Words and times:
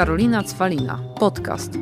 Karolina 0.00 0.42
Cwalina. 0.42 0.98
Podcast. 1.18 1.72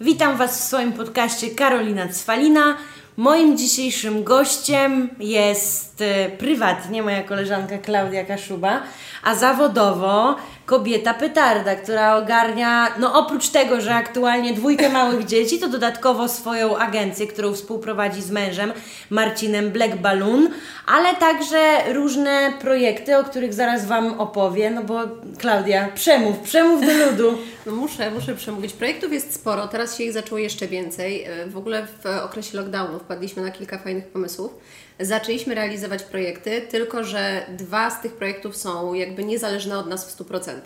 Witam 0.00 0.36
Was 0.36 0.60
w 0.60 0.64
swoim 0.64 0.92
podcaście 0.92 1.50
Karolina 1.50 2.08
Cwalina. 2.08 2.76
Moim 3.16 3.58
dzisiejszym 3.58 4.24
gościem 4.24 5.08
jest 5.20 6.00
y, 6.00 6.30
prywatnie 6.38 7.02
moja 7.02 7.22
koleżanka 7.22 7.78
Klaudia 7.78 8.24
Kaszuba, 8.24 8.82
a 9.22 9.34
zawodowo 9.34 10.36
kobieta 10.66 11.14
petarda, 11.14 11.76
która 11.76 12.16
ogarnia, 12.16 12.94
no 12.98 13.18
oprócz 13.18 13.48
tego, 13.48 13.80
że 13.80 13.94
aktualnie 13.94 14.54
dwójkę 14.54 14.88
małych 14.88 15.24
dzieci, 15.24 15.58
to 15.58 15.68
dodatkowo 15.68 16.28
swoją 16.28 16.76
agencję, 16.78 17.26
którą 17.26 17.54
współprowadzi 17.54 18.22
z 18.22 18.30
mężem 18.30 18.72
Marcinem 19.10 19.70
Black 19.70 19.96
Balloon, 19.96 20.48
ale 20.86 21.14
także 21.14 21.92
różne 21.92 22.52
projekty, 22.60 23.18
o 23.18 23.24
których 23.24 23.54
zaraz 23.54 23.86
Wam 23.86 24.20
opowie, 24.20 24.70
no 24.70 24.82
bo 24.82 25.00
Klaudia, 25.38 25.88
przemów, 25.94 26.38
przemów 26.38 26.86
do 26.86 27.06
ludu. 27.06 27.38
No 27.66 27.72
muszę, 27.72 28.10
muszę 28.10 28.34
przemówić. 28.34 28.72
Projektów 28.72 29.12
jest 29.12 29.34
sporo, 29.34 29.68
teraz 29.68 29.98
się 29.98 30.04
ich 30.04 30.12
zaczęło 30.12 30.38
jeszcze 30.38 30.68
więcej. 30.68 31.24
E, 31.24 31.46
w 31.46 31.56
ogóle 31.56 31.86
w 31.86 32.06
okresie 32.24 32.56
lockdownu 32.56 32.98
wpadliśmy 32.98 33.42
na 33.42 33.50
kilka 33.50 33.78
fajnych 33.78 34.06
pomysłów. 34.06 34.52
Zaczęliśmy 35.00 35.54
realizować 35.54 36.02
projekty, 36.02 36.60
tylko 36.60 37.04
że 37.04 37.46
dwa 37.48 37.90
z 37.90 38.02
tych 38.02 38.12
projektów 38.12 38.56
są 38.56 38.94
jakby 38.94 39.24
niezależne 39.24 39.78
od 39.78 39.86
nas 39.86 40.14
w 40.14 40.18
100%. 40.18 40.60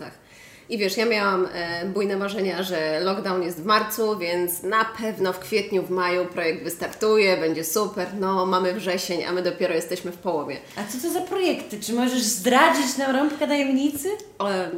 I 0.68 0.78
wiesz, 0.78 0.96
ja 0.96 1.06
miałam 1.06 1.48
e, 1.52 1.84
bujne 1.84 2.16
marzenia, 2.16 2.62
że 2.62 3.00
lockdown 3.00 3.42
jest 3.42 3.62
w 3.62 3.64
marcu, 3.64 4.18
więc 4.18 4.62
na 4.62 4.84
pewno 4.84 5.32
w 5.32 5.38
kwietniu, 5.38 5.82
w 5.82 5.90
maju 5.90 6.24
projekt 6.24 6.64
wystartuje, 6.64 7.36
będzie 7.36 7.64
super. 7.64 8.08
No, 8.20 8.46
mamy 8.46 8.74
wrzesień, 8.74 9.24
a 9.24 9.32
my 9.32 9.42
dopiero 9.42 9.74
jesteśmy 9.74 10.12
w 10.12 10.18
połowie. 10.18 10.56
A 10.76 10.92
co 10.92 11.08
to 11.08 11.12
za 11.12 11.20
projekty? 11.20 11.80
Czy 11.80 11.92
możesz 11.92 12.22
zdradzić 12.22 12.96
nam 12.96 13.16
rąbkę 13.16 13.46
tajemnicy? 13.48 14.08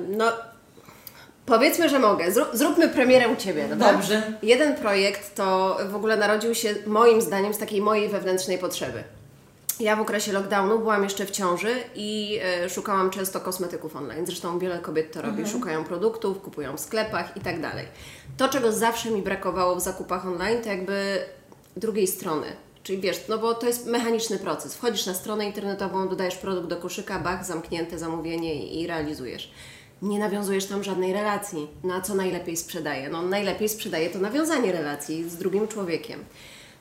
No, 0.08 0.32
Powiedzmy, 1.46 1.88
że 1.88 1.98
mogę. 1.98 2.32
Zrób, 2.32 2.48
zróbmy 2.52 2.88
premierę 2.88 3.28
u 3.28 3.36
Ciebie, 3.36 3.68
dobra? 3.68 3.92
Dobrze. 3.92 4.22
Jeden 4.42 4.76
projekt 4.76 5.34
to 5.34 5.78
w 5.88 5.94
ogóle 5.94 6.16
narodził 6.16 6.54
się 6.54 6.74
moim 6.86 7.20
zdaniem 7.20 7.54
z 7.54 7.58
takiej 7.58 7.80
mojej 7.80 8.08
wewnętrznej 8.08 8.58
potrzeby. 8.58 9.04
Ja 9.80 9.96
w 9.96 10.00
okresie 10.00 10.32
lockdownu 10.32 10.78
byłam 10.78 11.04
jeszcze 11.04 11.26
w 11.26 11.30
ciąży 11.30 11.74
i 11.94 12.38
e, 12.42 12.68
szukałam 12.70 13.10
często 13.10 13.40
kosmetyków 13.40 13.96
online. 13.96 14.26
Zresztą 14.26 14.58
wiele 14.58 14.78
kobiet 14.78 15.12
to 15.12 15.22
robi. 15.22 15.46
Szukają 15.46 15.84
produktów, 15.84 16.40
kupują 16.40 16.76
w 16.76 16.80
sklepach 16.80 17.36
i 17.36 17.40
tak 17.40 17.60
dalej. 17.60 17.86
To, 18.36 18.48
czego 18.48 18.72
zawsze 18.72 19.10
mi 19.10 19.22
brakowało 19.22 19.76
w 19.76 19.80
zakupach 19.80 20.26
online, 20.26 20.62
to 20.62 20.68
jakby 20.68 21.18
drugiej 21.76 22.06
strony. 22.06 22.46
Czyli 22.82 23.00
wiesz, 23.00 23.28
no 23.28 23.38
bo 23.38 23.54
to 23.54 23.66
jest 23.66 23.86
mechaniczny 23.86 24.38
proces. 24.38 24.74
Wchodzisz 24.74 25.06
na 25.06 25.14
stronę 25.14 25.46
internetową, 25.46 26.08
dodajesz 26.08 26.36
produkt 26.36 26.68
do 26.68 26.76
koszyka, 26.76 27.18
bach, 27.18 27.46
zamknięte 27.46 27.98
zamówienie 27.98 28.66
i, 28.66 28.86
realizujesz 28.86 29.50
nie 30.02 30.18
nawiązujesz 30.18 30.66
tam 30.66 30.84
żadnej 30.84 31.12
relacji. 31.12 31.68
Na 31.84 32.00
co 32.00 32.14
najlepiej 32.14 32.56
sprzedaje? 32.56 33.08
No 33.08 33.22
najlepiej 33.22 33.68
sprzedaje 33.68 34.10
to 34.10 34.18
nawiązanie 34.18 34.72
relacji 34.72 35.30
z 35.30 35.36
drugim 35.36 35.68
człowiekiem. 35.68 36.24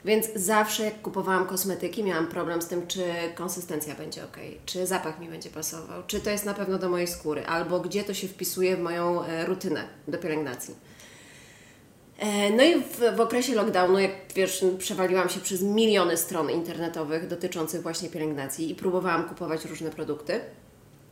Więc 0.08 0.34
zawsze 0.36 0.84
jak 0.84 1.02
kupowałam 1.02 1.46
kosmetyki, 1.46 2.04
miałam 2.04 2.28
problem 2.28 2.62
z 2.62 2.68
tym, 2.68 2.88
czy 2.88 3.04
konsystencja 3.36 3.96
będzie 3.96 4.24
ok, 4.24 4.38
czy 4.66 4.88
zapach 4.88 5.20
mi 5.20 5.30
będzie 5.30 5.50
pasował, 5.50 6.04
czy 6.08 6.20
to 6.20 6.30
jest 6.30 6.46
na 6.46 6.54
pewno 6.54 6.78
do 6.78 6.90
mojej 6.90 7.08
skóry, 7.08 7.46
albo 7.46 7.80
gdzie 7.80 8.04
to 8.04 8.14
się 8.14 8.28
wpisuje 8.28 8.78
w 8.78 8.80
moją 8.80 9.24
e, 9.24 9.46
rutynę 9.46 9.84
do 10.08 10.18
pielęgnacji. 10.18 10.76
E, 12.20 12.50
no 12.50 12.64
i 12.64 12.84
w, 12.84 13.16
w, 13.16 13.20
okresie 13.20 13.56
lockdownu, 13.56 14.00
jak 14.00 14.12
wiesz, 14.36 14.66
przewaliłam 14.78 15.30
się 15.30 15.40
przez 15.40 15.62
miliony 15.62 16.18
stron 16.18 16.52
internetowych 16.52 17.28
dotyczących 17.28 17.82
właśnie 17.82 18.10
pielęgnacji 18.10 18.72
i 18.72 18.76
próbowałam 18.76 19.24
kupować 19.24 19.66
różne 19.66 19.90
produkty 19.90 20.40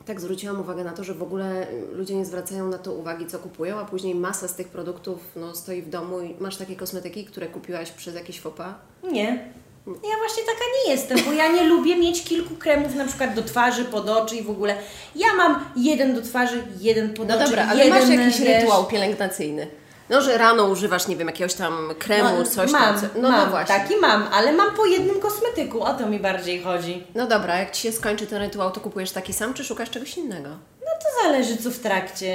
tak 0.05 0.21
zwróciłam 0.21 0.59
uwagę 0.59 0.83
na 0.83 0.91
to, 0.91 1.03
że 1.03 1.13
w 1.13 1.23
ogóle 1.23 1.67
ludzie 1.91 2.15
nie 2.15 2.25
zwracają 2.25 2.69
na 2.69 2.77
to 2.77 2.93
uwagi, 2.93 3.25
co 3.27 3.39
kupują, 3.39 3.79
a 3.79 3.85
później 3.85 4.15
masa 4.15 4.47
z 4.47 4.55
tych 4.55 4.67
produktów 4.67 5.19
no, 5.35 5.55
stoi 5.55 5.81
w 5.81 5.89
domu 5.89 6.21
i 6.21 6.35
masz 6.39 6.57
takie 6.57 6.75
kosmetyki, 6.75 7.25
które 7.25 7.47
kupiłaś 7.47 7.91
przez 7.91 8.15
jakieś 8.15 8.39
fopa? 8.39 8.75
Nie. 9.11 9.49
Ja 9.87 10.17
właśnie 10.17 10.43
taka 10.43 10.65
nie 10.85 10.91
jestem, 10.91 11.17
bo 11.25 11.33
ja 11.33 11.51
nie 11.51 11.63
lubię 11.73 11.95
mieć 11.95 12.23
kilku 12.23 12.55
kremów 12.55 12.95
na 12.95 13.05
przykład 13.05 13.33
do 13.33 13.43
twarzy, 13.43 13.85
pod 13.85 14.09
oczy 14.09 14.35
i 14.35 14.43
w 14.43 14.49
ogóle. 14.49 14.77
Ja 15.15 15.27
mam 15.37 15.65
jeden 15.75 16.15
do 16.15 16.21
twarzy, 16.21 16.63
jeden 16.79 17.13
pod 17.13 17.27
no 17.27 17.35
oczy. 17.35 17.43
No 17.43 17.45
dobra, 17.45 17.67
ale 17.67 17.85
jeden, 17.85 17.99
masz 17.99 18.09
jakiś 18.09 18.39
rytuał 18.39 18.85
pielęgnacyjny. 18.85 19.67
No, 20.09 20.21
że 20.21 20.37
rano 20.37 20.63
używasz, 20.65 21.07
nie 21.07 21.15
wiem, 21.15 21.27
jakiegoś 21.27 21.53
tam 21.53 21.89
kremu, 21.99 22.29
no, 22.39 22.45
coś 22.45 22.71
mam, 22.71 22.81
tam. 22.81 23.09
No, 23.15 23.29
mam, 23.31 23.39
no 23.39 23.45
właśnie. 23.45 23.75
Taki 23.75 23.95
mam, 23.97 24.27
ale 24.33 24.53
mam 24.53 24.75
po 24.75 24.85
jednym 24.85 25.19
kosmetyku, 25.19 25.83
o 25.83 25.93
to 25.93 26.05
mi 26.05 26.19
bardziej 26.19 26.63
chodzi. 26.63 27.03
No 27.15 27.27
dobra, 27.27 27.57
jak 27.59 27.71
Ci 27.71 27.81
się 27.81 27.91
skończy 27.91 28.27
ten 28.27 28.41
rytuał, 28.41 28.71
to 28.71 28.79
kupujesz 28.79 29.11
taki 29.11 29.33
sam, 29.33 29.53
czy 29.53 29.63
szukasz 29.63 29.89
czegoś 29.89 30.17
innego? 30.17 30.49
No 30.85 30.91
to 31.03 31.23
zależy, 31.23 31.57
co 31.57 31.71
w 31.71 31.79
trakcie 31.79 32.31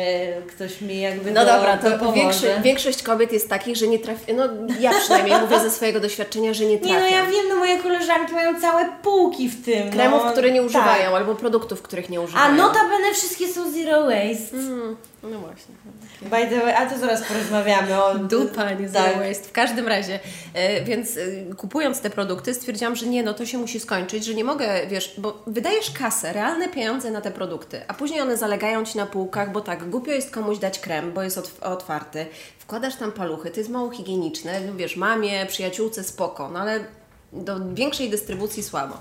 ktoś 0.48 0.80
mi 0.80 1.00
jakby 1.00 1.30
No 1.30 1.44
do, 1.44 1.52
dobra, 1.52 1.76
to 1.76 1.90
pomoże. 1.98 2.14
większość, 2.14 2.62
większość 2.62 3.02
kobiet 3.02 3.32
jest 3.32 3.48
takich, 3.48 3.76
że 3.76 3.88
nie 3.88 3.98
trafi... 3.98 4.34
No 4.34 4.44
ja 4.80 4.90
przynajmniej 5.00 5.40
mówię 5.40 5.60
ze 5.60 5.70
swojego 5.70 6.00
doświadczenia, 6.00 6.54
że 6.54 6.64
nie 6.64 6.78
trafią. 6.78 6.94
Nie 6.94 7.00
no, 7.00 7.06
ja 7.06 7.26
wiem, 7.26 7.44
no 7.48 7.56
moje 7.56 7.78
koleżanki 7.78 8.32
mają 8.32 8.60
całe 8.60 8.88
półki 9.02 9.48
w 9.48 9.64
tym. 9.64 9.90
Kremów, 9.90 10.22
no, 10.24 10.32
które 10.32 10.50
nie 10.50 10.62
używają, 10.62 11.04
tak. 11.04 11.14
albo 11.14 11.34
produktów, 11.34 11.82
których 11.82 12.10
nie 12.10 12.20
używają. 12.20 12.46
A 12.46 12.52
notabene 12.52 13.14
wszystkie 13.14 13.48
są 13.48 13.72
zero 13.72 14.02
waste. 14.04 14.56
Mm, 14.56 14.96
no 15.22 15.38
właśnie. 15.38 15.74
By 16.22 16.56
the 16.56 16.60
way, 16.60 16.74
a 16.74 16.90
to 16.90 16.98
zaraz 16.98 17.22
porozmawiamy 17.22 18.04
o... 18.04 18.14
Dupa, 18.14 18.72
nie 18.72 18.88
tak. 18.88 19.18
waste. 19.18 19.48
W 19.48 19.52
każdym 19.52 19.88
razie, 19.88 20.20
e, 20.54 20.84
więc 20.84 21.16
e, 21.16 21.54
kupując 21.54 22.00
te 22.00 22.10
produkty 22.10 22.54
stwierdziłam, 22.54 22.96
że 22.96 23.06
nie, 23.06 23.22
no 23.22 23.34
to 23.34 23.46
się 23.46 23.58
musi 23.58 23.80
skończyć, 23.80 24.24
że 24.24 24.34
nie 24.34 24.44
mogę, 24.44 24.86
wiesz, 24.86 25.14
bo 25.18 25.42
wydajesz 25.46 25.90
kasę, 25.90 26.32
realne 26.32 26.68
pieniądze 26.68 27.10
na 27.10 27.20
te 27.20 27.30
produkty, 27.30 27.80
a 27.88 27.94
później 27.94 28.20
one 28.20 28.36
zalegają 28.36 28.84
Ci 28.84 28.98
na 28.98 29.06
półkach, 29.06 29.52
bo 29.52 29.60
tak, 29.60 29.90
głupio 29.90 30.12
jest 30.12 30.30
komuś 30.30 30.58
dać 30.58 30.78
krem, 30.78 31.12
bo 31.12 31.22
jest 31.22 31.38
otw- 31.38 31.62
otwarty, 31.62 32.26
wkładasz 32.58 32.96
tam 32.96 33.12
paluchy, 33.12 33.50
to 33.50 33.60
jest 33.60 33.70
mało 33.70 33.90
higieniczne, 33.90 34.60
no 34.60 34.74
wiesz, 34.74 34.96
mamie, 34.96 35.46
przyjaciółce 35.46 36.04
spoko, 36.04 36.50
no 36.50 36.60
ale 36.60 36.84
do 37.32 37.74
większej 37.74 38.10
dystrybucji 38.10 38.62
słabo. 38.62 38.96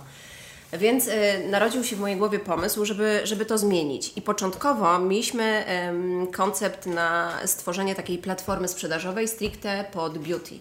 Więc 0.73 1.07
y, 1.07 1.11
narodził 1.49 1.83
się 1.83 1.95
w 1.95 1.99
mojej 1.99 2.17
głowie 2.17 2.39
pomysł, 2.39 2.85
żeby, 2.85 3.21
żeby 3.23 3.45
to 3.45 3.57
zmienić. 3.57 4.11
I 4.15 4.21
początkowo 4.21 4.99
mieliśmy 4.99 5.65
ym, 5.89 6.27
koncept 6.27 6.85
na 6.85 7.31
stworzenie 7.45 7.95
takiej 7.95 8.17
platformy 8.17 8.67
sprzedażowej 8.67 9.27
stricte 9.27 9.85
pod 9.91 10.17
beauty. 10.17 10.59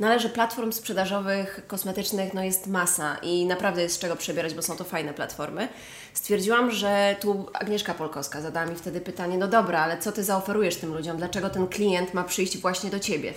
No 0.00 0.06
ale 0.06 0.20
że 0.20 0.28
platform 0.28 0.72
sprzedażowych, 0.72 1.60
kosmetycznych 1.66 2.34
no 2.34 2.44
jest 2.44 2.66
masa 2.66 3.16
i 3.22 3.46
naprawdę 3.46 3.82
jest 3.82 3.94
z 3.94 3.98
czego 3.98 4.16
przebierać, 4.16 4.54
bo 4.54 4.62
są 4.62 4.76
to 4.76 4.84
fajne 4.84 5.14
platformy. 5.14 5.68
Stwierdziłam, 6.14 6.70
że 6.70 7.16
tu 7.20 7.46
Agnieszka 7.52 7.94
Polkowska 7.94 8.40
zadała 8.40 8.66
mi 8.66 8.76
wtedy 8.76 9.00
pytanie, 9.00 9.38
no 9.38 9.48
dobra, 9.48 9.80
ale 9.80 9.98
co 9.98 10.12
Ty 10.12 10.24
zaoferujesz 10.24 10.76
tym 10.76 10.94
ludziom? 10.94 11.16
Dlaczego 11.16 11.50
ten 11.50 11.66
klient 11.66 12.14
ma 12.14 12.24
przyjść 12.24 12.58
właśnie 12.58 12.90
do 12.90 12.98
Ciebie? 12.98 13.34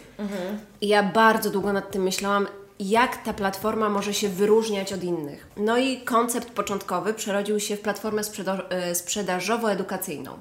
I 0.82 0.88
ja 0.88 1.04
bardzo 1.04 1.50
długo 1.50 1.74
nad 1.74 1.92
tym 1.92 2.04
myślałam, 2.04 2.48
jak 2.82 3.24
ta 3.24 3.34
platforma 3.34 3.90
może 3.90 4.14
się 4.14 4.30
wyróżniać 4.30 4.94
od 4.94 5.04
innych. 5.04 5.48
No 5.58 5.78
i 5.78 6.02
koncept 6.02 6.50
początkowy 6.52 7.14
przerodził 7.14 7.60
się 7.60 7.78
w 7.78 7.82
platformę 7.82 8.22
e, 8.70 8.96
sprzedażowo-edukacyjną, 8.96 10.32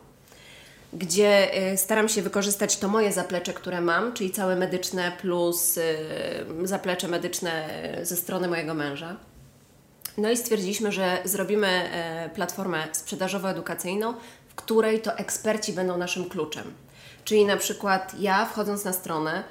gdzie 0.93 1.55
e, 1.55 1.77
staram 1.77 2.09
się 2.09 2.23
wykorzystać 2.23 2.77
to 2.77 2.89
moje 2.89 3.13
zaplecze, 3.13 3.53
które 3.53 3.81
mam, 3.81 4.13
czyli 4.13 4.31
całe 4.31 4.57
medyczne 4.57 5.13
plus 5.21 5.79
e, 5.79 5.83
zaplecze 6.65 7.09
medyczne 7.09 7.69
ze 8.03 8.17
strony 8.17 8.49
mojego 8.49 8.75
męża. 8.75 9.17
No 10.19 10.31
i 10.31 10.37
stwierdziliśmy, 10.37 10.93
że 10.93 11.19
zrobimy 11.25 11.91
platformę 12.35 12.89
sprzedażowo-edukacyjną, 12.93 14.15
w 14.49 14.55
której 14.55 15.01
to 15.01 15.17
eksperci 15.17 15.73
będą 15.73 15.99
naszym 15.99 16.29
kluczem. 16.29 16.75
Czyli 17.25 17.45
na 17.45 17.57
przykład 17.57 18.15
ja 18.21 18.47
wchodząc 18.47 18.85
na 18.85 18.93
stronę, 18.93 19.45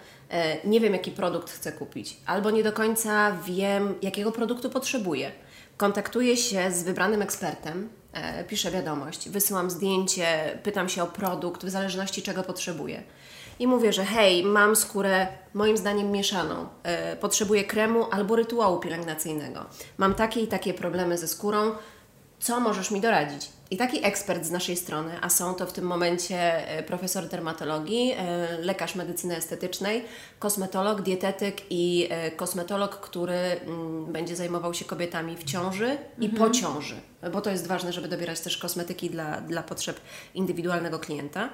nie 0.66 0.80
wiem 0.80 0.94
jaki 0.94 1.12
produkt 1.12 1.52
chcę 1.52 1.72
kupić, 1.72 2.18
albo 2.26 2.52
nie 2.52 2.64
do 2.64 2.74
końca 2.74 3.38
wiem 3.46 3.96
jakiego 4.02 4.32
produktu 4.32 4.70
potrzebuję. 4.70 5.32
Kontaktuję 5.78 6.38
się 6.38 6.72
z 6.72 6.84
wybranym 6.84 7.22
ekspertem, 7.22 7.90
e, 8.14 8.44
piszę 8.44 8.72
wiadomość, 8.72 9.30
wysyłam 9.30 9.70
zdjęcie, 9.70 10.60
pytam 10.64 10.90
się 10.90 11.04
o 11.04 11.08
produkt, 11.08 11.66
w 11.66 11.70
zależności 11.70 12.22
czego 12.22 12.44
potrzebuję. 12.44 13.04
I 13.60 13.68
mówię, 13.68 13.94
że 13.94 14.06
hej, 14.06 14.44
mam 14.44 14.76
skórę 14.76 15.28
moim 15.54 15.78
zdaniem 15.78 16.12
mieszaną, 16.12 16.68
e, 16.84 17.16
potrzebuję 17.16 17.64
kremu 17.64 18.06
albo 18.12 18.36
rytuału 18.36 18.80
pielęgnacyjnego. 18.80 19.66
Mam 19.98 20.16
takie 20.16 20.40
i 20.40 20.48
takie 20.48 20.74
problemy 20.74 21.18
ze 21.18 21.28
skórą, 21.28 21.72
co 22.40 22.60
możesz 22.60 22.92
mi 22.92 23.02
doradzić? 23.02 23.50
I 23.72 23.78
taki 23.78 24.06
ekspert 24.06 24.46
z 24.46 24.52
naszej 24.52 24.78
strony, 24.78 25.12
a 25.22 25.30
są 25.30 25.54
to 25.54 25.66
w 25.66 25.74
tym 25.74 25.86
momencie 25.86 26.68
e, 26.68 26.84
profesor 26.84 27.28
dermatologii, 27.28 28.14
e, 28.18 28.48
lekarz 28.62 28.96
medycyny 28.96 29.38
estetycznej, 29.38 30.06
kosmetolog, 30.40 31.02
dietetyk 31.02 31.62
i 31.70 32.08
e, 32.10 32.32
kosmetolog, 32.32 33.00
który 33.00 33.34
mm, 33.34 34.06
będzie 34.06 34.36
zajmował 34.36 34.74
się 34.74 34.86
kobietami 34.86 35.36
w 35.36 35.44
ciąży 35.44 35.98
i 36.20 36.30
po 36.30 36.50
ciąży, 36.50 36.96
bo 37.34 37.42
to 37.42 37.50
jest 37.50 37.68
ważne, 37.68 37.94
żeby 37.94 38.08
dobierać 38.08 38.40
też 38.40 38.58
kosmetyki 38.58 39.10
dla, 39.10 39.42
dla 39.42 39.64
potrzeb 39.64 40.00
indywidualnego 40.36 41.00
klienta. 41.00 41.50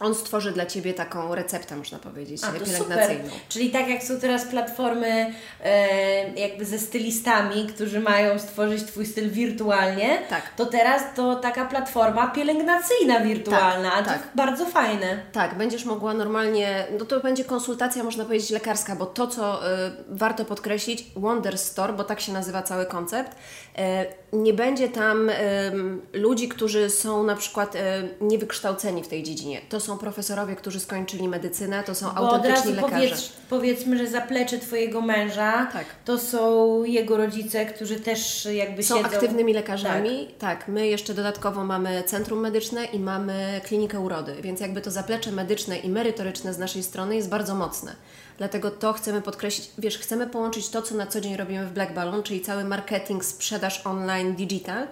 On 0.00 0.14
stworzy 0.14 0.52
dla 0.52 0.66
Ciebie 0.66 0.94
taką 0.94 1.34
receptę, 1.34 1.76
można 1.76 1.98
powiedzieć, 1.98 2.44
A, 2.44 2.46
to 2.46 2.52
super. 2.52 2.68
pielęgnacyjną. 2.68 3.30
Czyli 3.48 3.70
tak 3.70 3.88
jak 3.88 4.02
są 4.02 4.20
teraz 4.20 4.44
platformy 4.44 5.34
e, 5.64 6.40
jakby 6.40 6.64
ze 6.64 6.78
stylistami, 6.78 7.66
którzy 7.66 8.00
mają 8.00 8.38
stworzyć 8.38 8.84
Twój 8.84 9.06
styl 9.06 9.30
wirtualnie, 9.30 10.18
Tak. 10.28 10.42
to 10.56 10.66
teraz 10.66 11.02
to 11.16 11.36
taka 11.36 11.64
platforma 11.64 12.26
pielęgnacyjna 12.30 13.20
wirtualna, 13.20 13.90
Tak, 13.90 14.04
tak. 14.06 14.22
bardzo 14.34 14.66
fajne. 14.66 15.22
Tak, 15.32 15.54
będziesz 15.54 15.84
mogła 15.84 16.14
normalnie, 16.14 16.86
no 16.98 17.04
to 17.04 17.20
będzie 17.20 17.44
konsultacja, 17.44 18.04
można 18.04 18.24
powiedzieć, 18.24 18.50
lekarska, 18.50 18.96
bo 18.96 19.06
to, 19.06 19.26
co 19.26 19.66
y, 19.66 19.90
warto 20.08 20.44
podkreślić, 20.44 21.04
Wonder 21.16 21.58
Store, 21.58 21.92
bo 21.92 22.04
tak 22.04 22.20
się 22.20 22.32
nazywa 22.32 22.62
cały 22.62 22.86
koncept, 22.86 23.36
nie 24.32 24.52
będzie 24.52 24.88
tam 24.88 25.30
ludzi, 26.12 26.48
którzy 26.48 26.90
są 26.90 27.22
na 27.22 27.36
przykład 27.36 27.74
y, 27.74 27.78
niewykształceni 28.20 29.02
w 29.04 29.08
tej 29.08 29.22
dziedzinie. 29.22 29.60
To 29.68 29.80
są 29.80 29.98
profesorowie, 29.98 30.56
którzy 30.56 30.80
skończyli 30.80 31.28
medycynę, 31.28 31.82
to 31.82 31.94
są 31.94 32.06
Bo 32.14 32.20
od 32.20 32.24
razu 32.26 32.34
autentyczni 32.36 32.72
lekarze. 32.72 32.94
powiedz, 32.94 33.32
powiedzmy, 33.50 33.98
że 33.98 34.06
zaplecze 34.06 34.58
Twojego 34.58 35.00
męża 35.00 35.68
Tak. 35.72 35.84
to 36.04 36.18
są 36.18 36.84
jego 36.84 37.16
rodzice, 37.16 37.66
którzy 37.66 38.00
też 38.00 38.48
jakby 38.52 38.82
Są 38.82 38.96
siedzą... 38.96 39.06
aktywnymi 39.08 39.52
lekarzami. 39.52 40.28
Tak. 40.38 40.68
my 40.68 40.86
jeszcze 40.86 41.14
dodatkowo 41.14 41.64
mamy 41.64 42.02
centrum 42.06 42.40
medyczne 42.40 42.84
i 42.84 42.98
mamy 42.98 43.60
klinikę 43.64 44.00
urody, 44.00 44.34
więc 44.42 44.60
jakby 44.60 44.80
to 44.80 44.90
zaplecze 44.90 45.32
medyczne 45.32 45.76
i 45.78 45.88
merytoryczne 45.88 46.54
z 46.54 46.58
naszej 46.58 46.82
strony 46.82 47.16
jest 47.16 47.28
bardzo 47.28 47.54
mocne. 47.54 47.92
Dlatego 48.38 48.70
to 48.70 48.92
chcemy 48.92 49.22
podkreślić, 49.22 49.70
wiesz, 49.78 49.98
chcemy 49.98 50.26
połączyć 50.26 50.68
to, 50.68 50.82
co 50.82 50.94
na 50.94 51.06
co 51.06 51.20
dzień 51.20 51.36
robimy 51.36 51.66
w 51.66 51.72
Black 51.72 51.92
Balloon, 51.92 52.22
czyli 52.22 52.40
cały 52.40 52.64
marketing, 52.64 53.24
sprzedaż 53.24 53.86
online, 53.86 54.34
digital, 54.34 54.86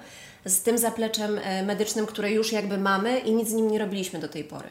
z 0.44 0.62
tym 0.62 0.78
zapleczem 0.78 1.38
e, 1.42 1.62
medycznym, 1.62 2.06
które 2.06 2.32
już 2.32 2.52
jakby 2.52 2.78
mamy 2.78 3.18
i 3.18 3.32
nic 3.32 3.48
z 3.48 3.52
nim 3.52 3.70
nie 3.70 3.78
robiliśmy 3.78 4.20
do 4.20 4.28
tej 4.28 4.44
pory. 4.44 4.68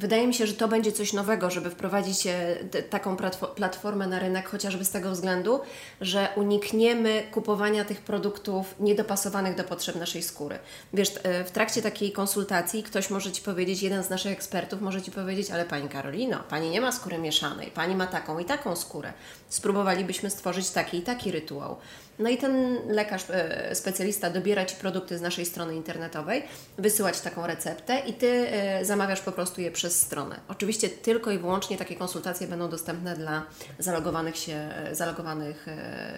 Wydaje 0.00 0.26
mi 0.26 0.34
się, 0.34 0.46
że 0.46 0.54
to 0.54 0.68
będzie 0.68 0.92
coś 0.92 1.12
nowego, 1.12 1.50
żeby 1.50 1.70
wprowadzić 1.70 2.26
e, 2.26 2.56
taką 2.90 3.16
platfo- 3.16 3.54
platformę 3.54 4.06
na 4.06 4.18
rynek, 4.18 4.48
chociażby 4.48 4.84
z 4.84 4.90
tego 4.90 5.10
względu, 5.10 5.60
że 6.00 6.28
unikniemy 6.36 7.22
kupowania 7.30 7.84
tych 7.84 8.00
produktów 8.00 8.74
niedopasowanych 8.78 9.56
do 9.56 9.64
potrzeb 9.64 9.96
naszej 9.96 10.22
skóry. 10.22 10.58
Wiesz, 10.92 11.12
e, 11.22 11.44
w 11.44 11.50
trakcie 11.50 11.82
takiej 11.82 12.12
konsultacji 12.12 12.82
ktoś 12.82 13.10
może 13.10 13.32
Ci 13.32 13.42
powiedzieć, 13.42 13.82
jeden 13.82 14.02
z 14.04 14.10
naszych 14.10 14.32
ekspertów 14.32 14.80
może 14.80 15.02
Ci 15.02 15.10
powiedzieć, 15.10 15.50
ale 15.50 15.64
Pani 15.64 15.88
Karolino, 15.88 16.38
Pani 16.48 16.70
nie 16.70 16.80
ma 16.80 16.92
skóry 16.92 17.18
mieszanej, 17.18 17.70
Pani 17.70 17.96
ma 17.96 18.06
taką 18.06 18.38
i 18.38 18.44
taką 18.44 18.76
skórę. 18.76 19.12
Spróbowalibyśmy 19.48 20.30
stworzyć 20.30 20.70
taki 20.70 20.98
i 20.98 21.02
taki 21.02 21.30
rytuał. 21.30 21.76
No 22.20 22.28
i 22.30 22.36
ten 22.36 22.78
lekarz, 22.88 23.24
e, 23.30 23.74
specjalista 23.74 24.30
dobiera 24.30 24.64
Ci 24.64 24.76
produkty 24.76 25.18
z 25.18 25.20
naszej 25.20 25.46
strony 25.46 25.74
internetowej, 25.74 26.42
wysyłać 26.78 27.20
taką 27.20 27.46
receptę 27.46 28.02
i 28.06 28.12
Ty 28.12 28.26
e, 28.26 28.84
zamawiasz 28.84 29.20
po 29.20 29.32
prostu 29.32 29.60
je 29.60 29.70
przez 29.70 30.00
stronę. 30.00 30.40
Oczywiście 30.48 30.88
tylko 30.88 31.30
i 31.30 31.38
wyłącznie 31.38 31.76
takie 31.76 31.96
konsultacje 31.96 32.48
będą 32.48 32.68
dostępne 32.68 33.16
dla 33.16 33.42
zalogowanych 33.78 34.36
się, 34.36 34.52
e, 34.52 34.94
zalogowanych 34.94 35.66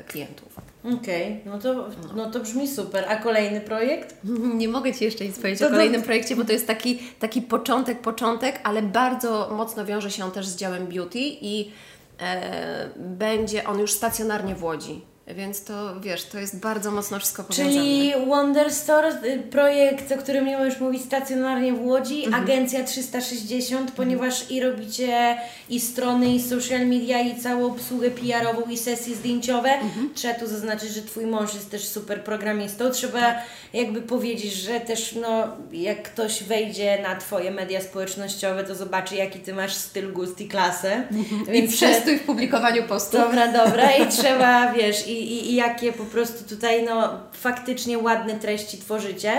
klientów. 0.08 0.56
Okej, 0.99 1.40
no, 1.46 1.58
to, 1.58 1.88
no 2.14 2.31
to 2.31 2.40
brzmi 2.40 2.69
super. 2.69 3.04
A 3.08 3.16
kolejny 3.16 3.60
projekt? 3.60 4.16
Nie 4.60 4.69
mogę 4.69 4.94
Ci 4.94 5.04
jeszcze 5.04 5.25
nic 5.25 5.37
powiedzieć 5.38 5.60
To 5.60 5.66
o 5.66 5.70
kolejnym 5.70 6.02
projekcie, 6.02 6.37
bo 6.37 6.44
to 6.44 6.52
jest 6.52 6.66
taki, 6.66 6.99
taki 7.19 7.43
początek, 7.43 8.00
początek, 8.00 8.60
ale 8.64 8.82
bardzo 8.82 9.50
mocno 9.52 9.84
wiąże 9.84 10.10
się 10.10 10.25
on 10.25 10.31
też 10.31 10.46
z 10.46 10.56
działem 10.56 10.87
beauty 10.87 11.19
i 11.20 11.72
e, 12.20 12.88
będzie 12.96 13.64
on 13.64 13.78
już 13.81 13.93
stacjonarnie 13.93 14.54
w 14.54 14.64
Łodzi. 14.64 15.12
Więc 15.27 15.65
to 15.65 16.01
wiesz, 16.01 16.25
to 16.25 16.39
jest 16.39 16.61
bardzo 16.61 16.91
mocno 16.91 17.19
wszystko 17.19 17.45
powiązane. 17.45 17.71
Czyli 17.71 18.13
Wonder 18.27 18.73
Store, 18.73 19.09
y, 19.25 19.39
projekt, 19.51 20.13
o 20.13 20.17
którym 20.17 20.47
nie 20.47 20.59
możesz 20.59 20.81
mówić 20.81 21.03
stacjonarnie 21.03 21.73
w 21.73 21.87
Łodzi, 21.87 22.25
Mhm. 22.25 22.45
Agencja 22.45 22.85
360, 22.85 23.91
ponieważ 23.91 24.51
i 24.51 24.61
robicie 24.61 25.37
i 25.69 25.81
strony, 25.81 26.35
i 26.35 26.43
social 26.43 26.87
media, 26.87 27.21
i 27.21 27.41
całą 27.41 27.67
obsługę 27.67 28.11
PR-ową, 28.11 28.71
i 28.71 28.79
sesje 28.79 29.15
zdjęciowe. 29.15 29.71
Mhm. 29.71 30.11
Trzeba 30.15 30.35
tu 30.35 30.47
zaznaczyć, 30.47 30.91
że 30.91 31.03
Twój 31.03 31.27
mąż 31.27 31.55
jest 31.55 31.71
też 31.71 31.89
super 31.89 32.25
programistą. 32.25 32.91
Trzeba 32.91 33.21
Tak. 33.21 33.43
jakby 33.73 34.03
powiedzieć, 34.03 34.53
że 34.53 34.81
też 34.81 35.13
no, 35.15 35.49
jak 35.73 36.03
ktoś 36.03 36.43
wejdzie 36.45 37.03
na 37.03 37.17
Twoje 37.17 37.51
media 37.51 37.81
społecznościowe, 37.81 38.65
to 38.65 38.75
zobaczy, 38.75 39.17
jaki 39.17 39.39
Ty 39.39 39.55
masz 39.55 39.75
styl, 39.75 40.13
gust 40.13 40.41
i 40.41 40.49
klasę. 40.49 40.93
Mhm. 41.11 41.55
I 41.55 41.69
przestój 41.69 42.19
w 42.19 42.23
publikowaniu 42.23 42.83
postów. 42.83 43.21
Dobra, 43.21 43.53
dobra 43.53 43.97
i 43.97 44.09
trzeba, 44.09 44.73
wiesz, 44.73 45.09
i, 45.09 45.13
i, 45.23 45.51
i 45.51 45.55
jakie 45.55 45.93
po 45.93 46.05
prostu 46.05 46.55
tutaj, 46.55 46.85
no, 46.85 47.21
faktycznie 47.33 47.99
ładne 47.99 48.35
treści 48.35 48.79
tworzycie. 48.79 49.33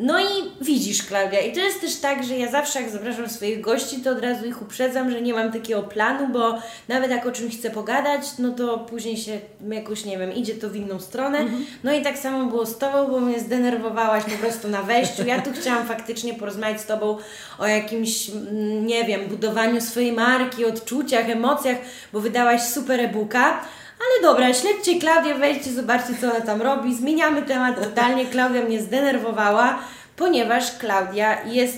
No 0.00 0.20
i 0.20 0.24
widzisz, 0.60 1.02
Klaudia, 1.02 1.40
i 1.40 1.52
to 1.52 1.60
jest 1.60 1.80
też 1.80 1.96
tak, 1.96 2.24
że 2.24 2.38
ja 2.38 2.50
zawsze 2.50 2.80
jak 2.82 2.90
zapraszam 2.90 3.28
swoich 3.28 3.60
gości, 3.60 4.00
to 4.00 4.10
od 4.10 4.20
razu 4.20 4.46
ich 4.46 4.62
uprzedzam, 4.62 5.10
że 5.10 5.22
nie 5.22 5.34
mam 5.34 5.52
takiego 5.52 5.82
planu, 5.82 6.28
bo 6.32 6.58
nawet 6.88 7.10
jak 7.10 7.26
o 7.26 7.32
czymś 7.32 7.58
chcę 7.58 7.70
pogadać, 7.70 8.22
no 8.38 8.52
to 8.52 8.78
później 8.78 9.16
się 9.16 9.38
jakoś, 9.70 10.04
nie 10.04 10.18
wiem, 10.18 10.34
idzie 10.34 10.54
to 10.54 10.68
w 10.70 10.76
inną 10.76 11.00
stronę. 11.00 11.44
No 11.84 11.92
i 11.92 12.02
tak 12.02 12.18
samo 12.18 12.46
było 12.46 12.66
z 12.66 12.78
Tobą, 12.78 13.08
bo 13.08 13.20
mnie 13.20 13.40
zdenerwowałaś 13.40 14.24
po 14.24 14.38
prostu 14.38 14.68
na 14.68 14.82
wejściu. 14.82 15.26
Ja 15.26 15.42
tu 15.42 15.50
chciałam 15.60 15.86
faktycznie 15.86 16.34
porozmawiać 16.34 16.80
z 16.80 16.86
Tobą 16.86 17.18
o 17.58 17.66
jakimś, 17.66 18.30
mm, 18.30 18.86
nie 18.86 19.04
wiem, 19.04 19.26
budowaniu 19.28 19.80
swojej 19.80 20.12
marki, 20.12 20.64
odczuciach, 20.64 21.30
emocjach, 21.30 21.76
bo 22.12 22.20
wydałaś 22.20 22.62
super 22.62 23.00
e-booka. 23.00 23.60
Ale 24.00 24.32
dobra, 24.32 24.54
śledźcie 24.54 25.00
Klaudię, 25.00 25.34
wejdźcie, 25.34 25.70
zobaczcie, 25.72 26.12
co 26.20 26.26
ona 26.30 26.40
tam 26.40 26.62
robi. 26.62 26.94
Zmieniamy 26.94 27.42
temat 27.42 27.80
totalnie. 27.84 28.26
Klaudia 28.26 28.62
mnie 28.62 28.80
zdenerwowała, 28.80 29.78
ponieważ 30.16 30.78
Klaudia 30.78 31.44
jest 31.44 31.76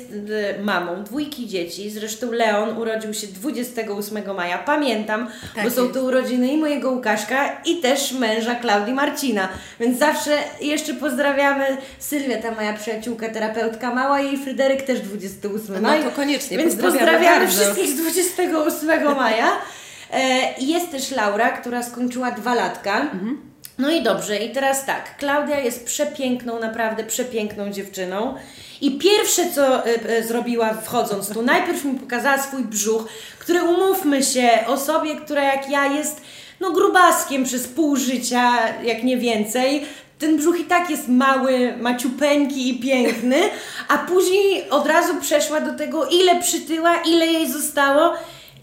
y, 0.59 0.63
mamą 0.63 1.05
dwójki 1.05 1.47
dzieci. 1.49 1.91
Zresztą 1.91 2.33
Leon 2.33 2.79
urodził 2.79 3.15
się 3.15 3.27
28 3.27 4.35
maja. 4.37 4.59
Pamiętam, 4.59 5.29
Tak 5.55 5.65
bo 5.65 5.71
są 5.71 5.83
jest. 5.83 5.95
to 5.95 6.03
urodziny 6.05 6.49
i 6.49 6.57
mojego 6.57 6.91
Łukaszka, 6.91 7.61
i 7.65 7.77
też 7.81 8.13
męża 8.13 8.55
Klaudii 8.55 8.95
Marcina. 8.95 9.49
Więc 9.81 9.99
zawsze 9.99 10.39
jeszcze 10.61 10.95
pozdrawiamy 10.95 11.77
Sylwię, 11.99 12.37
ta 12.37 12.51
moja 12.51 12.73
przyjaciółka, 12.73 13.29
terapeutka 13.29 13.95
mała, 13.95 14.21
i 14.21 14.37
Fryderyk 14.39 14.83
też 14.83 15.01
28 15.01 15.75
No 15.75 15.81
maja. 15.89 16.03
to 16.03 16.11
koniecznie, 16.11 16.59
Więc 16.59 16.77
pozdrawiamy 16.77 17.11
pozdrawiamy 17.11 17.49
wszystkich 17.49 17.89
z 17.89 17.95
28 17.97 19.17
maja. 19.17 19.47
E, 20.13 20.55
I 20.59 20.69
jest 20.69 20.91
też 20.91 21.11
Laura, 21.11 21.51
która 21.51 21.83
skończyła 21.83 22.31
dwa 22.31 22.55
latka. 22.55 23.11
No 23.79 23.91
i 23.91 24.03
dobrze, 24.03 24.37
i 24.37 24.53
teraz 24.53 24.87
tak, 24.87 25.17
Klaudia 25.17 25.59
jest 25.61 25.87
przepiękną, 25.87 26.61
naprawdę 26.61 27.05
przepiękną 27.05 27.71
dziewczyną. 27.71 28.35
I 28.81 28.99
pierwsze, 28.99 29.53
co 29.55 29.87
e, 29.87 30.09
e, 30.09 30.23
zrobiła 30.23 30.75
wchodząc 30.75 31.29
tu, 31.29 31.43
najpierw 31.43 31.85
mi 31.85 31.99
pokazała 31.99 32.39
swój 32.39 32.65
brzuch, 32.65 33.05
który 33.39 33.63
umówmy 33.63 34.23
się, 34.23 34.49
osobie, 34.67 35.17
która 35.17 35.43
jak 35.45 35.71
ja 35.71 35.87
jest 35.87 36.21
no 36.61 36.73
grubaskiem 36.73 37.45
przez 37.45 37.69
pół 37.69 37.97
życia, 37.97 38.53
jak 38.83 39.03
nie 39.03 39.17
więcej, 39.17 39.87
ten 40.19 40.37
brzuch 40.37 40.61
i 40.61 40.65
tak 40.65 40.91
jest 40.91 41.09
mały, 41.09 41.75
maciupeńki 41.81 42.69
i 42.69 42.81
piękny, 42.81 43.37
a 43.89 43.99
później 43.99 44.71
od 44.71 44.87
razu 44.87 45.15
przeszła 45.21 45.61
do 45.61 45.75
tego, 45.75 46.07
ile 46.07 46.41
przytyła, 46.41 46.97
ile 46.97 47.27
jej 47.27 47.53
zostało. 47.53 48.13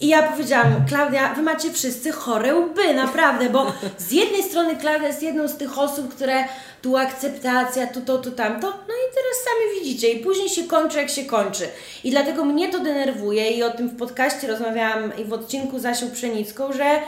I 0.01 0.07
ja 0.07 0.23
powiedziałam, 0.23 0.85
Klaudia, 0.89 1.33
wy 1.33 1.41
macie 1.41 1.71
wszyscy 1.71 2.11
chore 2.11 2.55
łby, 2.55 2.93
naprawdę, 2.93 3.49
bo 3.49 3.73
z 3.97 4.11
jednej 4.11 4.43
strony 4.43 4.75
Klaudia 4.75 5.07
jest 5.07 5.23
jedną 5.23 5.47
z 5.47 5.57
tych 5.57 5.79
osób, 5.79 6.15
które 6.15 6.43
tu 6.81 6.97
akceptacja, 6.97 7.87
tu 7.87 8.01
to, 8.01 8.17
tu 8.17 8.31
tamto, 8.31 8.67
no 8.67 8.93
i 8.93 9.13
teraz 9.15 9.37
sami 9.43 9.79
widzicie. 9.79 10.09
I 10.09 10.23
później 10.23 10.49
się 10.49 10.63
kończy 10.63 10.97
jak 10.97 11.09
się 11.09 11.25
kończy. 11.25 11.67
I 12.03 12.11
dlatego 12.11 12.45
mnie 12.45 12.69
to 12.69 12.79
denerwuje 12.79 13.51
i 13.51 13.63
o 13.63 13.69
tym 13.69 13.89
w 13.89 13.97
podcaście 13.97 14.47
rozmawiałam 14.47 15.17
i 15.17 15.25
w 15.25 15.33
odcinku 15.33 15.79
z 15.79 15.85
Asią 15.85 16.11
Pszenicką, 16.11 16.73
że 16.73 16.99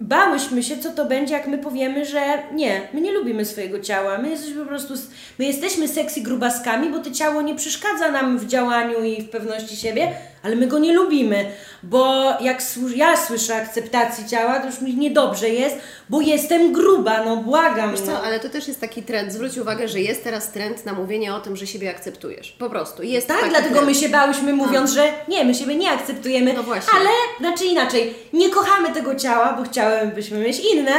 bałyśmy 0.00 0.62
się, 0.62 0.78
co 0.78 0.90
to 0.90 1.04
będzie, 1.04 1.34
jak 1.34 1.46
my 1.46 1.58
powiemy, 1.58 2.04
że 2.04 2.20
nie, 2.52 2.80
my 2.92 3.00
nie 3.00 3.12
lubimy 3.12 3.44
swojego 3.44 3.80
ciała, 3.80 4.18
my 4.18 4.30
jesteśmy 4.30 4.62
po 4.62 4.68
prostu, 4.68 4.94
my 5.38 5.44
jesteśmy 5.44 5.88
sexy 5.88 6.20
grubaskami, 6.20 6.90
bo 6.90 6.98
to 6.98 7.10
ciało 7.10 7.42
nie 7.42 7.54
przeszkadza 7.54 8.10
nam 8.10 8.38
w 8.38 8.46
działaniu 8.46 9.04
i 9.04 9.22
w 9.22 9.30
pewności 9.30 9.76
siebie, 9.76 10.12
ale 10.42 10.56
my 10.56 10.66
go 10.66 10.78
nie 10.78 10.92
lubimy, 10.92 11.52
bo 11.82 12.32
jak 12.40 12.62
ja 12.94 13.16
słyszę 13.16 13.54
akceptacji 13.56 14.28
ciała, 14.28 14.60
to 14.60 14.66
już 14.66 14.80
mi 14.80 14.94
niedobrze 14.96 15.48
jest, 15.48 15.76
bo 16.08 16.20
jestem 16.20 16.72
gruba, 16.72 17.24
no 17.24 17.36
błagam. 17.36 17.90
Wiesz 17.90 18.00
no. 18.00 18.06
co, 18.06 18.22
ale 18.22 18.40
to 18.40 18.48
też 18.48 18.68
jest 18.68 18.80
taki 18.80 19.02
trend. 19.02 19.32
Zwróć 19.32 19.58
uwagę, 19.58 19.88
że 19.88 20.00
jest 20.00 20.24
teraz 20.24 20.52
trend 20.52 20.86
na 20.86 20.92
mówienie 20.92 21.34
o 21.34 21.40
tym, 21.40 21.56
że 21.56 21.66
siebie 21.66 21.90
akceptujesz. 21.90 22.52
Po 22.58 22.70
prostu. 22.70 23.02
Jest 23.02 23.28
Tak, 23.28 23.48
dlatego 23.50 23.74
trend. 23.74 23.86
my 23.86 23.94
się 23.94 24.08
bałyśmy 24.08 24.52
mówiąc, 24.52 24.90
że 24.90 25.12
nie, 25.28 25.44
my 25.44 25.54
siebie 25.54 25.74
nie 25.76 25.90
akceptujemy, 25.90 26.52
No 26.52 26.62
właśnie. 26.62 26.92
ale 27.00 27.08
znaczy 27.40 27.64
inaczej, 27.64 28.14
nie 28.32 28.50
kochamy 28.50 28.92
tego 28.92 29.14
ciała, 29.14 29.52
bo 29.52 29.62
chciałybyśmy 29.64 30.38
mieć 30.38 30.60
inne, 30.74 30.92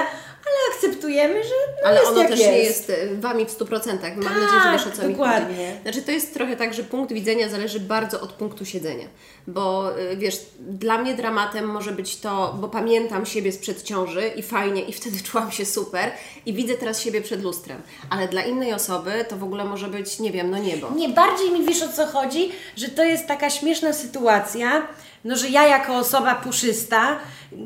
ale 0.46 0.76
akceptujemy, 0.76 1.44
że 1.44 1.50
no 1.84 1.88
Ale 1.90 1.96
jest 2.00 2.12
ono 2.12 2.20
jak 2.22 2.30
też 2.30 2.40
jest. 2.40 2.52
nie 2.52 2.58
jest 2.58 2.90
e, 2.90 3.16
wami 3.16 3.46
w 3.46 3.58
100%. 3.60 3.70
Mam 3.88 3.98
Tak, 4.00 4.18
nadzieję, 4.18 4.62
że 4.64 4.72
wiesz 4.74 4.88
o 4.88 4.92
co 5.02 5.08
mi 5.08 5.14
dokładnie. 5.14 5.56
chodzi. 5.68 5.82
Znaczy 5.82 6.02
to 6.02 6.12
jest 6.12 6.34
trochę 6.34 6.56
tak, 6.56 6.74
że 6.74 6.84
punkt 6.84 7.14
widzenia 7.14 7.50
zależy 7.50 7.80
bardzo 7.80 8.22
od 8.22 8.34
punktu 8.34 8.66
siedzenia. 8.66 9.06
Bo 9.48 9.98
y, 10.00 10.18
wiesz, 10.18 10.36
dla 10.60 10.98
mnie 10.98 11.14
dramatem 11.14 11.66
może 11.66 11.92
być 11.92 12.18
to, 12.20 12.58
bo 12.60 12.68
pamiętam 12.68 13.26
siebie 13.26 13.52
sprzed 13.52 13.84
ciąży 13.84 14.28
i 14.36 14.44
fajnie 14.44 14.82
i 14.82 14.94
wtedy 14.94 15.18
czułam 15.32 15.52
się 15.52 15.66
super 15.66 16.12
i 16.46 16.54
widzę 16.54 16.74
teraz 16.74 17.02
siebie 17.02 17.22
przed 17.22 17.44
lustrem. 17.44 17.82
Ale 18.10 18.28
dla 18.28 18.42
innej 18.42 18.74
osoby 18.74 19.26
to 19.30 19.38
w 19.38 19.44
ogóle 19.44 19.66
może 19.66 19.88
być, 19.88 20.20
nie 20.20 20.32
wiem, 20.32 20.52
no 20.52 20.58
niebo. 20.58 20.90
Nie, 20.96 21.10
bardziej 21.10 21.52
mi 21.52 21.66
wiesz 21.66 21.82
o 21.82 21.88
co 21.88 22.06
chodzi, 22.08 22.52
że 22.78 22.88
to 22.90 23.04
jest 23.04 23.28
taka 23.28 23.50
śmieszna 23.50 23.94
sytuacja, 23.94 24.88
no 25.24 25.36
że 25.36 25.50
ja 25.50 25.68
jako 25.68 25.96
osoba 25.96 26.36
puszysta, 26.36 27.20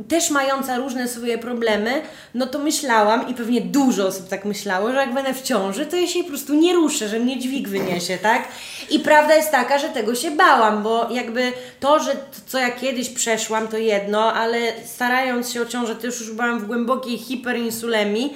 też 0.07 0.29
mająca 0.29 0.77
różne 0.77 1.07
swoje 1.07 1.38
problemy, 1.38 2.01
no 2.33 2.47
to 2.47 2.59
myślałam 2.59 3.29
i 3.29 3.33
pewnie 3.33 3.62
dużo 3.62 4.07
osób 4.07 4.27
tak 4.27 4.45
myślało, 4.45 4.91
że 4.91 4.97
jak 4.97 5.13
będę 5.13 5.33
w 5.33 5.41
ciąży, 5.41 5.85
to 5.85 5.95
ja 5.95 6.07
się 6.07 6.24
po 6.24 6.29
prostu 6.29 6.53
nie 6.53 6.74
ruszę, 6.74 7.07
że 7.07 7.19
mnie 7.19 7.39
dźwig 7.39 7.67
wyniesie, 7.67 8.17
tak? 8.17 8.47
I 8.89 9.00
prawda 9.00 9.35
jest 9.35 9.51
taka, 9.51 9.79
że 9.79 9.89
tego 9.89 10.15
się 10.15 10.31
bałam, 10.31 10.83
bo 10.83 11.09
jakby 11.12 11.53
to, 11.79 12.00
że 12.00 12.15
co 12.47 12.59
ja 12.59 12.71
kiedyś 12.71 13.09
przeszłam, 13.09 13.67
to 13.67 13.77
jedno, 13.77 14.33
ale 14.33 14.57
starając 14.85 15.53
się 15.53 15.62
o 15.62 15.65
ciążę, 15.65 15.95
już, 16.03 16.19
już 16.19 16.31
byłam 16.31 16.59
w 16.59 16.67
głębokiej 16.67 17.17
hiperinsulemii, 17.17 18.33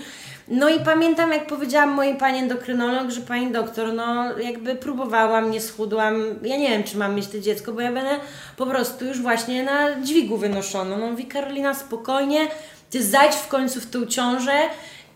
no 0.49 0.69
i 0.69 0.79
pamiętam, 0.79 1.31
jak 1.31 1.47
powiedziałam 1.47 1.89
mojej 1.89 2.15
pani 2.15 2.39
endokrynolog, 2.39 3.11
że 3.11 3.21
pani 3.21 3.51
doktor, 3.51 3.93
no 3.93 4.37
jakby 4.37 4.75
próbowałam, 4.75 5.51
nie 5.51 5.61
schudłam, 5.61 6.23
ja 6.43 6.57
nie 6.57 6.69
wiem, 6.69 6.83
czy 6.83 6.97
mam 6.97 7.15
mieć 7.15 7.27
to 7.27 7.39
dziecko, 7.39 7.73
bo 7.73 7.81
ja 7.81 7.91
będę 7.91 8.19
po 8.57 8.65
prostu 8.65 9.05
już 9.05 9.21
właśnie 9.21 9.63
na 9.63 10.01
dźwigu 10.01 10.37
wynoszono. 10.37 10.97
No 10.97 11.07
mówi 11.07 11.25
Karolina, 11.25 11.73
spokojnie, 11.73 12.47
ty 12.89 13.03
zajdź 13.03 13.35
w 13.35 13.47
końcu 13.47 13.81
w 13.81 13.85
tą 13.85 14.05
ciążę 14.05 14.59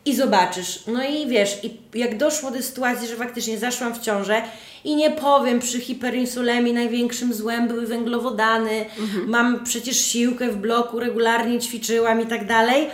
i 0.05 0.15
zobaczysz. 0.15 0.83
No 0.87 1.03
i 1.03 1.27
wiesz, 1.27 1.63
i 1.63 1.77
jak 1.93 2.17
doszło 2.17 2.51
do 2.51 2.61
sytuacji, 2.61 3.07
że 3.07 3.15
faktycznie 3.15 3.57
zaszłam 3.57 3.93
w 3.93 3.99
ciążę 3.99 4.41
i 4.83 4.95
nie 4.95 5.11
powiem, 5.11 5.59
przy 5.59 5.79
hiperinsulemii 5.79 6.73
największym 6.73 7.33
złem 7.33 7.67
były 7.67 7.87
węglowodany, 7.87 8.85
mam 9.27 9.63
przecież 9.63 10.05
siłkę 10.05 10.49
w 10.49 10.57
bloku, 10.57 10.99
regularnie 10.99 11.59
ćwiczyłam 11.59 12.21
i 12.21 12.25
tak 12.25 12.47
dalej, 12.47 12.89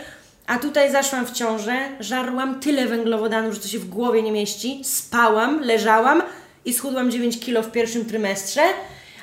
a 0.49 0.59
tutaj 0.59 0.91
zaszłam 0.91 1.25
w 1.25 1.31
ciążę, 1.31 1.77
żarłam 1.99 2.59
tyle 2.59 2.85
węglowodanów, 2.85 3.53
że 3.53 3.59
to 3.59 3.67
się 3.67 3.79
w 3.79 3.89
głowie 3.89 4.21
nie 4.21 4.31
mieści, 4.31 4.81
spałam, 4.83 5.59
leżałam 5.59 6.23
i 6.65 6.73
schudłam 6.73 7.11
9 7.11 7.39
kilo 7.39 7.63
w 7.63 7.71
pierwszym 7.71 8.05
trymestrze, 8.05 8.61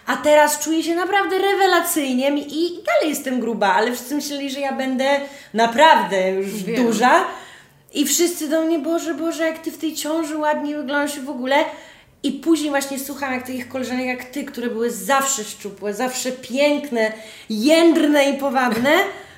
a 0.06 0.16
teraz 0.16 0.58
czuję 0.58 0.82
się 0.82 0.94
naprawdę 0.94 1.38
rewelacyjnie 1.38 2.28
i 2.38 2.82
dalej 2.86 3.08
jestem 3.08 3.40
gruba, 3.40 3.74
ale 3.74 3.92
wszyscy 3.92 4.14
myśleli, 4.14 4.50
że 4.50 4.60
ja 4.60 4.72
będę 4.72 5.20
naprawdę 5.54 6.30
już 6.30 6.62
Wiem. 6.62 6.86
duża 6.86 7.24
i 7.94 8.06
wszyscy 8.06 8.48
do 8.48 8.62
mnie, 8.62 8.78
Boże, 8.78 9.14
Boże, 9.14 9.44
jak 9.44 9.58
Ty 9.58 9.70
w 9.70 9.78
tej 9.78 9.94
ciąży 9.94 10.36
ładnie 10.36 10.76
wyglądasz 10.76 11.20
w 11.20 11.30
ogóle. 11.30 11.56
I 12.22 12.32
później 12.32 12.70
właśnie 12.70 12.98
słucham 12.98 13.32
jak 13.32 13.46
takich 13.46 13.68
koleżanek 13.68 14.06
jak 14.06 14.24
Ty, 14.24 14.44
które 14.44 14.70
były 14.70 14.90
zawsze 14.90 15.44
szczupłe, 15.44 15.94
zawsze 15.94 16.32
piękne, 16.32 17.12
jędrne 17.50 18.30
i 18.30 18.38
powabne, 18.38 18.90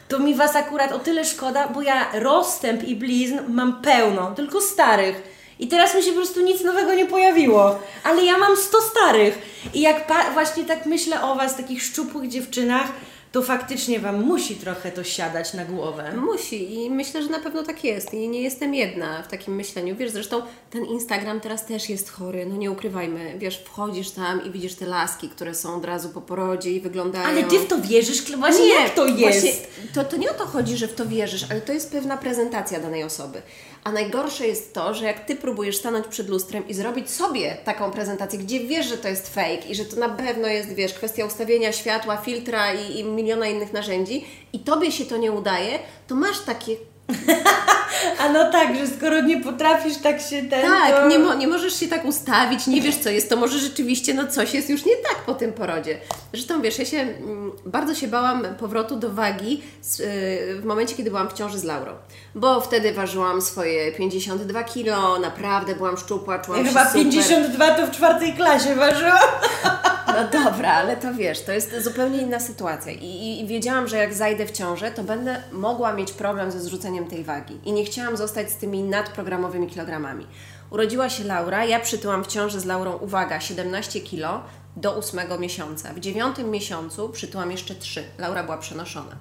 to 0.09 0.19
mi 0.19 0.35
Was 0.35 0.57
akurat 0.57 0.93
o 0.93 0.99
tyle 0.99 1.25
szkoda, 1.25 1.69
bo 1.69 1.83
ja 1.83 2.11
rozstęp 2.12 2.85
i 2.85 2.97
blizn 2.97 3.38
mam 3.49 3.83
pełno, 3.83 4.35
tylko 4.37 4.61
starych. 4.61 5.38
I 5.59 5.69
teraz 5.69 5.95
mi 5.95 6.03
się 6.03 6.11
po 6.11 6.17
prostu 6.17 6.41
nic 6.41 6.65
nowego 6.65 6.95
nie 6.95 7.07
pojawiło, 7.07 7.79
ale 8.05 8.25
ja 8.25 8.38
mam 8.38 8.57
100 8.57 8.83
starych. 8.83 9.38
I 9.75 9.81
jak 9.81 10.12
właśnie 10.33 10.65
tak 10.65 10.87
myślę 10.87 11.23
o 11.23 11.35
Was, 11.35 11.57
takich 11.57 11.83
szczupłych 11.83 12.29
dziewczynach, 12.29 12.87
to 13.33 13.43
faktycznie 13.43 14.01
Wam 14.01 14.23
musi 14.25 14.57
trochę 14.57 14.93
to 14.93 15.05
siadać 15.05 15.55
na 15.55 15.65
głowę. 15.65 16.13
Musi 16.17 16.75
i 16.75 16.91
myślę, 16.91 17.23
że 17.23 17.29
na 17.29 17.39
pewno 17.39 17.63
tak 17.63 17.85
jest. 17.85 18.15
I 18.15 18.29
nie 18.29 18.43
jestem 18.43 18.75
jedna 18.75 19.23
w 19.23 19.29
takim 19.29 19.55
myśleniu. 19.55 19.97
Wiesz, 19.97 20.11
zresztą 20.11 20.43
ten 20.71 20.85
Instagram 20.85 21.41
teraz 21.41 21.67
też 21.67 21.89
jest 21.89 22.11
chory, 22.11 22.47
no 22.47 22.57
nie 22.57 22.71
ukrywajmy. 22.71 23.35
Wiesz, 23.39 23.59
wchodzisz 23.59 24.11
tam 24.11 24.47
i 24.47 24.51
widzisz 24.51 24.75
te 24.75 24.87
laski, 24.87 25.29
które 25.29 25.55
są 25.55 25.77
od 25.77 25.85
razu 25.85 26.09
po 26.09 26.21
porodzie 26.21 26.73
i 26.73 26.81
wyglądają... 26.81 27.27
Ale 27.27 27.45
Ty 27.45 27.59
w 27.59 27.67
to 27.67 27.81
wierzysz? 27.81 28.37
Właśnie 28.37 28.69
jak 28.69 28.95
to 28.95 29.07
jest? 29.07 29.21
Właśnie, 29.21 29.53
to, 29.95 30.05
to 30.05 30.17
nie 30.17 30.31
o 30.31 30.35
to 30.35 30.47
chodzi, 30.47 30.77
że 30.77 30.89
w 30.89 30.95
to 30.95 31.07
wierzysz, 31.07 31.45
ale 31.51 31.61
to 31.61 31.73
jest 31.73 31.93
pewna 31.93 32.17
prezentacja 32.17 32.81
danej 32.81 33.05
osoby. 33.05 33.43
A 33.85 33.93
najgorsze 33.93 34.47
jest 34.47 34.75
to, 34.75 34.95
że 34.95 35.05
jak 35.05 35.25
Ty 35.25 35.37
próbujesz 35.37 35.77
stanąć 35.77 36.07
przed 36.07 36.29
lustrem 36.29 36.69
i 36.69 36.75
zrobić 36.75 37.11
sobie 37.11 37.57
taką 37.65 37.91
prezentację, 37.91 38.39
gdzie 38.39 38.61
wiesz, 38.61 38.87
że 38.87 38.99
to 38.99 39.09
jest 39.09 39.35
fake 39.35 39.69
i 39.69 39.75
że 39.75 39.85
to 39.85 39.97
na 39.97 40.09
pewno 40.09 40.49
jest, 40.49 40.75
wiesz, 40.75 40.95
kwestia 40.95 41.25
ustawienia 41.25 41.73
światła, 41.73 42.17
filtra 42.17 42.75
i, 42.75 42.99
i 42.99 43.05
miliona 43.05 43.47
innych 43.47 43.73
narzędzi 43.73 44.25
i 44.53 44.59
Tobie 44.59 44.93
się 44.93 45.05
to 45.05 45.17
nie 45.17 45.33
udaje, 45.33 45.79
to 46.07 46.15
masz 46.15 46.41
takie 46.41 46.77
A 48.19 48.29
no 48.29 48.53
tak, 48.53 48.77
że 48.77 48.87
skoro 48.87 49.21
nie 49.21 49.41
potrafisz 49.41 49.97
tak 49.97 50.21
się 50.21 50.43
ten. 50.43 50.62
Tak, 50.62 50.91
to... 50.91 51.09
nie, 51.09 51.19
mo- 51.19 51.35
nie 51.35 51.49
możesz 51.49 51.81
się 51.81 51.88
tak 51.88 52.05
ustawić, 52.05 52.67
nie 52.67 52.81
wiesz 52.81 52.97
co 52.97 53.11
jest, 53.11 53.29
to 53.29 53.37
może 53.37 53.59
rzeczywiście 53.59 54.15
no 54.15 54.27
coś 54.27 54.55
jest 54.55 54.71
już 54.71 54.85
nie 54.85 54.97
tak 54.97 55.17
po 55.27 55.35
tym 55.35 55.53
porodzie. 55.53 55.99
Zresztą 56.33 56.62
wiesz, 56.62 56.79
ja 56.79 56.85
się 56.85 56.99
mm, 56.99 57.53
bardzo 57.67 57.95
się 57.95 58.09
bałam 58.09 58.45
powrotu 58.59 58.97
do 58.97 59.11
wagi 59.11 59.62
z, 59.83 60.00
y, 60.00 60.61
w 60.61 60.65
momencie, 60.65 60.95
kiedy 60.95 61.11
byłam 61.11 61.29
w 61.29 61.33
ciąży 61.33 61.59
z 61.59 61.65
Laurą, 61.65 61.93
bo 62.35 62.61
wtedy 62.61 62.93
ważyłam 62.93 63.43
swoje 63.43 63.93
52 63.93 64.65
kilo, 64.65 65.19
naprawdę 65.19 65.75
byłam 65.75 65.97
szczupła, 65.97 66.38
czułam 66.38 66.61
Ja 66.61 66.65
się 66.65 66.71
chyba 66.71 66.87
super. 66.87 67.03
52 67.03 67.75
to 67.75 67.87
w 67.87 67.91
czwartej 67.91 68.33
klasie 68.33 68.75
ważyłam. 68.75 69.19
No 70.19 70.45
dobra, 70.45 70.73
ale 70.73 70.97
to 70.97 71.15
wiesz, 71.15 71.43
to 71.43 71.53
jest 71.53 71.83
zupełnie 71.83 72.19
inna 72.19 72.41
sytuacja. 72.41 72.93
I, 72.93 73.05
i, 73.05 73.41
I 73.41 73.47
wiedziałam, 73.47 73.89
że 73.89 73.97
jak 73.97 74.15
zajdę 74.15 74.47
w 74.47 74.51
ciążę, 74.51 74.91
to 74.91 75.05
będę 75.05 75.43
mogła 75.53 75.93
mieć 75.93 76.13
problem 76.13 76.51
ze 76.51 76.61
zrzuceniem 76.61 77.07
tej 77.07 77.25
wagi. 77.25 77.59
I 77.65 77.73
nie 77.73 77.85
chciałam 77.85 78.17
zostać 78.17 78.51
z 78.51 78.57
tymi 78.57 78.83
nadprogramowymi 78.83 79.67
kilogramami. 79.67 80.27
Urodziła 80.71 81.09
się 81.09 81.25
Laura, 81.25 81.65
ja 81.65 81.81
przytyłam 81.81 82.25
w 82.25 82.27
ciąży 82.27 82.61
z 82.61 82.65
Laurą, 82.65 82.97
uwaga, 82.97 83.41
17 83.41 84.01
kilo 84.01 84.43
do 84.77 84.97
8 84.97 85.41
miesiąca. 85.41 85.93
W 85.93 86.01
dziewiątym 86.01 86.51
miesiącu 86.51 87.09
przytyłam 87.09 87.51
jeszcze 87.51 87.75
3. 87.75 88.05
Laura 88.19 88.45
była 88.45 88.59
przenoszona. 88.59 89.17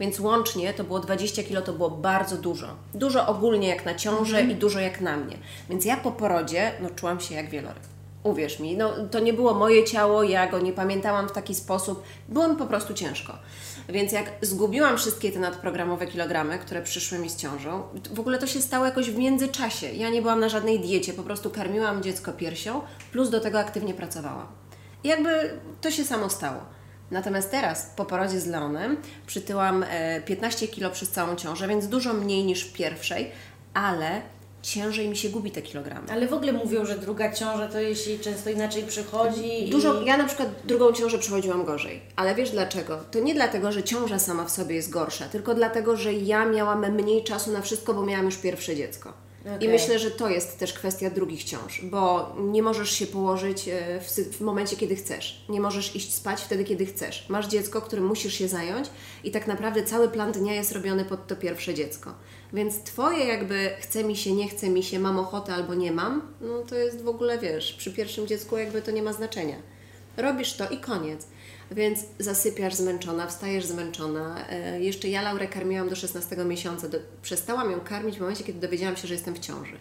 Więc 0.00 0.20
łącznie 0.20 0.74
to 0.74 0.84
było 0.84 1.00
20 1.00 1.42
kilo, 1.42 1.62
to 1.62 1.72
było 1.72 1.90
bardzo 1.90 2.36
dużo. 2.36 2.66
Dużo 2.94 3.26
ogólnie 3.26 3.68
jak 3.68 3.86
na 3.86 3.94
ciążę 3.94 4.42
i 4.42 4.54
dużo 4.54 4.80
jak 4.80 5.00
na 5.00 5.16
mnie. 5.16 5.36
Więc 5.68 5.84
ja 5.84 5.96
po 5.96 6.12
porodzie, 6.12 6.72
no 6.80 6.90
czułam 6.90 7.20
się 7.20 7.34
jak 7.34 7.50
wieloryb. 7.50 7.99
Uwierz 8.22 8.60
mi, 8.60 8.76
no, 8.76 8.92
to 9.10 9.20
nie 9.20 9.32
było 9.32 9.54
moje 9.54 9.84
ciało, 9.84 10.22
ja 10.22 10.50
go 10.50 10.58
nie 10.58 10.72
pamiętałam 10.72 11.28
w 11.28 11.32
taki 11.32 11.54
sposób. 11.54 12.02
Było 12.28 12.48
mi 12.48 12.56
po 12.56 12.66
prostu 12.66 12.94
ciężko. 12.94 13.38
Więc 13.88 14.12
jak 14.12 14.32
zgubiłam 14.42 14.98
wszystkie 14.98 15.32
te 15.32 15.38
nadprogramowe 15.38 16.06
kilogramy, 16.06 16.58
które 16.58 16.82
przyszły 16.82 17.18
mi 17.18 17.30
z 17.30 17.36
ciążą, 17.36 17.82
w 18.10 18.20
ogóle 18.20 18.38
to 18.38 18.46
się 18.46 18.60
stało 18.60 18.84
jakoś 18.84 19.10
w 19.10 19.18
międzyczasie. 19.18 19.92
Ja 19.92 20.10
nie 20.10 20.22
byłam 20.22 20.40
na 20.40 20.48
żadnej 20.48 20.80
diecie, 20.80 21.12
po 21.12 21.22
prostu 21.22 21.50
karmiłam 21.50 22.02
dziecko 22.02 22.32
piersią, 22.32 22.80
plus 23.12 23.30
do 23.30 23.40
tego 23.40 23.58
aktywnie 23.58 23.94
pracowałam. 23.94 24.46
I 25.04 25.08
jakby 25.08 25.60
to 25.80 25.90
się 25.90 26.04
samo 26.04 26.30
stało. 26.30 26.60
Natomiast 27.10 27.50
teraz, 27.50 27.92
po 27.96 28.04
porodzie 28.04 28.40
z 28.40 28.46
Leonem, 28.46 28.96
przytyłam 29.26 29.84
e, 29.88 30.20
15 30.20 30.68
kilo 30.68 30.90
przez 30.90 31.10
całą 31.10 31.36
ciążę, 31.36 31.68
więc 31.68 31.88
dużo 31.88 32.14
mniej 32.14 32.44
niż 32.44 32.64
w 32.64 32.72
pierwszej, 32.72 33.30
ale 33.74 34.22
ciężej 34.62 35.08
mi 35.08 35.16
się 35.16 35.28
gubi 35.28 35.50
te 35.50 35.62
kilogramy. 35.62 36.12
Ale 36.12 36.28
w 36.28 36.32
ogóle 36.32 36.52
mówią, 36.52 36.86
że 36.86 36.98
druga 36.98 37.32
ciąża 37.32 37.68
to 37.68 37.80
jeśli 37.80 38.18
często 38.18 38.50
inaczej 38.50 38.82
przychodzi. 38.82 39.70
Dużo, 39.70 40.02
i... 40.02 40.06
ja 40.06 40.16
na 40.16 40.24
przykład 40.24 40.48
drugą 40.64 40.92
ciążę 40.92 41.18
przechodziłam 41.18 41.64
gorzej, 41.64 42.00
ale 42.16 42.34
wiesz 42.34 42.50
dlaczego? 42.50 42.98
To 43.10 43.20
nie 43.20 43.34
dlatego, 43.34 43.72
że 43.72 43.82
ciąża 43.82 44.18
sama 44.18 44.44
w 44.44 44.50
sobie 44.50 44.74
jest 44.74 44.90
gorsza, 44.90 45.28
tylko 45.28 45.54
dlatego, 45.54 45.96
że 45.96 46.12
ja 46.12 46.46
miałam 46.46 46.92
mniej 46.92 47.24
czasu 47.24 47.52
na 47.52 47.60
wszystko, 47.60 47.94
bo 47.94 48.02
miałam 48.06 48.24
już 48.26 48.36
pierwsze 48.36 48.76
dziecko. 48.76 49.12
I 49.44 49.48
Okej. 49.48 49.68
myślę, 49.68 49.98
że 49.98 50.10
to 50.10 50.28
jest 50.28 50.58
też 50.58 50.72
kwestia 50.72 51.10
drugich 51.10 51.44
ciąż, 51.44 51.80
bo 51.84 52.32
nie 52.38 52.62
możesz 52.62 52.90
się 52.90 53.06
położyć 53.06 53.68
e, 53.68 54.00
w, 54.00 54.36
w 54.36 54.40
momencie, 54.40 54.76
kiedy 54.76 54.96
chcesz. 54.96 55.44
Nie 55.48 55.60
możesz 55.60 55.96
iść 55.96 56.14
spać 56.14 56.40
wtedy, 56.40 56.64
kiedy 56.64 56.86
chcesz. 56.86 57.28
Masz 57.28 57.48
dziecko, 57.48 57.80
którym 57.80 58.06
musisz 58.06 58.34
się 58.34 58.48
zająć 58.48 58.90
i 59.24 59.30
tak 59.30 59.46
naprawdę 59.46 59.82
cały 59.82 60.08
plan 60.08 60.32
dnia 60.32 60.54
jest 60.54 60.72
robiony 60.72 61.04
pod 61.04 61.26
to 61.26 61.36
pierwsze 61.36 61.74
dziecko. 61.74 62.14
Więc 62.52 62.82
Twoje 62.82 63.26
jakby 63.26 63.70
chce 63.80 64.04
mi 64.04 64.16
się, 64.16 64.32
nie 64.32 64.48
chce 64.48 64.70
mi 64.70 64.82
się, 64.82 64.98
mam 64.98 65.18
ochotę 65.18 65.54
albo 65.54 65.74
nie 65.74 65.92
mam, 65.92 66.22
no 66.40 66.62
to 66.68 66.74
jest 66.74 67.02
w 67.02 67.08
ogóle, 67.08 67.38
wiesz, 67.38 67.72
przy 67.72 67.92
pierwszym 67.92 68.26
dziecku 68.26 68.56
jakby 68.56 68.82
to 68.82 68.90
nie 68.90 69.02
ma 69.02 69.12
znaczenia. 69.12 69.56
Robisz 70.16 70.54
to 70.54 70.68
i 70.68 70.78
koniec. 70.78 71.26
Więc 71.70 72.00
zasypiasz 72.18 72.74
zmęczona, 72.74 73.26
wstajesz 73.26 73.66
zmęczona. 73.66 74.48
E, 74.48 74.80
jeszcze 74.80 75.08
ja 75.08 75.22
Laurę 75.22 75.48
karmiłam 75.48 75.88
do 75.88 75.96
16 75.96 76.36
miesiąca. 76.36 76.88
Do, 76.88 76.98
przestałam 77.22 77.70
ją 77.70 77.80
karmić 77.80 78.16
w 78.16 78.20
momencie, 78.20 78.44
kiedy 78.44 78.60
dowiedziałam 78.60 78.96
się, 78.96 79.08
że 79.08 79.14
jestem 79.14 79.34
w 79.34 79.38
ciąży. 79.38 79.76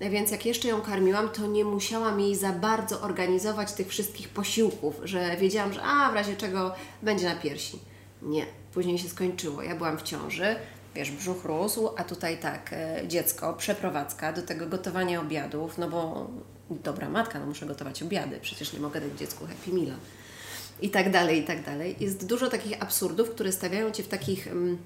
E, 0.00 0.10
Więc 0.10 0.30
jak 0.30 0.46
jeszcze 0.46 0.68
ją 0.68 0.80
karmiłam, 0.80 1.28
to 1.28 1.46
nie 1.46 1.64
musiałam 1.64 2.20
jej 2.20 2.36
za 2.36 2.52
bardzo 2.52 3.00
organizować 3.00 3.72
tych 3.72 3.88
wszystkich 3.88 4.28
posiłków, 4.28 4.94
że 5.04 5.36
wiedziałam, 5.36 5.72
że 5.72 5.82
a 5.82 6.10
w 6.10 6.14
razie 6.14 6.36
czego 6.36 6.74
będzie 7.02 7.24
na 7.28 7.36
piersi. 7.36 7.78
Nie, 8.22 8.46
później 8.74 8.98
się 8.98 9.08
skończyło. 9.08 9.62
Ja 9.62 9.74
byłam 9.74 9.98
w 9.98 10.02
ciąży, 10.02 10.56
wiesz, 10.94 11.10
brzuch 11.10 11.44
rósł, 11.44 11.88
a 11.96 12.04
tutaj 12.04 12.38
tak, 12.38 12.72
e, 12.72 13.08
dziecko, 13.08 13.54
przeprowadzka, 13.54 14.32
do 14.32 14.42
tego 14.42 14.66
gotowanie 14.66 15.20
obiadów, 15.20 15.78
no 15.78 15.90
bo 15.90 16.30
dobra 16.70 17.08
matka, 17.08 17.38
no 17.38 17.46
muszę 17.46 17.66
gotować 17.66 18.02
obiady, 18.02 18.38
przecież 18.42 18.72
nie 18.72 18.80
mogę 18.80 19.00
dać 19.00 19.18
dziecku 19.18 19.46
Happy 19.46 19.72
Meala 19.72 19.96
i 20.82 20.90
tak 20.90 21.10
dalej, 21.10 21.40
i 21.40 21.44
tak 21.44 21.64
dalej. 21.64 21.96
Jest 22.00 22.26
dużo 22.26 22.50
takich 22.50 22.82
absurdów, 22.82 23.30
które 23.30 23.52
stawiają 23.52 23.90
Cię 23.90 24.02
w 24.02 24.08
takich 24.08 24.46
mm, 24.48 24.78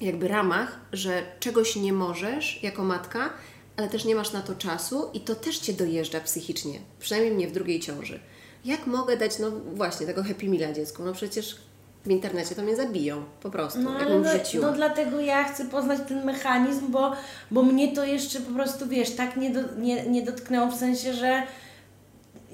jakby 0.00 0.28
ramach, 0.28 0.78
że 0.92 1.22
czegoś 1.40 1.76
nie 1.76 1.92
możesz 1.92 2.62
jako 2.62 2.84
matka, 2.84 3.30
ale 3.76 3.88
też 3.88 4.04
nie 4.04 4.14
masz 4.14 4.32
na 4.32 4.42
to 4.42 4.54
czasu 4.54 5.10
i 5.14 5.20
to 5.20 5.34
też 5.34 5.58
Cię 5.58 5.72
dojeżdża 5.72 6.20
psychicznie, 6.20 6.80
przynajmniej 6.98 7.34
mnie 7.34 7.48
w 7.48 7.52
drugiej 7.52 7.80
ciąży. 7.80 8.20
Jak 8.64 8.86
mogę 8.86 9.16
dać, 9.16 9.38
no 9.38 9.50
właśnie, 9.50 10.06
tego 10.06 10.22
happy 10.22 10.48
meala 10.48 10.72
dziecku? 10.72 11.04
No 11.04 11.12
przecież 11.12 11.56
w 12.04 12.10
internecie 12.10 12.54
to 12.54 12.62
mnie 12.62 12.76
zabiją, 12.76 13.24
po 13.42 13.50
prostu, 13.50 13.80
No, 13.80 13.90
ale 13.90 14.18
no, 14.18 14.30
no 14.60 14.72
dlatego 14.72 15.20
ja 15.20 15.44
chcę 15.44 15.64
poznać 15.64 16.00
ten 16.08 16.24
mechanizm, 16.24 16.90
bo, 16.90 17.12
bo 17.50 17.62
mnie 17.62 17.94
to 17.94 18.04
jeszcze 18.04 18.40
po 18.40 18.52
prostu, 18.52 18.88
wiesz, 18.88 19.10
tak 19.10 19.36
nie, 19.36 19.50
do, 19.50 19.60
nie, 19.78 20.06
nie 20.06 20.22
dotknęło 20.22 20.66
w 20.66 20.76
sensie, 20.76 21.12
że 21.12 21.42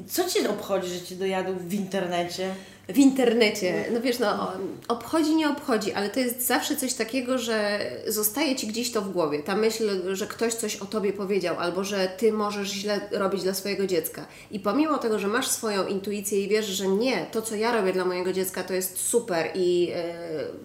co 0.09 0.25
Cię 0.25 0.51
obchodzi, 0.51 0.89
że 0.89 1.01
Cię 1.01 1.17
dojadą 1.17 1.55
w 1.59 1.75
internecie? 1.75 2.51
W 2.89 2.99
internecie, 2.99 3.85
no 3.93 4.01
wiesz, 4.01 4.19
no 4.19 4.53
obchodzi, 4.89 5.35
nie 5.35 5.49
obchodzi, 5.49 5.93
ale 5.93 6.11
to 6.11 6.21
jest 6.21 6.47
zawsze 6.47 6.77
coś 6.77 6.95
takiego, 6.95 7.39
że 7.39 7.81
zostaje 8.07 8.57
Ci 8.57 8.67
gdzieś 8.67 8.93
to 8.93 9.03
w 9.03 9.13
głowie. 9.13 9.43
Ta 9.43 9.57
myśl, 9.57 10.15
że 10.17 10.27
ktoś 10.27 10.55
coś 10.55 10.77
o 10.77 10.87
Tobie 10.87 11.13
powiedział, 11.13 11.57
albo 11.59 11.85
że 11.85 12.09
Ty 12.19 12.33
możesz 12.33 12.69
źle 12.69 13.01
robić 13.11 13.43
dla 13.43 13.55
swojego 13.55 13.87
dziecka. 13.87 14.27
I 14.51 14.61
pomimo 14.61 14.99
tego, 14.99 15.19
że 15.19 15.29
masz 15.29 15.49
swoją 15.49 15.87
intuicję 15.87 16.45
i 16.45 16.49
wiesz, 16.49 16.67
że 16.67 16.89
nie, 16.89 17.27
to 17.33 17.43
co 17.43 17.55
ja 17.55 17.73
robię 17.73 17.93
dla 17.93 18.05
mojego 18.05 18.33
dziecka 18.33 18.65
to 18.65 18.75
jest 18.75 18.99
super 19.09 19.51
i 19.55 19.91
e, 19.95 20.15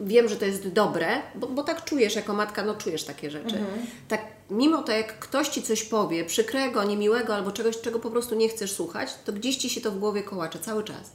wiem, 0.02 0.30
że 0.30 0.36
to 0.36 0.46
jest 0.46 0.68
dobre, 0.68 1.08
bo, 1.36 1.48
bo 1.48 1.64
tak 1.64 1.84
czujesz 1.84 2.16
jako 2.16 2.34
matka, 2.34 2.64
no 2.64 2.76
czujesz 2.76 3.04
takie 3.04 3.32
rzeczy. 3.32 3.56
Tak, 4.08 4.22
mimo 4.50 4.82
to 4.82 4.92
jak 4.92 5.20
ktoś 5.20 5.48
Ci 5.48 5.62
coś 5.62 5.84
powie, 5.84 6.26
przykrego, 6.26 6.84
niemiłego 6.84 7.36
albo 7.36 7.52
czegoś, 7.52 7.82
czego 7.82 8.00
po 8.00 8.12
prostu 8.12 8.36
nie 8.36 8.50
chcesz 8.50 8.72
słuchać, 8.72 9.10
to 9.26 9.34
gdzieś 9.34 9.56
Ci 9.56 9.70
się 9.70 9.82
to 9.82 9.92
w 9.92 10.00
głowie 10.00 10.24
kołacze 10.24 10.60
cały 10.60 10.84
czas. 10.84 11.12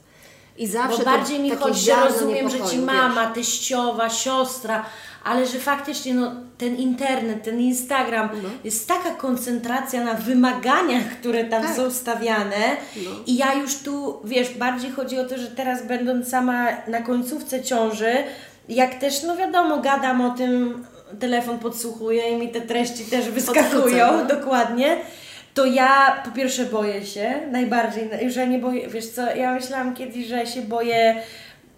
I 0.57 0.67
zawsze 0.67 0.97
Bo 0.97 1.03
bardziej 1.03 1.39
mi 1.39 1.49
chodzi, 1.55 1.91
rozumiem, 1.91 2.49
że 2.49 2.61
Ci 2.71 2.77
mama, 2.77 3.25
teściowa, 3.27 4.09
siostra, 4.09 4.85
ale 5.23 5.47
że 5.47 5.59
faktycznie 5.59 6.13
no, 6.13 6.31
ten 6.57 6.75
internet, 6.75 7.43
ten 7.43 7.59
Instagram, 7.61 8.29
jest 8.63 8.87
taka 8.87 9.11
koncentracja 9.11 10.03
na 10.03 10.13
wymaganiach, 10.13 11.03
które 11.19 11.43
tam 11.45 11.63
Tak. 11.63 11.75
są 11.75 11.91
stawiane 11.91 12.77
No. 12.95 13.11
i 13.25 13.37
ja 13.37 13.53
już 13.53 13.75
tu, 13.75 14.19
wiesz, 14.23 14.49
bardziej 14.49 14.91
chodzi 14.91 15.19
o 15.19 15.25
to, 15.25 15.37
że 15.37 15.47
teraz 15.47 15.87
będąc 15.87 16.29
sama 16.29 16.67
na 16.87 17.01
końcówce 17.01 17.63
ciąży, 17.63 18.13
jak 18.69 18.95
też, 18.95 19.23
no 19.23 19.37
wiadomo, 19.37 19.77
gadam 19.77 20.21
o 20.21 20.29
tym, 20.29 20.85
telefon 21.19 21.59
podsłuchuję 21.59 22.29
i 22.31 22.35
mi 22.35 22.49
te 22.49 22.61
treści 22.61 23.05
też 23.05 23.29
wyskakują, 23.29 24.17
no. 24.17 24.25
To 25.57 25.65
ja 25.65 26.21
po 26.25 26.31
pierwsze 26.31 26.65
boję 26.65 27.05
się, 27.05 27.39
najbardziej, 27.51 28.09
już 28.21 28.35
ja 28.35 28.45
nie 28.45 28.59
boję, 28.59 28.87
wiesz 28.89 29.07
co, 29.09 29.35
ja 29.35 29.53
myślałam 29.53 29.95
kiedyś, 29.95 30.25
że 30.27 30.45
się 30.47 30.61
boję, 30.61 31.21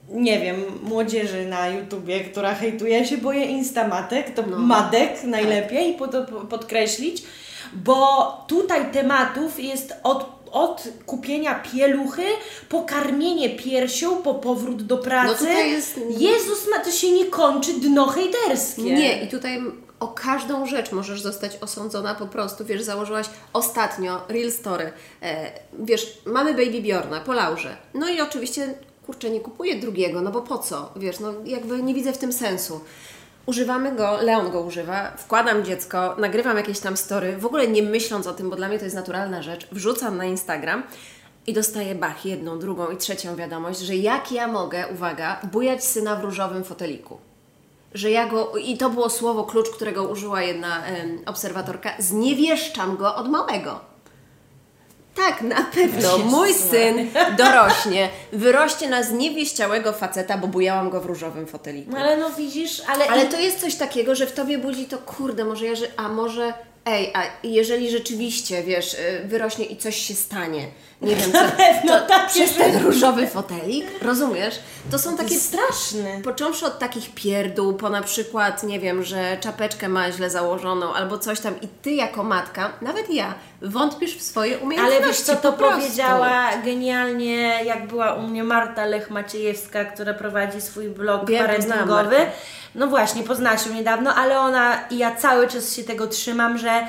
nie 0.09 0.39
wiem, 0.39 0.55
młodzieży 0.83 1.45
na 1.45 1.67
YouTubie, 1.67 2.19
która 2.19 2.55
hejtuje, 2.55 2.97
ja 2.99 3.05
się 3.05 3.17
boję 3.17 3.45
instamatek, 3.45 4.33
to 4.33 4.41
No. 4.47 4.57
madek 4.59 5.23
najlepiej 5.23 5.93
po 5.93 6.07
to 6.07 6.23
po- 6.25 6.41
podkreślić, 6.41 7.23
bo 7.73 8.27
tutaj 8.47 8.91
tematów 8.91 9.59
jest 9.59 9.93
od 10.03 10.39
od 10.51 10.83
kupienia 11.05 11.55
pieluchy, 11.73 12.23
po 12.69 12.81
karmienie 12.81 13.49
piersią, 13.49 14.15
po 14.17 14.33
powrót 14.33 14.81
do 14.83 14.97
pracy. 14.97 15.29
No 15.31 15.37
tutaj 15.47 15.71
jest- 15.71 15.99
Jezus 16.17 16.67
ma, 16.71 16.79
to 16.79 16.91
się 16.91 17.11
nie 17.11 17.25
kończy 17.25 17.73
dno 17.73 18.07
hejterskie. 18.07 18.81
Nie, 18.81 19.21
i 19.23 19.27
tutaj 19.27 19.61
o 19.99 20.07
każdą 20.07 20.65
rzecz 20.65 20.91
możesz 20.91 21.21
zostać 21.21 21.57
osądzona 21.61 22.15
po 22.15 22.27
prostu. 22.27 22.65
Wiesz, 22.65 22.81
założyłaś 22.81 23.29
ostatnio 23.53 24.21
Real 24.27 24.51
Story. 24.51 24.91
E, 25.21 25.51
wiesz, 25.79 26.21
mamy 26.25 26.53
Baby 26.53 26.81
Bjorna 26.81 27.21
po 27.21 27.33
Laurze. 27.33 27.77
No 27.93 28.09
i 28.09 28.21
oczywiście, 28.21 28.73
kurczę, 29.05 29.29
nie 29.29 29.39
kupuję 29.39 29.75
drugiego, 29.75 30.21
no 30.21 30.31
bo 30.31 30.41
po 30.41 30.57
co? 30.57 30.93
Wiesz, 30.95 31.19
no 31.19 31.33
jakby 31.45 31.83
nie 31.83 31.93
widzę 31.93 32.13
w 32.13 32.17
tym 32.17 32.33
sensu. 32.33 32.81
Używamy 33.45 33.95
go, 33.95 34.17
Leon 34.21 34.51
go 34.51 34.61
używa, 34.61 35.11
wkładam 35.17 35.65
dziecko, 35.65 36.15
nagrywam 36.17 36.57
jakieś 36.57 36.79
tam 36.79 36.97
story, 36.97 37.37
w 37.37 37.45
ogóle 37.45 37.67
nie 37.67 37.83
myśląc 37.83 38.27
o 38.27 38.33
tym, 38.33 38.49
bo 38.49 38.55
dla 38.55 38.67
mnie 38.67 38.77
to 38.77 38.83
jest 38.83 38.95
naturalna 38.95 39.41
rzecz, 39.41 39.67
wrzucam 39.71 40.17
na 40.17 40.25
Instagram 40.25 40.83
i 41.47 41.53
dostaję 41.53 41.95
bach, 41.95 42.25
jedną, 42.25 42.59
drugą 42.59 42.89
i 42.89 42.97
trzecią 42.97 43.35
wiadomość, 43.35 43.79
że 43.79 43.95
jak 43.95 44.31
ja 44.31 44.47
mogę, 44.47 44.87
uwaga, 44.93 45.41
bujać 45.51 45.83
syna 45.83 46.15
w 46.15 46.23
różowym 46.23 46.63
foteliku 46.63 47.28
że 47.93 48.11
ja 48.11 48.27
go, 48.27 48.57
i 48.57 48.77
to 48.77 48.89
było 48.89 49.09
słowo 49.09 49.43
klucz, 49.43 49.69
którego 49.69 50.03
użyła 50.03 50.41
jedna 50.41 50.85
em, 50.85 51.19
obserwatorka, 51.25 51.93
zniewieszczam 51.99 52.97
go 52.97 53.15
od 53.15 53.29
małego. 53.29 53.89
Tak, 55.15 55.41
na 55.41 55.63
pewno. 55.63 56.17
Mój 56.17 56.53
syn 56.53 57.09
dorośnie, 57.37 58.09
wyrośnie 58.33 58.89
na 58.89 59.03
zniewieściałego 59.03 59.93
faceta, 59.93 60.37
bo 60.37 60.47
bujałam 60.47 60.89
go 60.89 61.01
w 61.01 61.05
różowym 61.05 61.47
foteliku. 61.47 61.91
No 61.91 61.97
ale 61.97 62.17
no 62.17 62.29
widzisz, 62.29 62.81
ale... 62.87 63.07
Ale 63.07 63.25
to 63.25 63.39
jest 63.39 63.59
coś 63.59 63.75
takiego, 63.75 64.15
że 64.15 64.27
w 64.27 64.33
tobie 64.33 64.57
budzi 64.57 64.85
to, 64.85 64.97
kurde, 64.97 65.45
może 65.45 65.65
ja, 65.65 65.75
że, 65.75 65.87
a 65.97 66.09
może, 66.09 66.53
ej, 66.85 67.11
a 67.13 67.23
jeżeli 67.43 67.89
rzeczywiście, 67.89 68.63
wiesz, 68.63 68.93
y, 68.93 69.21
wyrośnie 69.25 69.65
i 69.65 69.77
coś 69.77 69.95
się 69.95 70.13
stanie, 70.13 70.67
nie 71.01 71.15
wiem, 71.15 71.31
co, 71.31 71.39
to 71.87 72.07
tak 72.07 72.27
przez 72.27 72.55
ten 72.55 72.83
różowy 72.83 73.27
fotelik, 73.27 73.85
rozumiesz? 74.01 74.59
To 74.91 74.99
są 74.99 75.11
to 75.11 75.17
takie 75.17 75.33
jest 75.33 75.47
straszne. 75.47 76.21
Począwszy 76.23 76.65
od 76.65 76.79
takich 76.79 77.13
pierdół, 77.15 77.73
po 77.73 77.89
na 77.89 78.01
przykład, 78.01 78.63
nie 78.63 78.79
wiem, 78.79 79.03
że 79.03 79.37
czapeczkę 79.39 79.89
ma 79.89 80.11
źle 80.11 80.29
założoną 80.29 80.93
albo 80.93 81.17
coś 81.17 81.39
tam 81.39 81.61
i 81.61 81.67
ty 81.67 81.91
jako 81.91 82.23
matka, 82.23 82.71
nawet 82.81 83.09
ja, 83.09 83.33
wątpisz 83.61 84.17
w 84.17 84.21
swoje 84.21 84.57
umiejętności. 84.57 85.03
Ale 85.03 85.07
wiesz 85.07 85.21
co, 85.21 85.35
to 85.35 85.53
powiedziała 85.53 86.49
genialnie, 86.65 87.63
jak 87.65 87.87
była 87.87 88.13
u 88.13 88.21
mnie 88.21 88.43
Marta 88.43 88.85
Lech-Maciejewska, 88.85 89.85
która 89.93 90.13
prowadzi 90.13 90.61
swój 90.61 90.89
blog 90.89 91.29
Wiem, 91.29 91.45
parentingowy. 91.45 92.15
No 92.75 92.87
właśnie, 92.87 93.23
poznałaś 93.23 93.65
ją 93.65 93.73
niedawno, 93.73 94.15
ale 94.15 94.39
ona 94.39 94.87
i 94.89 94.97
ja 94.97 95.15
cały 95.15 95.47
czas 95.47 95.75
się 95.75 95.83
tego 95.83 96.07
trzymam, 96.07 96.57
że 96.57 96.87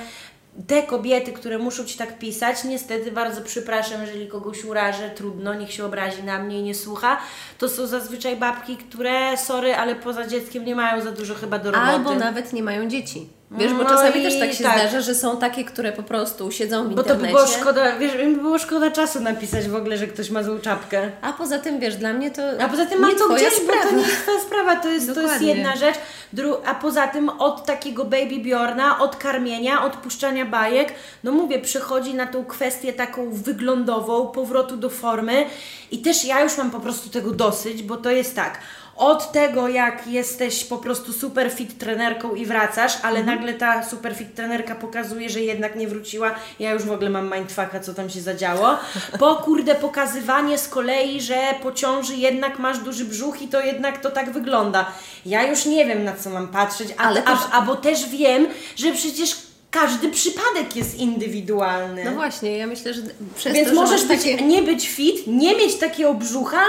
te 0.66 0.82
kobiety, 0.82 1.32
które 1.32 1.58
muszą 1.58 1.84
Ci 1.84 1.98
tak 1.98 2.18
pisać, 2.18 2.64
niestety 2.64 3.12
bardzo 3.12 3.40
przepraszam, 3.42 4.00
jeżeli 4.00 4.28
kogoś 4.28 4.64
urażę, 4.64 5.10
trudno, 5.10 5.54
niech 5.54 5.72
się 5.72 5.84
obrazi 5.84 6.22
na 6.22 6.42
mnie 6.42 6.60
i 6.60 6.62
nie 6.62 6.74
słucha, 6.74 7.20
to 7.58 7.68
są 7.68 7.86
zazwyczaj 7.86 8.36
babki, 8.36 8.76
które, 8.76 9.36
sorry, 9.36 9.74
ale 9.74 9.94
poza 9.94 10.26
dzieckiem 10.26 10.64
nie 10.64 10.76
mają 10.76 11.02
za 11.02 11.12
dużo 11.12 11.34
chyba 11.34 11.58
do 11.58 11.70
roboty. 11.70 11.90
Albo 11.90 12.14
nawet 12.14 12.52
nie 12.52 12.62
mają 12.62 12.88
dzieci. 12.88 13.39
Wiesz, 13.58 13.72
bo 13.72 13.82
No 13.82 13.88
czasami 13.88 14.22
też 14.22 14.38
tak 14.38 14.52
się 14.52 14.64
tak. 14.64 14.78
zdarza, 14.78 15.00
że 15.00 15.14
są 15.14 15.36
takie, 15.36 15.64
które 15.64 15.92
po 15.92 16.02
prostu 16.02 16.50
siedzą 16.50 16.84
w 16.84 16.94
Bo 16.94 17.02
to 17.02 17.08
by 17.08 17.14
internecie. 17.14 17.34
było 17.34 17.46
szkoda, 17.46 17.98
wiesz, 17.98 18.14
mi 18.14 18.34
by 18.36 18.40
było 18.42 18.58
szkoda 18.58 18.90
czasu 18.90 19.20
napisać 19.20 19.68
w 19.68 19.74
ogóle, 19.74 19.96
że 19.98 20.06
ktoś 20.06 20.30
ma 20.30 20.42
złą 20.42 20.58
czapkę. 20.58 21.10
A 21.22 21.32
poza 21.32 21.58
tym, 21.58 21.80
wiesz, 21.80 21.96
dla 21.96 22.12
mnie 22.12 22.30
to 22.30 22.42
A 22.60 22.68
poza 22.68 22.86
tym 22.86 23.00
mam 23.00 23.10
nie 23.10 23.16
to 23.16 23.28
gdzieś, 23.28 23.52
sprawa. 23.54 23.82
bo 23.84 23.88
to 23.90 23.96
nie 23.96 24.02
jest 24.02 24.22
twoja 24.22 24.40
sprawa, 24.40 24.76
to 24.76 24.88
jest, 24.88 25.14
to 25.14 25.20
jest 25.20 25.42
jedna 25.42 25.76
rzecz. 25.76 25.94
Dru- 26.34 26.56
a 26.66 26.74
poza 26.74 27.06
tym 27.08 27.28
od 27.28 27.64
takiego 27.66 28.04
baby 28.04 28.38
Bjorna, 28.38 28.98
od 28.98 29.16
karmienia, 29.16 29.84
od 29.84 29.96
puszczania 29.96 30.44
bajek, 30.46 30.92
no 31.24 31.32
mówię, 31.32 31.58
przechodzi 31.58 32.14
na 32.14 32.26
tą 32.26 32.44
kwestię 32.44 32.92
taką 32.92 33.30
wyglądową, 33.32 34.26
powrotu 34.26 34.76
do 34.76 34.90
formy 34.90 35.44
i 35.90 35.98
też 35.98 36.24
ja 36.24 36.42
już 36.42 36.56
mam 36.58 36.70
po 36.70 36.80
prostu 36.80 37.10
tego 37.10 37.30
dosyć, 37.30 37.82
bo 37.82 37.96
to 37.96 38.10
jest 38.10 38.36
tak, 38.36 38.58
od 39.00 39.32
tego 39.32 39.68
jak 39.68 40.06
jesteś 40.06 40.64
po 40.64 40.78
prostu 40.78 41.12
super 41.12 41.52
fit 41.52 41.78
trenerką 41.78 42.34
i 42.34 42.46
wracasz, 42.46 42.92
ale 43.02 43.18
Mhm. 43.20 43.36
nagle 43.38 43.54
ta 43.54 43.82
super 43.84 44.14
fit 44.16 44.34
trenerka 44.34 44.74
pokazuje, 44.74 45.30
że 45.30 45.40
jednak 45.40 45.76
nie 45.76 45.88
wróciła, 45.88 46.34
ja 46.58 46.70
już 46.72 46.82
w 46.82 46.92
ogóle 46.92 47.10
mam 47.10 47.34
mindfucka, 47.34 47.80
co 47.80 47.94
tam 47.94 48.10
się 48.10 48.20
zadziało, 48.20 48.76
po 49.18 49.34
kurde 49.36 49.74
pokazywanie 49.74 50.58
z 50.58 50.68
kolei, 50.68 51.20
że 51.20 51.36
po 51.62 51.72
ciąży 51.72 52.14
jednak 52.16 52.58
masz 52.58 52.78
duży 52.78 53.04
brzuch 53.04 53.42
i 53.42 53.48
to 53.48 53.60
jednak 53.60 54.00
to 54.00 54.10
tak 54.10 54.30
wygląda. 54.32 54.92
Ja 55.26 55.46
już 55.46 55.64
nie 55.64 55.86
wiem 55.86 56.04
na 56.04 56.12
co 56.16 56.30
mam 56.30 56.48
patrzeć, 56.48 56.88
a, 56.98 57.02
Ale 57.02 57.24
a, 57.24 57.32
też- 57.36 57.46
a 57.52 57.62
bo 57.62 57.76
też 57.76 58.08
wiem, 58.08 58.46
że 58.76 58.92
przecież 58.92 59.36
każdy 59.70 60.08
przypadek 60.10 60.76
jest 60.76 60.94
indywidualny. 60.98 62.04
No 62.04 62.10
właśnie, 62.10 62.58
ja 62.58 62.66
myślę, 62.66 62.94
że 62.94 63.02
przez 63.36 63.54
Więc 63.54 63.68
to, 63.68 63.74
że 63.74 63.80
możesz 63.80 64.04
być, 64.04 64.18
takie... 64.18 64.36
nie 64.44 64.62
być 64.62 64.88
fit, 64.88 65.26
nie 65.26 65.56
mieć 65.56 65.74
takiego 65.78 66.14
brzucha, 66.14 66.60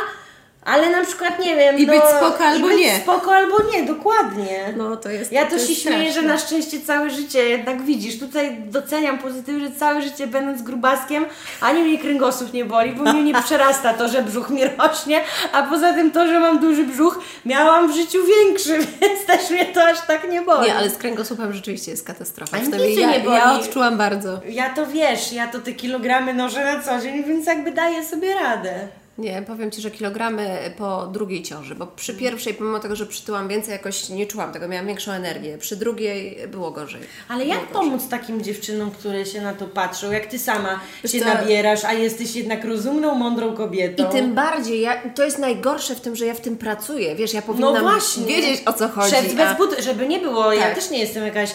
ale 0.65 0.89
na 0.89 1.05
przykład, 1.05 1.39
nie 1.39 1.55
wiem, 1.55 1.77
I 1.77 1.87
no, 1.87 1.93
być 1.93 2.03
spoko 2.17 2.45
albo 2.45 2.67
i 2.67 2.71
być 2.71 2.79
nie. 2.79 2.99
spoko 2.99 3.35
albo 3.35 3.57
nie, 3.73 3.83
dokładnie. 3.83 4.73
No 4.77 4.97
to 4.97 5.09
jest 5.09 5.31
Ja 5.31 5.45
to, 5.45 5.55
jest 5.55 5.67
się 5.67 5.75
śmieję, 5.75 6.13
że 6.13 6.21
na 6.21 6.37
szczęście 6.37 6.79
całe 6.81 7.09
życie, 7.09 7.49
jednak 7.49 7.81
widzisz, 7.81 8.19
tutaj 8.19 8.57
doceniam 8.59 9.17
pozytywnie, 9.17 9.67
że 9.67 9.75
całe 9.75 10.01
życie 10.01 10.27
będąc 10.27 10.61
grubaskiem, 10.61 11.25
ani 11.61 11.83
mnie 11.83 11.97
kręgosłup 11.97 12.53
nie 12.53 12.65
boli, 12.65 12.91
bo 12.91 13.13
mnie 13.13 13.23
nie 13.23 13.41
przerasta 13.43 13.93
to, 13.93 14.07
że 14.07 14.23
brzuch 14.23 14.49
mi 14.49 14.61
rośnie, 14.77 15.23
a 15.51 15.63
poza 15.63 15.93
tym 15.93 16.11
to, 16.11 16.27
że 16.27 16.39
mam 16.39 16.59
duży 16.59 16.83
brzuch, 16.83 17.19
miałam 17.45 17.91
w 17.91 17.95
życiu 17.95 18.17
większy, 18.37 18.77
więc 19.01 19.25
też 19.27 19.49
mnie 19.49 19.65
to 19.65 19.83
aż 19.83 20.01
tak 20.07 20.31
nie 20.31 20.41
boli. 20.41 20.67
Nie, 20.67 20.75
ale 20.75 20.89
z 20.89 20.97
kręgosłupem 20.97 21.53
rzeczywiście 21.53 21.91
jest 21.91 22.07
katastrofa. 22.07 22.57
A 22.57 22.59
nic 22.59 22.99
ja, 22.99 23.11
nie 23.11 23.19
boli. 23.19 23.35
ja 23.35 23.53
odczułam 23.53 23.97
bardzo. 23.97 24.39
Ja 24.49 24.69
to 24.69 24.87
wiesz, 24.87 25.33
ja 25.33 25.47
to 25.47 25.59
te 25.59 25.71
kilogramy 25.73 26.33
noszę 26.33 26.63
na 26.75 26.83
co 26.83 26.99
dzień, 26.99 27.23
więc 27.23 27.47
jakby 27.47 27.71
daję 27.71 28.05
sobie 28.05 28.33
radę. 28.33 29.00
Nie, 29.17 29.43
powiem 29.47 29.71
Ci, 29.71 29.81
że 29.81 29.91
kilogramy 29.91 30.57
po 30.77 31.07
drugiej 31.07 31.43
ciąży, 31.43 31.75
bo 31.75 31.87
przy 31.87 32.13
pierwszej, 32.13 32.53
pomimo 32.53 32.79
tego, 32.79 32.95
że 32.95 33.05
przytyłam 33.05 33.47
więcej, 33.47 33.71
jakoś 33.71 34.09
nie 34.09 34.25
czułam 34.27 34.51
tego, 34.53 34.67
miałam 34.67 34.87
większą 34.87 35.11
energię. 35.11 35.57
Przy 35.57 35.75
drugiej 35.75 36.37
było 36.47 36.71
gorzej. 36.71 37.01
Ale 37.29 37.43
było 37.43 37.55
jak 37.55 37.67
gorzej. 37.67 37.73
pomóc 37.73 38.07
takim 38.09 38.41
dziewczynom, 38.43 38.91
które 38.91 39.25
się 39.25 39.41
na 39.41 39.53
to 39.53 39.65
patrzą, 39.67 40.11
jak 40.11 40.25
ty 40.25 40.39
sama 40.39 40.79
Wiesz 41.03 41.11
się 41.11 41.19
co? 41.19 41.25
nabierasz, 41.25 41.83
a 41.85 41.93
jesteś 41.93 42.35
jednak 42.35 42.65
rozumną, 42.65 43.15
mądrą 43.15 43.53
kobietą? 43.55 44.09
I 44.09 44.11
tym 44.11 44.33
bardziej, 44.35 44.81
ja, 44.81 45.01
to 45.15 45.23
jest 45.25 45.37
najgorsze 45.39 45.95
w 45.95 46.01
tym, 46.01 46.15
że 46.15 46.25
ja 46.25 46.33
w 46.33 46.41
tym 46.41 46.57
pracuję. 46.57 47.15
Wiesz, 47.15 47.33
ja 47.33 47.39
no 47.41 47.47
powinnam 47.47 47.81
właśnie. 47.81 48.25
wiedzieć 48.25 48.61
o 48.65 48.73
co 48.73 48.89
chodzi. 48.89 49.09
Szef 49.15 49.33
a- 49.33 49.35
bez 49.35 49.57
but, 49.57 49.83
żeby 49.83 50.07
nie 50.07 50.19
było, 50.19 50.53
ja 50.53 50.61
Tak. 50.61 50.75
też 50.75 50.89
nie 50.89 50.99
jestem 50.99 51.23
jakaś 51.25 51.49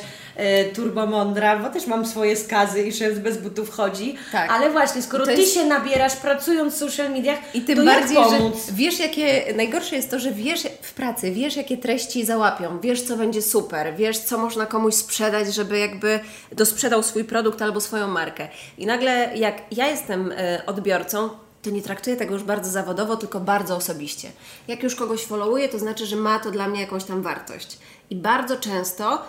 turbomądra, 0.75 1.57
bo 1.59 1.71
też 1.71 1.87
mam 1.87 2.07
swoje 2.07 2.37
skazy 2.37 2.83
i 2.83 2.93
szef 2.93 3.19
bez 3.19 3.39
butów 3.39 3.71
chodzi, 3.71 4.17
Tak. 4.33 4.51
ale 4.51 4.71
właśnie, 4.71 5.03
skoro 5.03 5.27
To 5.27 5.33
ty 5.35 5.41
jest- 5.41 5.55
się 5.55 5.65
nabierasz 5.65 6.17
pracując 6.17 6.75
w 6.75 6.79
social 6.79 7.11
mediach, 7.11 7.39
I 7.55 7.61
tym 7.61 7.79
to 7.79 7.85
bardziej, 7.85 8.17
jak 8.17 8.31
że 8.31 8.37
pomóc? 8.37 8.55
wiesz, 8.73 8.99
jakie. 8.99 9.55
Najgorsze 9.57 9.97
jest 9.97 10.11
to, 10.11 10.19
że 10.19 10.33
wiesz 10.33 10.61
w 10.83 10.93
pracy, 10.95 11.31
wiesz, 11.31 11.57
jakie 11.57 11.77
treści 11.77 12.25
załapią, 12.25 12.81
wiesz, 12.81 13.03
co 13.03 13.17
będzie 13.17 13.43
super, 13.43 13.95
wiesz, 13.97 14.19
co 14.19 14.39
można 14.39 14.67
komuś 14.67 14.95
sprzedać, 14.95 15.55
żeby 15.55 15.79
jakby 15.79 16.21
dosprzedał 16.53 17.03
swój 17.03 17.25
produkt 17.25 17.63
albo 17.63 17.81
swoją 17.81 18.09
markę. 18.09 18.49
I 18.79 18.87
nagle, 18.87 19.31
jak 19.37 19.55
ja 19.71 19.87
jestem 19.89 20.33
e, 20.37 20.63
odbiorcą, 20.67 21.29
to 21.63 21.71
nie 21.71 21.83
traktuję 21.83 22.17
tego 22.17 22.35
już 22.35 22.43
bardzo 22.43 22.71
zawodowo, 22.71 23.17
tylko 23.17 23.41
bardzo 23.41 23.77
osobiście. 23.77 24.29
Jak 24.69 24.83
już 24.83 24.95
kogoś 24.95 25.21
followuję, 25.25 25.69
to 25.69 25.79
znaczy, 25.79 26.07
że 26.07 26.17
ma 26.17 26.39
to 26.39 26.51
dla 26.51 26.69
mnie 26.69 26.81
jakąś 26.81 27.05
tam 27.05 27.23
wartość. 27.23 27.79
I 28.11 28.17
bardzo 28.17 28.57
często 28.57 29.23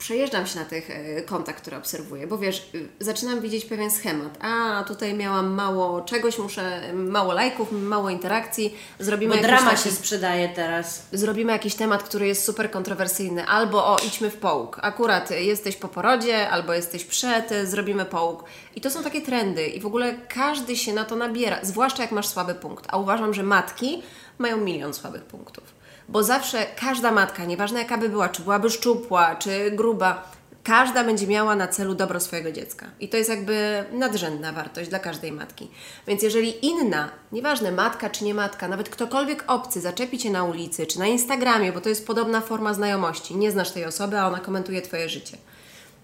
przejeżdżam 0.00 0.46
się 0.46 0.58
na 0.58 0.64
tych 0.64 0.90
e, 0.90 1.22
kontach, 1.22 1.56
które 1.56 1.78
obserwuję, 1.78 2.26
bo 2.26 2.38
wiesz, 2.38 2.70
y, 2.74 2.88
zaczynam 3.00 3.40
widzieć 3.40 3.64
pewien 3.64 3.90
schemat. 3.90 4.38
A, 4.40 4.84
tutaj 4.88 5.14
miałam 5.14 5.54
mało 5.54 6.00
czegoś, 6.00 6.38
muszę 6.38 6.92
mało 6.94 7.32
lajków, 7.32 7.72
mało 7.72 8.10
interakcji, 8.10 8.74
zrobimy 8.98 9.36
Bo 9.36 9.42
drama 9.42 9.70
taki, 9.70 9.82
się 9.82 9.90
sprzedaje 9.90 10.48
teraz. 10.48 11.06
zrobimy 11.12 11.52
jakiś 11.52 11.74
temat, 11.74 12.02
który 12.02 12.26
jest 12.26 12.44
super 12.44 12.70
kontrowersyjny, 12.70 13.46
albo 13.46 13.86
o, 13.86 13.96
idźmy 14.06 14.30
w 14.30 14.36
połóg. 14.36 14.78
Akurat 14.82 15.30
jesteś 15.30 15.76
po 15.76 15.88
porodzie, 15.88 16.50
albo 16.50 16.74
jesteś 16.74 17.04
przed, 17.04 17.52
y, 17.52 17.66
zrobimy 17.66 18.04
połóg. 18.04 18.44
I 18.76 18.80
to 18.80 18.90
są 18.90 19.02
takie 19.02 19.20
trendy 19.20 19.66
i 19.66 19.80
w 19.80 19.86
ogóle 19.86 20.14
każdy 20.28 20.76
się 20.76 20.92
na 20.92 21.04
to 21.04 21.16
nabiera, 21.16 21.58
zwłaszcza 21.62 22.02
jak 22.02 22.12
masz 22.12 22.26
słaby 22.26 22.54
punkt. 22.54 22.86
A 22.88 22.98
uważam, 22.98 23.34
że 23.34 23.42
matki 23.42 24.02
mają 24.38 24.56
milion 24.56 24.94
słabych 24.94 25.22
punktów. 25.22 25.79
Bo 26.10 26.22
zawsze 26.22 26.66
każda 26.76 27.10
matka, 27.10 27.44
nieważne 27.44 27.78
jaka 27.78 27.98
by 27.98 28.08
była, 28.08 28.28
czy 28.28 28.42
byłaby 28.42 28.70
szczupła, 28.70 29.36
czy 29.36 29.70
gruba, 29.70 30.30
każda 30.64 31.04
będzie 31.04 31.26
miała 31.26 31.56
na 31.56 31.68
celu 31.68 31.94
dobro 31.94 32.20
swojego 32.20 32.52
dziecka. 32.52 32.86
I 33.00 33.08
to 33.08 33.16
jest 33.16 33.30
jakby 33.30 33.84
nadrzędna 33.92 34.52
wartość 34.52 34.90
dla 34.90 34.98
każdej 34.98 35.32
matki. 35.32 35.70
Więc 36.06 36.22
jeżeli 36.22 36.66
inna, 36.66 37.08
nieważne 37.32 37.72
matka 37.72 38.10
czy 38.10 38.24
nie 38.24 38.34
matka, 38.34 38.68
nawet 38.68 38.88
ktokolwiek 38.88 39.44
obcy 39.46 39.80
zaczepi 39.80 40.18
Cię 40.18 40.30
na 40.30 40.44
ulicy, 40.44 40.86
czy 40.86 40.98
na 40.98 41.06
Instagramie, 41.06 41.72
bo 41.72 41.80
to 41.80 41.88
jest 41.88 42.06
podobna 42.06 42.40
forma 42.40 42.74
znajomości, 42.74 43.36
nie 43.36 43.50
znasz 43.50 43.70
tej 43.70 43.84
osoby, 43.84 44.18
a 44.18 44.26
ona 44.28 44.38
komentuje 44.38 44.82
Twoje 44.82 45.08
życie 45.08 45.36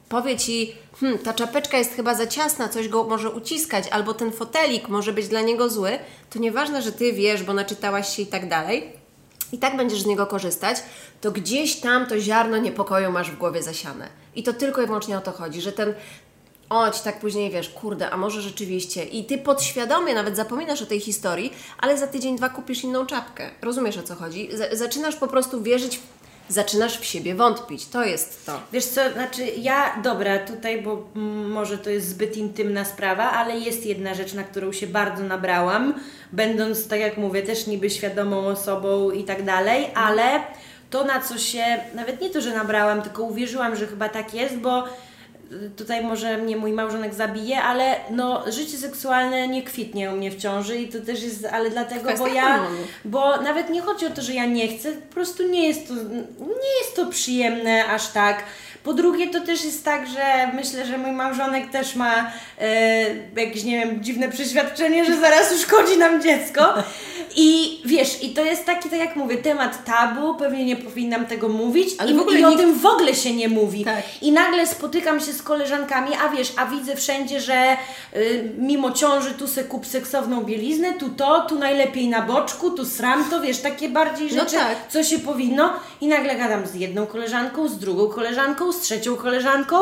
powie 0.09 0.37
ci, 0.37 0.75
hm, 1.01 1.19
ta 1.19 1.35
czapeczka 1.35 1.79
jest 1.79 1.95
chyba 1.95 2.15
za 2.15 2.27
ciasna, 2.27 2.69
coś 2.69 2.89
go 2.89 3.05
może 3.05 3.31
uciskać, 3.31 3.89
albo 3.89 4.15
ten 4.15 4.33
fotelik 4.33 4.89
może 4.89 5.13
być 5.13 5.29
dla 5.29 5.41
niego 5.41 5.71
zły, 5.71 5.99
to 6.31 6.39
nieważne, 6.39 6.83
że 6.83 6.93
ty 6.93 7.13
wiesz, 7.13 7.43
bo 7.43 7.55
naczytałaś 7.55 8.17
się 8.17 8.23
i 8.23 8.27
tak 8.27 8.49
dalej, 8.49 8.93
i 9.53 9.59
tak 9.59 9.77
będziesz 9.77 10.03
z 10.03 10.07
niego 10.07 10.27
korzystać, 10.27 10.77
to 11.21 11.31
gdzieś 11.33 11.77
tam 11.81 12.07
to 12.07 12.21
ziarno 12.21 12.59
niepokoju 12.59 13.13
masz 13.13 13.31
w 13.31 13.39
głowie 13.39 13.63
zasiane. 13.63 14.09
I 14.35 14.43
to 14.43 14.53
tylko 14.53 14.83
i 14.83 14.87
wyłącznie 14.87 15.19
o 15.19 15.21
to 15.21 15.33
chodzi, 15.33 15.61
że 15.61 15.73
ten 15.73 15.95
Oć, 16.71 17.01
tak 17.01 17.21
później 17.21 17.51
wiesz, 17.51 17.69
kurde, 17.69 18.11
a 18.11 18.17
może 18.17 18.43
rzeczywiście. 18.43 19.05
I 19.05 19.25
ty 19.25 19.39
podświadomie 19.39 20.15
nawet 20.15 20.37
zapominasz 20.37 20.83
o 20.83 20.87
tej 20.87 21.01
historii, 21.01 21.53
ale 21.79 21.99
za 21.99 22.07
tydzień, 22.07 22.37
dwa 22.37 22.49
kupisz 22.49 22.85
inną 22.85 23.07
czapkę. 23.07 23.51
Rozumiesz 23.63 23.97
o 23.99 24.03
co 24.03 24.15
chodzi? 24.15 24.49
Z- 24.53 24.79
zaczynasz 24.79 25.17
po 25.17 25.29
prostu 25.29 25.63
wierzyć, 25.63 26.01
zaczynasz 26.49 26.99
w 26.99 27.05
siebie 27.05 27.35
wątpić. 27.35 27.87
To 27.87 28.05
jest 28.05 28.47
to. 28.47 28.61
Wiesz 28.73 28.85
co, 28.85 29.13
znaczy 29.13 29.45
ja, 29.45 30.03
dobra, 30.03 30.39
tutaj, 30.39 30.83
bo 30.83 31.05
może 31.49 31.79
to 31.79 31.91
jest 31.91 32.09
zbyt 32.09 32.37
intymna 32.37 32.85
sprawa, 32.85 33.31
ale 33.31 33.59
jest 33.59 33.87
jedna 33.87 34.15
rzecz, 34.15 34.35
na 34.35 34.45
którą 34.45 34.73
się 34.73 34.87
bardzo 34.87 35.23
nabrałam, 35.23 35.95
będąc, 36.33 36.89
tak 36.89 37.01
jak 37.01 37.17
mówię, 37.17 37.43
też 37.43 37.67
niby 37.67 37.91
świadomą 37.91 38.47
osobą 38.47 39.11
i 39.11 39.25
tak 39.25 39.45
dalej, 39.45 39.87
ale 39.95 40.41
to 40.91 41.05
na 41.05 41.21
co 41.21 41.39
się, 41.39 41.65
nawet 41.95 42.21
nie 42.21 42.31
to, 42.31 42.41
że 42.41 42.55
nabrałam, 42.55 43.03
tylko 43.03 43.23
uwierzyłam, 43.23 43.77
że 43.77 43.87
chyba 43.87 44.09
tak 44.09 44.35
jest, 44.35 44.57
bo 44.57 44.85
tutaj 45.77 46.05
może 46.05 46.39
mnie 46.39 46.57
mój 46.57 46.73
małżonek 46.73 47.15
zabije, 47.15 47.63
ale 47.63 47.97
no 48.11 48.53
życie 48.53 48.79
seksualne 48.79 49.49
nie 49.49 49.63
kwitnie 49.63 50.11
u 50.11 50.17
mnie 50.17 50.31
w 50.31 50.37
ciąży 50.37 50.77
i 50.77 50.89
to 50.89 51.01
też 51.01 51.23
jest, 51.23 51.45
ale 51.45 51.71
dlatego, 51.71 52.11
bo 52.19 52.27
ja, 52.27 52.67
bo 53.05 53.43
nawet 53.43 53.71
nie 53.71 53.83
chodzi 53.83 54.07
o 54.07 54.11
to, 54.11 54.23
że 54.23 54.35
ja 54.35 54.47
nie 54.47 54.69
chcę, 54.69 54.93
po 54.93 55.15
prostu 55.15 55.49
nie 55.49 55.69
jest 55.69 55.89
to, 55.89 55.95
nie 56.41 56.79
jest 56.83 56.97
to 56.97 57.07
przyjemne 57.07 57.87
aż 57.87 58.09
tak. 58.09 58.45
Po 58.87 58.93
drugie, 58.95 59.27
to 59.31 59.41
też 59.41 59.65
jest 59.65 59.85
tak, 59.85 60.09
że 60.09 60.51
myślę, 60.55 60.87
że 60.87 60.99
mój 60.99 61.13
małżonek 61.13 61.71
też 61.71 61.95
ma 61.95 62.31
e, 62.61 63.07
jakieś, 63.37 63.65
nie 63.65 63.79
wiem, 63.79 64.05
dziwne 64.05 64.29
przeświadczenie, 64.29 65.05
że 65.05 65.17
zaraz 65.21 65.53
uszkodzi 65.53 65.99
nam 65.99 66.23
dziecko. 66.23 66.75
I 67.37 67.81
wiesz, 67.85 68.23
i 68.23 68.31
to 68.31 68.45
jest 68.45 68.65
taki, 68.65 68.91
tak 68.91 68.99
jak 68.99 69.17
mówię, 69.17 69.37
temat 69.37 69.85
tabu, 69.85 70.35
pewnie 70.35 70.65
nie 70.65 70.77
powinnam 70.77 71.27
tego 71.27 71.49
mówić, 71.49 71.89
Ale 71.99 72.11
i, 72.11 72.15
w 72.15 72.21
ogóle 72.21 72.41
i 72.41 72.45
o 72.45 72.51
nikt- 72.51 72.61
tym 72.61 72.75
w 72.79 72.87
ogóle 72.87 73.15
się 73.15 73.33
nie 73.35 73.49
mówi. 73.49 73.85
Tak. 73.85 74.03
I 74.23 74.33
nagle 74.33 74.67
spotykam 74.67 75.21
się 75.21 75.33
z 75.33 75.43
koleżankami, 75.43 76.11
a 76.25 76.29
wiesz, 76.29 76.53
a 76.57 76.67
widzę 76.67 76.97
wszędzie, 76.97 77.41
że 77.41 77.77
y, 78.17 78.51
mimo 78.59 78.91
ciąży 78.93 79.31
tu 79.35 79.49
se 79.49 79.65
kup 79.65 79.87
seksowną 79.87 80.45
bieliznę, 80.45 80.93
tu 80.93 81.09
to, 81.09 81.41
tu 81.49 81.59
najlepiej 81.59 82.09
na 82.09 82.23
boczku, 82.23 82.71
tu 82.71 82.85
sram 82.85 83.25
to, 83.31 83.41
wiesz, 83.41 83.59
takie 83.59 83.89
bardziej 83.89 84.29
No 84.33 84.41
rzeczy, 84.45 84.57
tak. 84.57 84.77
co 84.89 85.05
się 85.05 85.19
powinno. 85.19 85.73
I 86.01 86.07
nagle 86.07 86.37
gadam 86.37 86.67
z 86.67 86.75
jedną 86.75 87.07
koleżanką, 87.07 87.69
z 87.69 87.79
drugą 87.79 88.09
koleżanką, 88.09 88.73
z 88.77 88.81
trzecią 88.81 89.17
koleżanką. 89.17 89.77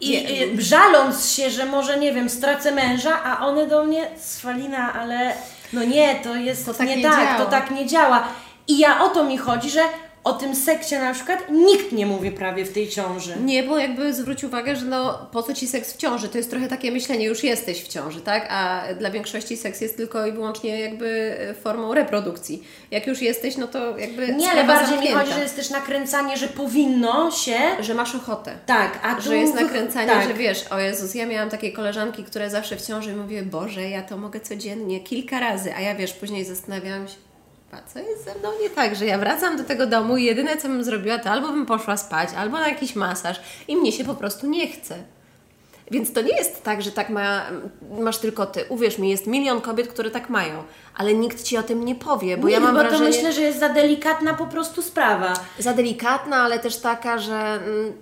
I 0.00 0.16
y, 0.58 0.62
żaląc 0.62 1.30
się, 1.32 1.50
że 1.50 1.66
może, 1.66 1.98
nie 1.98 2.12
wiem, 2.12 2.28
stracę 2.30 2.72
męża, 2.72 3.22
a 3.24 3.46
one 3.46 3.66
do 3.66 3.84
mnie, 3.84 4.10
Swalina, 4.20 4.92
ale 4.92 5.32
no 5.72 5.84
nie, 5.84 6.14
to 6.14 6.34
jest 6.36 6.66
To 6.66 6.74
tak 6.74 6.86
nie, 6.88 6.96
nie 6.96 7.02
tak, 7.02 7.26
działa. 7.28 7.38
to 7.44 7.50
tak 7.50 7.70
nie 7.70 7.86
działa. 7.86 8.24
I 8.68 8.78
ja 8.78 9.00
o 9.04 9.08
to 9.08 9.24
mi 9.24 9.38
chodzi, 9.38 9.70
że 9.70 9.80
o 10.24 10.32
tym 10.32 10.56
seksie 10.56 10.94
na 10.94 11.14
przykład 11.14 11.38
nikt 11.50 11.92
nie 11.92 12.06
mówi 12.06 12.30
prawie 12.30 12.64
w 12.64 12.72
tej 12.72 12.88
ciąży. 12.88 13.36
Nie, 13.44 13.62
bo 13.62 13.78
jakby 13.78 14.14
zwróć 14.14 14.44
uwagę, 14.44 14.76
że 14.76 14.84
no 14.86 15.28
po 15.32 15.42
co 15.42 15.54
Ci 15.54 15.66
seks 15.68 15.92
w 15.92 15.96
ciąży? 15.96 16.28
To 16.28 16.38
jest 16.38 16.50
trochę 16.50 16.68
takie 16.68 16.92
myślenie, 16.92 17.24
już 17.26 17.44
jesteś 17.44 17.82
w 17.84 17.88
ciąży, 17.88 18.20
tak? 18.20 18.46
A 18.50 18.82
dla 18.98 19.10
większości 19.10 19.56
seks 19.56 19.80
jest 19.80 19.96
tylko 19.96 20.26
i 20.26 20.32
wyłącznie 20.32 20.80
jakby 20.80 21.36
formą 21.62 21.94
reprodukcji. 21.94 22.62
Jak 22.90 23.06
już 23.06 23.22
jesteś, 23.22 23.56
no 23.56 23.66
to 23.68 23.98
jakby 23.98 24.34
Nie, 24.34 24.50
ale 24.50 24.64
bardziej 24.64 24.86
mi 24.86 24.94
zamknięta. 24.94 25.20
chodzi, 25.20 25.32
że 25.32 25.40
jest 25.40 25.56
też 25.56 25.70
nakręcanie, 25.70 26.36
że 26.36 26.48
powinno 26.48 27.30
się. 27.30 27.58
Że 27.80 27.94
masz 27.94 28.14
ochotę. 28.14 28.52
Tak, 28.66 28.98
a 29.02 29.14
tu 29.14 29.22
Że 29.22 29.36
jest 29.36 29.54
nakręcanie, 29.54 30.06
tak. 30.08 30.28
że 30.28 30.34
wiesz, 30.34 30.64
o 30.70 30.78
Jezus, 30.78 31.14
ja 31.14 31.26
miałam 31.26 31.50
takie 31.50 31.72
koleżanki, 31.72 32.24
które 32.24 32.50
zawsze 32.50 32.76
w 32.76 32.86
ciąży 32.86 33.16
mówiły, 33.16 33.42
Boże, 33.42 33.88
ja 33.88 34.02
to 34.02 34.16
mogę 34.16 34.40
codziennie, 34.40 35.00
kilka 35.00 35.40
razy, 35.40 35.74
a 35.74 35.80
ja 35.80 35.94
wiesz, 35.94 36.12
później 36.12 36.44
zastanawiałam 36.44 37.08
się, 37.08 37.14
a 37.72 37.76
co 37.92 37.98
jest 37.98 38.24
ze 38.24 38.34
mną 38.34 38.48
nie 38.62 38.70
tak, 38.70 38.96
że 38.96 39.06
ja 39.06 39.18
wracam 39.18 39.56
do 39.56 39.64
tego 39.64 39.86
domu 39.86 40.16
i 40.16 40.24
jedyne 40.24 40.56
co 40.56 40.68
bym 40.68 40.84
zrobiła, 40.84 41.18
to 41.18 41.30
albo 41.30 41.48
bym 41.48 41.66
poszła 41.66 41.96
spać, 41.96 42.28
albo 42.36 42.58
na 42.58 42.68
jakiś 42.68 42.96
masaż 42.96 43.40
i 43.68 43.76
mnie 43.76 43.92
się 43.92 44.04
po 44.04 44.14
prostu 44.14 44.46
nie 44.46 44.68
chce. 44.68 44.94
Więc 45.90 46.12
to 46.12 46.22
nie 46.22 46.36
jest 46.36 46.62
tak, 46.62 46.82
że 46.82 46.92
tak 46.92 47.10
ma, 47.10 47.46
masz 48.00 48.18
tylko 48.18 48.46
ty. 48.46 48.64
Uwierz 48.68 48.98
mi, 48.98 49.10
jest 49.10 49.26
milion 49.26 49.60
kobiet, 49.60 49.88
które 49.88 50.10
tak 50.10 50.30
mają, 50.30 50.62
ale 50.96 51.14
nikt 51.14 51.42
ci 51.42 51.56
o 51.56 51.62
tym 51.62 51.84
nie 51.84 51.94
powie, 51.94 52.36
bo 52.36 52.48
nie, 52.48 52.54
ja 52.54 52.60
mam 52.60 52.74
bo 52.74 52.80
wrażenie 52.80 53.10
to 53.10 53.16
myślę, 53.16 53.32
że 53.32 53.40
jest 53.40 53.58
za 53.58 53.68
delikatna 53.68 54.34
po 54.34 54.46
prostu 54.46 54.82
sprawa. 54.82 55.32
za 55.58 55.74
delikatna, 55.74 56.36
ale 56.36 56.58
też 56.58 56.76
taka, 56.76 57.18
że 57.18 57.38
mm, 57.38 57.92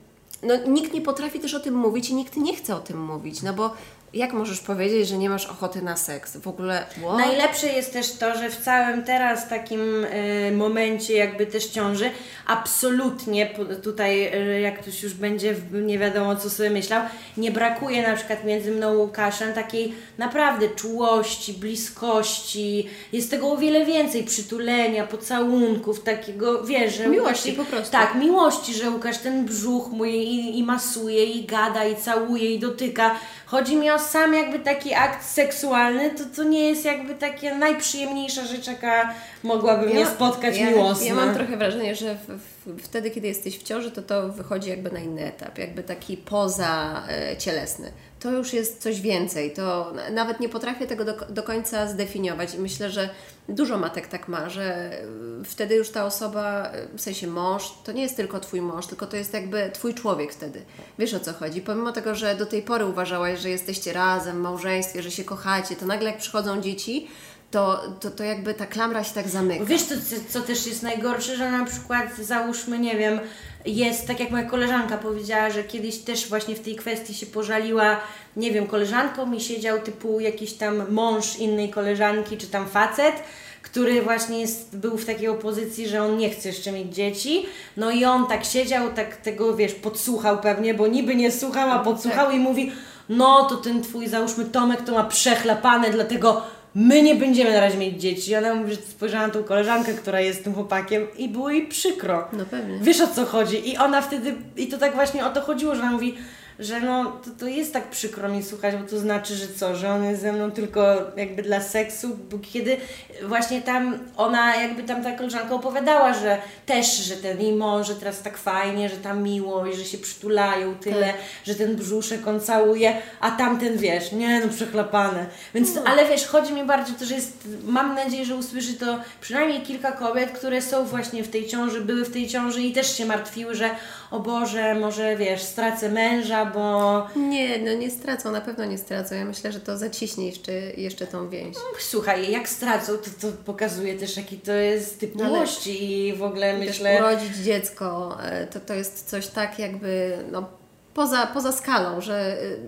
no, 0.42 0.54
nikt 0.66 0.92
nie 0.92 1.00
potrafi 1.00 1.40
też 1.40 1.54
o 1.54 1.60
tym 1.60 1.74
mówić 1.74 2.10
i 2.10 2.14
nikt 2.14 2.36
nie 2.36 2.56
chce 2.56 2.76
o 2.76 2.80
tym 2.80 3.04
mówić, 3.04 3.42
no 3.42 3.52
bo 3.52 3.74
jak 4.14 4.32
możesz 4.32 4.60
powiedzieć, 4.60 5.08
że 5.08 5.18
nie 5.18 5.30
masz 5.30 5.46
ochoty 5.46 5.82
na 5.82 5.96
seks? 5.96 6.36
W 6.36 6.48
ogóle, 6.48 6.86
what? 7.02 7.18
Najlepsze 7.18 7.66
jest 7.66 7.92
też 7.92 8.12
to, 8.12 8.34
że 8.38 8.50
w 8.50 8.56
całym 8.56 9.04
teraz 9.04 9.48
takim 9.48 10.04
y, 10.04 10.52
momencie 10.56 11.14
jakby 11.14 11.46
też 11.46 11.66
ciąży, 11.66 12.10
absolutnie 12.46 13.50
tutaj, 13.82 14.34
y, 14.56 14.60
jak 14.60 14.80
ktoś 14.80 15.02
już 15.02 15.14
będzie 15.14 15.54
nie 15.72 15.98
wiadomo 15.98 16.36
co 16.36 16.50
sobie 16.50 16.70
myślał, 16.70 17.02
nie 17.36 17.50
brakuje 17.50 18.08
na 18.08 18.16
przykład 18.16 18.44
między 18.44 18.70
mną 18.70 18.86
a 18.86 18.92
Łukaszem 18.92 19.52
takiej 19.52 19.94
naprawdę 20.18 20.68
czułości, 20.68 21.52
bliskości, 21.52 22.88
jest 23.12 23.30
tego 23.30 23.52
o 23.52 23.56
wiele 23.56 23.84
więcej, 23.84 24.24
przytulenia, 24.24 25.06
pocałunków, 25.06 26.02
takiego, 26.02 26.64
wiesz, 26.64 26.96
że 26.96 27.08
Miłości 27.08 27.50
Łukasz- 27.52 27.56
po 27.56 27.64
prostu. 27.64 27.92
Tak, 27.92 28.14
miłości, 28.14 28.74
że 28.74 28.90
Łukasz 28.90 29.18
ten 29.18 29.44
brzuch 29.44 29.90
mój 29.90 30.10
i, 30.10 30.58
i 30.58 30.62
masuje, 30.62 31.24
i 31.24 31.44
gada, 31.44 31.84
i 31.84 31.96
całuje, 31.96 32.50
i 32.54 32.58
dotyka. 32.58 33.14
Chodzi 33.46 33.76
mi 33.76 33.90
o 33.90 33.98
sam 33.98 34.34
jakby 34.34 34.58
taki 34.58 34.94
akt 34.94 35.24
seksualny, 35.24 36.10
to 36.10 36.24
to 36.36 36.44
nie 36.44 36.68
jest 36.68 36.84
jakby 36.84 37.14
takie 37.14 37.54
najprzyjemniejsza 37.54 38.44
rzecz, 38.44 38.66
jaka 38.66 39.14
mogłaby 39.42 39.86
mnie 39.86 40.06
spotkać 40.06 40.58
ja, 40.58 40.70
miłosna. 40.70 41.06
Ja 41.06 41.14
mam 41.14 41.34
trochę 41.34 41.56
wrażenie, 41.56 41.94
że 41.94 42.14
w, 42.14 42.28
w 42.66 42.82
wtedy, 42.82 43.10
kiedy 43.10 43.28
jesteś 43.28 43.58
w 43.58 43.62
ciąży, 43.62 43.90
to 43.90 44.02
to 44.02 44.28
wychodzi 44.28 44.70
jakby 44.70 44.92
na 44.92 44.98
inny 44.98 45.24
etap, 45.24 45.58
jakby 45.58 45.82
taki 45.82 46.16
poza 46.16 47.02
e, 47.08 47.36
cielesny. 47.36 47.92
To 48.20 48.30
już 48.30 48.52
jest 48.52 48.82
coś 48.82 49.00
więcej. 49.00 49.52
To 49.52 49.92
nawet 50.12 50.40
nie 50.40 50.48
potrafię 50.48 50.86
tego 50.86 51.04
do, 51.04 51.14
do 51.28 51.42
końca 51.42 51.88
zdefiniować 51.88 52.54
i 52.54 52.58
myślę, 52.58 52.90
że 52.90 53.08
dużo 53.48 53.78
matek 53.78 54.06
tak 54.06 54.28
ma, 54.28 54.48
że 54.48 54.64
e, 54.64 55.04
wtedy 55.44 55.74
już 55.74 55.90
ta 55.90 56.04
osoba, 56.04 56.70
e, 56.72 56.96
w 56.96 57.00
sensie 57.00 57.26
mąż, 57.26 57.72
to 57.84 57.92
nie 57.92 58.02
jest 58.02 58.16
tylko 58.16 58.40
Twój 58.40 58.60
mąż, 58.60 58.86
tylko 58.86 59.06
to 59.06 59.16
jest 59.16 59.34
jakby 59.34 59.70
Twój 59.72 59.94
człowiek 59.94 60.32
wtedy. 60.32 60.62
Wiesz 60.98 61.14
o 61.14 61.20
co 61.20 61.32
chodzi? 61.32 61.60
Pomimo 61.60 61.92
tego, 61.92 62.14
że 62.14 62.34
do 62.34 62.46
tej 62.46 62.62
pory 62.62 62.86
uważałaś, 62.86 63.40
że 63.40 63.50
jesteście 63.50 63.92
razem 63.92 64.36
w 64.36 64.40
małżeństwie, 64.40 65.02
że 65.02 65.10
się 65.10 65.24
kochacie, 65.24 65.76
to 65.76 65.86
nagle 65.86 66.10
jak 66.10 66.18
przychodzą 66.18 66.60
dzieci, 66.60 67.08
to, 67.50 67.82
to, 68.00 68.10
to 68.10 68.24
jakby 68.24 68.54
ta 68.54 68.66
klamra 68.66 69.04
się 69.04 69.14
tak 69.14 69.28
zamyka. 69.28 69.64
Wiesz, 69.64 69.82
co, 69.82 69.94
co 70.28 70.40
też 70.40 70.66
jest 70.66 70.82
najgorsze, 70.82 71.36
że 71.36 71.50
na 71.50 71.64
przykład 71.64 72.16
załóżmy, 72.16 72.78
nie 72.78 72.96
wiem, 72.96 73.20
jest, 73.66 74.06
tak 74.06 74.20
jak 74.20 74.30
moja 74.30 74.44
koleżanka 74.44 74.98
powiedziała, 74.98 75.50
że 75.50 75.64
kiedyś 75.64 75.98
też 75.98 76.28
właśnie 76.28 76.54
w 76.54 76.60
tej 76.60 76.76
kwestii 76.76 77.14
się 77.14 77.26
pożaliła, 77.26 78.00
nie 78.36 78.50
wiem, 78.50 78.66
koleżanką 78.66 79.32
i 79.32 79.40
siedział 79.40 79.80
typu 79.80 80.20
jakiś 80.20 80.52
tam 80.52 80.92
mąż 80.92 81.36
innej 81.36 81.70
koleżanki, 81.70 82.36
czy 82.36 82.46
tam 82.46 82.68
facet, 82.68 83.14
który 83.62 84.02
właśnie 84.02 84.40
jest, 84.40 84.76
był 84.76 84.98
w 84.98 85.04
takiej 85.04 85.28
opozycji, 85.28 85.88
że 85.88 86.02
on 86.02 86.16
nie 86.16 86.30
chce 86.30 86.48
jeszcze 86.48 86.72
mieć 86.72 86.94
dzieci, 86.94 87.46
no 87.76 87.90
i 87.90 88.04
on 88.04 88.26
tak 88.26 88.44
siedział, 88.44 88.92
tak 88.92 89.16
tego, 89.16 89.56
wiesz, 89.56 89.74
podsłuchał 89.74 90.38
pewnie, 90.38 90.74
bo 90.74 90.86
niby 90.86 91.14
nie 91.14 91.32
słuchał, 91.32 91.70
a 91.70 91.78
podsłuchał 91.78 92.30
i 92.30 92.38
mówi, 92.38 92.72
no 93.08 93.44
to 93.44 93.56
ten 93.56 93.82
twój, 93.82 94.08
załóżmy 94.08 94.44
Tomek, 94.44 94.84
to 94.84 94.92
ma 94.92 95.04
przechlapane, 95.04 95.90
dlatego 95.90 96.42
my 96.78 97.02
nie 97.02 97.14
będziemy 97.14 97.52
na 97.52 97.60
razie 97.60 97.78
mieć 97.78 98.00
dzieci. 98.00 98.30
I 98.30 98.36
ona 98.36 98.54
mówi, 98.54 98.74
że 98.74 98.80
spojrzała 98.80 99.26
na 99.26 99.32
tą 99.32 99.44
koleżankę, 99.44 99.94
która 99.94 100.20
jest 100.20 100.44
tym 100.44 100.54
chłopakiem 100.54 101.06
i 101.18 101.28
było 101.28 101.50
jej 101.50 101.66
przykro. 101.66 102.28
No 102.32 102.44
pewnie. 102.44 102.78
Wiesz 102.80 103.00
o 103.00 103.06
co 103.06 103.24
chodzi. 103.24 103.70
I 103.70 103.76
ona 103.76 104.02
wtedy, 104.02 104.34
i 104.56 104.66
to 104.66 104.78
tak 104.78 104.94
właśnie 104.94 105.26
o 105.26 105.30
to 105.30 105.40
chodziło, 105.40 105.74
że 105.74 105.82
ona 105.82 105.92
mówi, 105.92 106.14
że 106.58 106.80
no 106.80 107.04
to, 107.04 107.30
to 107.38 107.46
jest 107.46 107.72
tak 107.72 107.90
przykro 107.90 108.28
mi 108.28 108.42
słuchać, 108.42 108.76
bo 108.76 108.88
to 108.88 108.98
znaczy, 108.98 109.34
że 109.34 109.48
co, 109.48 109.76
że 109.76 109.90
on 109.90 110.04
jest 110.04 110.22
ze 110.22 110.32
mną 110.32 110.50
tylko 110.50 110.94
jakby 111.16 111.42
dla 111.42 111.60
seksu, 111.60 112.18
bo 112.30 112.38
kiedy 112.52 112.76
właśnie 113.22 113.62
tam 113.62 113.98
ona 114.16 114.56
jakby 114.56 114.82
tam 114.82 115.04
ta 115.04 115.12
koleżanka 115.12 115.54
opowiadała, 115.54 116.14
że 116.14 116.38
też, 116.66 116.96
że 116.96 117.16
ten 117.16 117.40
jej 117.40 117.52
mąż, 117.52 117.86
że 117.86 117.94
teraz 117.94 118.22
tak 118.22 118.38
fajnie, 118.38 118.88
że 118.88 118.96
tam 118.96 119.22
miłość, 119.22 119.78
że 119.78 119.84
się 119.84 119.98
przytulają 119.98 120.74
tyle, 120.74 121.14
że 121.44 121.54
ten 121.54 121.76
brzuszek 121.76 122.28
on 122.28 122.40
całuje, 122.40 122.96
a 123.20 123.30
tamten 123.30 123.78
wiesz, 123.78 124.12
nie 124.12 124.40
no 124.40 124.52
przechlapane. 124.52 125.26
Więc, 125.54 125.70
ale 125.84 126.08
wiesz, 126.08 126.26
chodzi 126.26 126.52
mi 126.52 126.64
bardziej 126.64 126.96
o 126.96 126.98
to, 126.98 127.04
że 127.04 127.14
jest, 127.14 127.48
mam 127.64 127.94
nadzieję, 127.94 128.24
że 128.24 128.36
usłyszy 128.36 128.74
to 128.74 128.98
przynajmniej 129.20 129.60
kilka 129.60 129.92
kobiet, 129.92 130.30
które 130.30 130.62
są 130.62 130.84
właśnie 130.84 131.22
w 131.24 131.28
tej 131.28 131.46
ciąży, 131.46 131.80
były 131.80 132.04
w 132.04 132.12
tej 132.12 132.28
ciąży 132.28 132.62
i 132.62 132.72
też 132.72 132.96
się 132.96 133.06
martwiły, 133.06 133.54
że 133.54 133.70
o 134.10 134.20
Boże, 134.20 134.74
może 134.74 135.16
wiesz, 135.16 135.42
stracę 135.42 135.88
męża, 135.88 136.45
bo 136.54 137.06
Nie, 137.16 137.58
no 137.58 137.72
nie 137.74 137.90
stracą, 137.90 138.32
na 138.32 138.40
pewno 138.40 138.64
nie 138.64 138.78
stracą. 138.78 139.14
Ja 139.14 139.24
myślę, 139.24 139.52
że 139.52 139.60
to 139.60 139.78
zaciśnie 139.78 140.26
jeszcze, 140.26 140.52
jeszcze 140.76 141.06
tą 141.06 141.28
więź. 141.28 141.56
słuchaj, 141.78 142.30
jak 142.30 142.48
stracą, 142.48 142.92
to, 142.92 143.10
to 143.20 143.36
pokazuje 143.44 143.94
też 143.98 144.16
jaki 144.16 144.38
to 144.38 144.52
jest 144.52 145.00
typ 145.00 145.14
No 145.14 145.24
miłości 145.24 146.06
i 146.08 146.12
w 146.12 146.22
ogóle 146.22 146.58
Też 146.58 146.68
myślę... 146.68 146.96
urodzić 146.98 147.36
dziecko, 147.36 148.18
e, 148.22 148.46
to, 148.46 148.60
to 148.60 148.74
jest 148.74 149.08
coś 149.10 149.26
tak 149.26 149.58
jakby 149.58 150.18
no, 150.32 150.48
poza, 150.94 151.26
poza 151.26 151.52
skalą, 151.52 152.00
że 152.00 152.42
y, 152.42 152.58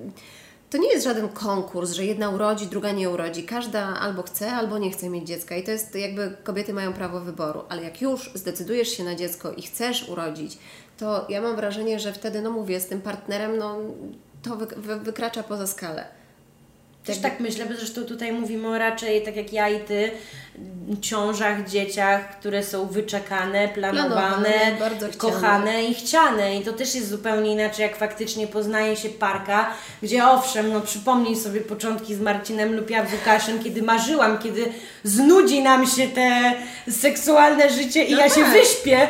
to 0.70 0.78
nie 0.78 0.88
jest 0.88 1.04
żaden 1.04 1.28
konkurs, 1.28 1.92
że 1.92 2.04
jedna 2.04 2.30
urodzi, 2.30 2.66
druga 2.66 2.92
nie 2.92 3.10
urodzi. 3.10 3.42
Każda 3.44 3.80
albo 3.86 4.22
chce, 4.22 4.52
albo 4.52 4.78
nie 4.78 4.90
chce 4.90 5.10
mieć 5.10 5.26
dziecka 5.26 5.56
i 5.56 5.62
to 5.62 5.70
jest 5.70 5.94
jakby 5.94 6.36
kobiety 6.44 6.72
mają 6.72 6.92
prawo 6.92 7.20
wyboru, 7.20 7.62
ale 7.68 7.82
jak 7.82 8.02
już 8.02 8.30
zdecydujesz 8.34 8.88
się 8.88 9.04
na 9.04 9.14
dziecko 9.14 9.52
i 9.52 9.62
chcesz 9.62 10.08
urodzić, 10.08 10.58
to 10.98 11.26
ja 11.28 11.40
mam 11.40 11.56
wrażenie, 11.56 11.98
że 11.98 12.12
wtedy, 12.12 12.42
no 12.42 12.50
mówię, 12.50 12.80
z 12.80 12.86
tym 12.86 13.00
partnerem, 13.00 13.56
no 13.56 13.78
to 14.42 14.56
wy, 14.56 14.66
wy, 14.66 15.00
wykracza 15.00 15.42
poza 15.42 15.66
skalę. 15.66 16.17
Też 17.04 17.18
tak 17.18 17.40
myślę, 17.40 17.66
bo 17.66 17.74
zresztą 17.74 18.04
tutaj 18.04 18.32
mówimy 18.32 18.68
o 18.68 18.78
raczej, 18.78 19.22
tak 19.22 19.36
jak 19.36 19.52
ja 19.52 19.68
i 19.68 19.80
Ty, 19.80 20.10
ciążach, 21.00 21.68
dzieciach, 21.68 22.38
które 22.38 22.62
są 22.62 22.86
wyczekane, 22.86 23.68
planowane, 23.68 24.50
Planowane, 24.78 25.12
kochane 25.18 25.84
i 25.84 25.94
chciane. 25.94 26.56
I 26.56 26.64
to 26.64 26.72
też 26.72 26.94
jest 26.94 27.08
zupełnie 27.08 27.52
inaczej, 27.52 27.82
jak 27.82 27.96
faktycznie 27.96 28.46
poznaje 28.46 28.96
się 28.96 29.08
parka, 29.08 29.70
gdzie 30.02 30.26
owszem, 30.26 30.72
no 30.72 30.80
przypomnij 30.80 31.36
sobie 31.36 31.60
początki 31.60 32.14
z 32.14 32.20
Marcinem 32.20 32.76
lub 32.76 32.90
ja 32.90 33.06
z 33.06 33.12
Łukaszem, 33.12 33.64
kiedy 33.64 33.82
marzyłam, 33.82 34.38
kiedy 34.38 34.72
znudzi 35.04 35.62
nam 35.62 35.86
się 35.86 36.08
te 36.08 36.52
seksualne 36.90 37.70
życie 37.70 38.04
i 38.04 38.12
No 38.12 38.20
ja 38.20 38.28
się 38.28 38.40
tak. 38.40 38.52
wyśpię. 38.52 39.08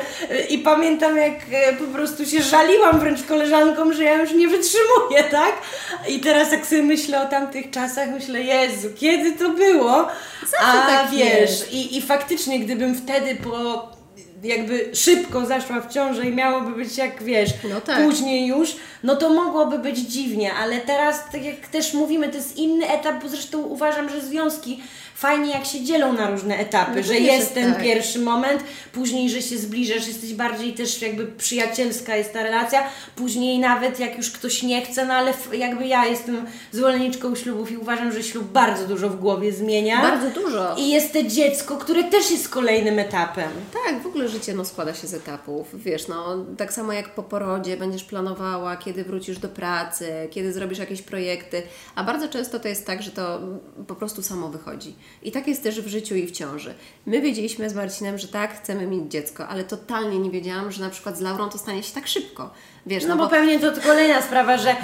I 0.48 0.58
pamiętam, 0.58 1.16
jak 1.16 1.34
e, 1.52 1.72
po 1.72 1.84
prostu 1.84 2.26
się 2.26 2.42
żaliłam 2.42 3.00
wręcz 3.00 3.22
koleżankom, 3.22 3.92
że 3.92 4.04
ja 4.04 4.22
już 4.22 4.32
nie 4.32 4.48
wytrzymuję, 4.48 5.24
tak? 5.30 5.52
I 6.08 6.20
teraz 6.20 6.52
jak 6.52 6.66
sobie 6.66 6.82
myślę 6.82 7.22
o 7.22 7.26
tamtych 7.26 7.70
czasach, 7.70 7.77
myślę, 8.12 8.42
Jezu, 8.42 8.88
kiedy 8.96 9.32
to 9.32 9.48
było? 9.48 10.08
A 10.60 10.72
tak 10.86 11.10
wiesz, 11.10 11.40
jest. 11.40 11.72
i, 11.72 11.96
i 11.96 12.02
faktycznie, 12.02 12.60
gdybym 12.60 12.94
wtedy 12.94 13.34
po 13.34 13.88
jakby 14.42 14.90
szybko 14.94 15.46
zaszła 15.46 15.80
w 15.80 15.92
ciążę 15.94 16.26
i 16.26 16.34
miałoby 16.34 16.70
być 16.84 16.98
jak 16.98 17.22
wiesz, 17.22 17.50
No 17.70 17.80
tak. 17.80 18.04
później 18.04 18.46
już, 18.46 18.76
no 19.02 19.16
to 19.16 19.30
mogłoby 19.34 19.78
być 19.78 19.98
dziwnie, 19.98 20.54
ale 20.54 20.78
teraz, 20.80 21.20
tak 21.32 21.44
jak 21.44 21.66
też 21.68 21.94
mówimy, 21.94 22.28
to 22.28 22.36
jest 22.36 22.56
inny 22.56 22.88
etap, 22.88 23.22
bo 23.22 23.28
zresztą 23.28 23.58
uważam, 23.58 24.08
że 24.10 24.20
związki 24.20 24.82
fajnie 25.18 25.50
jak 25.50 25.64
się 25.66 25.84
dzielą 25.84 26.12
na 26.12 26.30
różne 26.30 26.58
etapy, 26.58 26.96
No 26.96 27.02
że 27.02 27.18
jest 27.18 27.54
ten 27.54 27.72
tak. 27.72 27.82
pierwszy 27.82 28.18
moment, 28.18 28.64
później, 28.92 29.30
że 29.30 29.42
się 29.42 29.58
zbliżasz, 29.58 30.08
jesteś 30.08 30.34
bardziej 30.34 30.72
też 30.72 31.02
jakby 31.02 31.26
przyjacielska 31.26 32.16
jest 32.16 32.32
ta 32.32 32.42
relacja, 32.42 32.82
później 33.16 33.58
nawet 33.58 34.00
jak 34.00 34.16
już 34.16 34.30
ktoś 34.30 34.62
nie 34.62 34.82
chce, 34.86 35.06
no 35.06 35.14
ale 35.14 35.32
jakby 35.52 35.86
ja 35.86 36.06
jestem 36.06 36.46
zwolenniczką 36.72 37.34
ślubów 37.34 37.70
i 37.70 37.76
uważam, 37.76 38.12
że 38.12 38.22
ślub 38.22 38.44
bardzo 38.44 38.86
dużo 38.86 39.08
w 39.10 39.20
głowie 39.20 39.52
zmienia. 39.52 40.02
Bardzo 40.02 40.40
dużo. 40.40 40.74
I 40.76 40.90
jest 40.90 41.12
to 41.12 41.22
dziecko, 41.22 41.76
które 41.76 42.04
też 42.04 42.30
jest 42.30 42.48
kolejnym 42.48 42.98
etapem. 42.98 43.50
Tak, 43.86 44.02
w 44.02 44.06
ogóle 44.06 44.28
życie 44.28 44.54
no, 44.54 44.64
składa 44.64 44.94
się 44.94 45.06
z 45.06 45.14
etapów. 45.14 45.66
Wiesz, 45.74 46.08
no, 46.08 46.44
tak 46.56 46.72
samo 46.72 46.92
jak 46.92 47.14
po 47.14 47.22
porodzie 47.22 47.76
będziesz 47.76 48.04
planowała, 48.04 48.76
kiedy 48.76 49.04
wrócisz 49.04 49.38
do 49.38 49.48
pracy, 49.48 50.28
kiedy 50.30 50.52
zrobisz 50.52 50.78
jakieś 50.78 51.02
projekty, 51.02 51.62
a 51.94 52.04
bardzo 52.04 52.28
często 52.28 52.60
to 52.60 52.68
jest 52.68 52.86
tak, 52.86 53.02
że 53.02 53.10
to 53.10 53.40
po 53.86 53.94
prostu 53.94 54.22
samo 54.22 54.48
wychodzi. 54.48 54.94
I 55.22 55.32
tak 55.32 55.48
jest 55.48 55.62
też 55.62 55.80
w 55.80 55.88
życiu 55.88 56.14
i 56.16 56.26
w 56.26 56.30
ciąży. 56.30 56.74
My 57.06 57.20
wiedzieliśmy 57.20 57.70
z 57.70 57.74
Marcinem, 57.74 58.18
że 58.18 58.28
tak, 58.28 58.62
chcemy 58.62 58.86
mieć 58.86 59.10
dziecko, 59.12 59.48
ale 59.48 59.64
totalnie 59.64 60.18
nie 60.18 60.30
wiedziałam, 60.30 60.72
że 60.72 60.82
na 60.82 60.90
przykład 60.90 61.18
z 61.18 61.20
Laurą 61.20 61.48
to 61.48 61.58
stanie 61.58 61.82
się 61.82 61.94
tak 61.94 62.08
szybko. 62.08 62.50
Wiesz, 62.86 63.04
No, 63.08 63.16
bo, 63.16 63.28
pewnie 63.28 63.58
to 63.60 63.72
kolejna 63.86 64.22
sprawa, 64.22 64.58
że 64.58 64.70
y, 64.70 64.74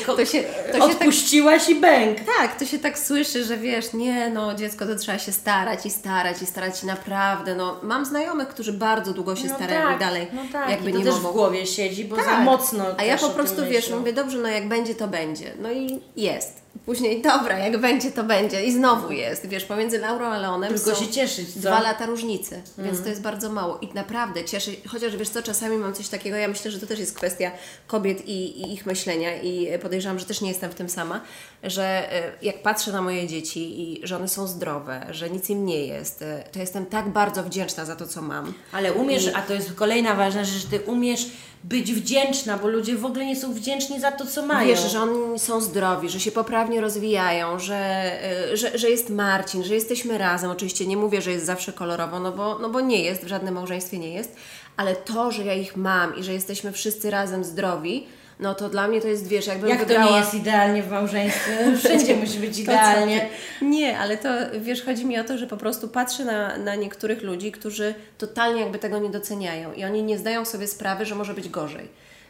ko- 0.06 0.16
To 0.16 0.24
się- 0.24 0.42
to 0.42 0.72
się 0.72 0.80
tak- 0.80 0.82
odpuściłaś 0.82 1.68
i 1.68 1.74
bęk. 1.74 2.18
Tak, 2.38 2.58
to 2.58 2.64
się 2.66 2.78
tak 2.78 2.98
słyszy, 2.98 3.44
że 3.44 3.56
wiesz, 3.56 3.92
nie, 3.92 4.30
no 4.30 4.54
dziecko 4.54 4.86
to 4.86 4.96
trzeba 4.96 5.18
się 5.18 5.32
starać 5.32 5.86
i 5.86 5.90
starać 5.90 6.42
i 6.42 6.46
starać 6.46 6.78
się 6.80 6.86
naprawdę. 6.86 7.54
No, 7.54 7.76
mam 7.82 8.04
znajomych, 8.04 8.48
którzy 8.48 8.72
bardzo 8.72 9.12
długo 9.12 9.36
się 9.36 9.48
starają 9.48 9.96
i 9.96 9.98
dalej 9.98 10.26
no 10.32 10.42
tak. 10.52 10.70
jakby 10.70 10.90
I 10.90 10.92
to 10.92 10.98
nie 10.98 11.04
też 11.04 11.14
mogą. 11.14 11.28
w 11.28 11.32
głowie 11.32 11.66
siedzi, 11.66 12.04
bo 12.04 12.16
za 12.16 12.22
Tak. 12.22 12.44
mocno 12.44 12.84
A 12.96 13.04
ja 13.04 13.16
po 13.18 13.30
prostu, 13.30 13.66
wiesz, 13.70 13.90
mówię, 13.90 14.12
dobrze, 14.12 14.38
no 14.38 14.48
jak 14.48 14.68
będzie, 14.68 14.94
to 14.94 15.08
będzie. 15.08 15.52
No 15.62 15.72
i 15.72 16.00
jest. 16.16 16.67
Później, 16.88 17.22
dobra, 17.22 17.58
jak 17.58 17.80
będzie, 17.80 18.10
to 18.10 18.24
będzie. 18.24 18.64
I 18.64 18.72
znowu 18.72 19.12
jest. 19.12 19.46
Wiesz, 19.46 19.64
pomiędzy 19.64 19.98
Laurą 19.98 20.26
a 20.26 20.38
Leonem 20.38 20.74
Tylko 20.74 20.94
są 20.94 21.04
się 21.04 21.10
cieszyć, 21.12 21.54
co? 21.54 21.60
dwa 21.60 21.80
lata 21.80 22.06
różnicy, 22.06 22.54
więc 22.54 22.78
Mhm. 22.78 23.02
to 23.02 23.08
jest 23.08 23.22
bardzo 23.22 23.52
mało. 23.52 23.78
I 23.78 23.88
naprawdę 23.94 24.44
cieszę, 24.44 24.70
chociaż 24.88 25.16
wiesz 25.16 25.28
co, 25.28 25.42
czasami 25.42 25.76
mam 25.76 25.94
coś 25.94 26.08
takiego, 26.08 26.36
ja 26.36 26.48
myślę, 26.48 26.70
że 26.70 26.78
to 26.80 26.86
też 26.86 26.98
jest 26.98 27.14
kwestia 27.16 27.50
kobiet 27.86 28.28
i, 28.28 28.60
i 28.62 28.72
ich 28.74 28.86
myślenia 28.86 29.42
i 29.42 29.78
podejrzewam, 29.82 30.18
że 30.18 30.24
też 30.26 30.40
nie 30.40 30.48
jestem 30.48 30.70
w 30.70 30.74
tym 30.74 30.88
sama, 30.88 31.20
że 31.62 32.12
e, 32.12 32.32
jak 32.42 32.62
patrzę 32.62 32.92
na 32.92 33.02
moje 33.02 33.26
dzieci 33.26 33.80
i 33.82 34.06
że 34.06 34.16
one 34.16 34.28
są 34.28 34.46
zdrowe, 34.46 35.06
że 35.10 35.30
nic 35.30 35.50
im 35.50 35.66
nie 35.66 35.86
jest, 35.86 36.22
e, 36.22 36.44
to 36.52 36.58
jestem 36.58 36.86
tak 36.86 37.08
bardzo 37.08 37.42
wdzięczna 37.42 37.84
za 37.84 37.96
to, 37.96 38.06
co 38.06 38.22
mam. 38.22 38.54
Ale 38.72 38.92
umiesz, 38.92 39.30
a 39.34 39.42
to 39.42 39.54
jest 39.54 39.72
kolejna 39.74 40.14
ważna 40.14 40.44
rzecz, 40.44 40.62
że 40.62 40.68
ty 40.68 40.80
umiesz 40.80 41.26
być 41.64 41.94
wdzięczna, 41.94 42.56
bo 42.58 42.68
ludzie 42.68 42.96
w 42.96 43.04
ogóle 43.04 43.26
nie 43.26 43.36
są 43.36 43.54
wdzięczni 43.54 44.00
za 44.00 44.12
to, 44.12 44.26
co 44.26 44.46
mają. 44.46 44.68
Wiesz, 44.68 44.92
że 44.92 45.00
oni 45.00 45.38
są 45.38 45.60
zdrowi, 45.60 46.08
że 46.08 46.20
się 46.20 46.32
poprawnie 46.32 46.80
rozwijają, 46.80 47.58
że, 47.58 48.12
y, 48.52 48.56
że, 48.56 48.78
że 48.78 48.90
jest 48.90 49.10
Marcin, 49.10 49.64
że 49.64 49.74
jesteśmy 49.74 50.18
razem. 50.18 50.50
Oczywiście 50.50 50.86
nie 50.86 50.96
mówię, 50.96 51.22
że 51.22 51.32
jest 51.32 51.46
zawsze 51.46 51.72
kolorowo, 51.72 52.20
no 52.20 52.32
bo, 52.32 52.58
no 52.58 52.68
bo 52.68 52.80
nie 52.80 53.02
jest, 53.02 53.24
w 53.24 53.28
żadnym 53.28 53.54
małżeństwie 53.54 53.98
nie 53.98 54.12
jest, 54.12 54.36
ale 54.76 54.96
to, 54.96 55.32
że 55.32 55.44
ja 55.44 55.54
ich 55.54 55.76
mam 55.76 56.16
i 56.16 56.24
że 56.24 56.32
jesteśmy 56.32 56.72
wszyscy 56.72 57.10
razem 57.10 57.44
zdrowi, 57.44 58.06
no 58.40 58.54
to 58.54 58.68
dla 58.68 58.88
mnie 58.88 59.00
to 59.00 59.08
jest, 59.08 59.26
wiesz, 59.26 59.46
jakbym 59.46 59.68
Jak 59.68 59.78
wygrała... 59.78 60.06
to 60.06 60.12
nie 60.12 60.18
jest 60.18 60.34
idealnie 60.34 60.82
w 60.82 60.90
małżeństwie? 60.90 61.52
Wszędzie 61.78 62.16
musi 62.16 62.38
być 62.38 62.58
idealnie. 62.58 63.28
Nie, 63.62 63.98
ale 63.98 64.16
to 64.16 64.28
wiesz, 64.60 64.84
chodzi 64.84 65.06
mi 65.06 65.18
o 65.18 65.24
to, 65.24 65.38
że 65.38 65.46
po 65.46 65.56
prostu 65.56 65.88
patrzę 65.88 66.24
na, 66.24 66.58
na 66.58 66.74
niektórych 66.74 67.22
ludzi, 67.22 67.52
którzy 67.52 67.94
totalnie 68.18 68.60
jakby 68.60 68.78
tego 68.78 68.98
nie 68.98 69.10
doceniają 69.10 69.72
i 69.72 69.84
oni 69.84 70.02
nie 70.02 70.18
zdają 70.18 70.44
sobie 70.44 70.66
sprawy, 70.66 71.06
że 71.06 71.14
może 71.14 71.34
być 71.34 71.48
gorzej. 71.48 71.88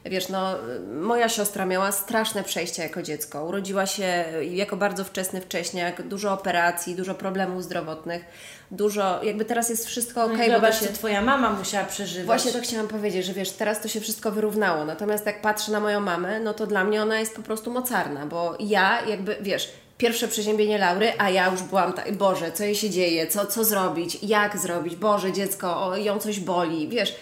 Wiesz, 0.08 0.28
no, 0.28 0.54
moja 1.00 1.28
siostra 1.28 1.66
miała 1.66 1.92
straszne 1.92 2.44
przejścia 2.44 2.82
jako 2.82 3.02
dziecko. 3.02 3.44
Urodziła 3.44 3.86
się 3.86 4.24
jako 4.50 4.76
bardzo 4.76 5.04
wczesny 5.04 5.40
wcześniak, 5.40 6.02
dużo 6.08 6.32
operacji, 6.32 6.94
dużo 6.94 7.14
problemów 7.14 7.64
zdrowotnych, 7.64 8.24
dużo, 8.70 9.24
jakby 9.24 9.44
teraz 9.44 9.70
jest 9.70 9.86
wszystko 9.86 10.24
ok, 10.24 10.32
No 10.36 10.44
i 10.44 10.50
zobacz, 10.50 10.80
się... 10.80 10.86
Twoja 10.86 11.22
mama 11.22 11.50
musiała 11.50 11.84
przeżywać. 11.84 12.26
Właśnie 12.26 12.52
to 12.52 12.60
chciałam 12.60 12.88
powiedzieć, 12.88 13.26
że 13.26 13.32
wiesz, 13.32 13.50
teraz 13.50 13.82
to 13.82 13.88
się 13.88 14.00
wszystko 14.00 14.32
wyrównało. 14.32 14.84
Natomiast 14.84 15.26
jak 15.26 15.42
patrzę 15.42 15.72
na 15.72 15.80
moją 15.80 16.00
mamę, 16.00 16.40
no 16.40 16.54
to 16.54 16.66
dla 16.66 16.84
mnie 16.84 17.02
ona 17.02 17.18
jest 17.18 17.36
po 17.36 17.42
prostu 17.42 17.70
mocarna, 17.70 18.26
bo 18.26 18.56
ja 18.60 19.06
jakby, 19.06 19.36
wiesz, 19.40 19.72
pierwsze 19.98 20.28
przeziębienie 20.28 20.78
Laury, 20.78 21.12
a 21.18 21.30
ja 21.30 21.50
już 21.50 21.62
byłam 21.62 21.92
tak, 21.92 22.16
Boże, 22.16 22.52
co 22.52 22.64
jej 22.64 22.74
się 22.74 22.90
dzieje, 22.90 23.26
co, 23.26 23.46
co 23.46 23.64
zrobić, 23.64 24.18
jak 24.22 24.58
zrobić, 24.58 24.96
Boże, 24.96 25.32
dziecko, 25.32 25.86
o, 25.86 25.96
ją 25.96 26.18
coś 26.18 26.40
boli, 26.40 26.88
wiesz. 26.88 27.14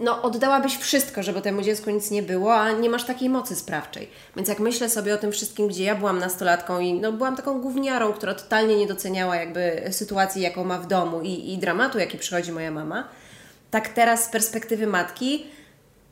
No, 0.00 0.22
oddałabyś 0.22 0.76
wszystko, 0.76 1.22
żeby 1.22 1.40
temu 1.40 1.62
dziecku 1.62 1.90
nic 1.90 2.10
nie 2.10 2.22
było, 2.22 2.54
a 2.54 2.72
nie 2.72 2.90
masz 2.90 3.04
takiej 3.04 3.28
mocy 3.28 3.56
sprawczej. 3.56 4.10
Więc 4.36 4.48
jak 4.48 4.60
myślę 4.60 4.88
sobie 4.88 5.14
o 5.14 5.18
tym 5.18 5.32
wszystkim, 5.32 5.68
gdzie 5.68 5.84
ja 5.84 5.94
byłam 5.94 6.18
nastolatką 6.18 6.80
i 6.80 6.92
no, 6.94 7.12
byłam 7.12 7.36
taką 7.36 7.60
gówniarą, 7.60 8.12
która 8.12 8.34
totalnie 8.34 8.76
nie 8.76 8.86
doceniała 8.86 9.36
jakby 9.36 9.82
sytuacji, 9.90 10.42
jaką 10.42 10.64
ma 10.64 10.78
w 10.78 10.86
domu 10.86 11.20
i, 11.22 11.52
i 11.52 11.58
dramatu, 11.58 11.98
jaki 11.98 12.18
przychodzi 12.18 12.52
moja 12.52 12.70
mama, 12.70 13.08
tak 13.70 13.88
teraz 13.88 14.24
z 14.24 14.28
perspektywy 14.28 14.86
matki, 14.86 15.46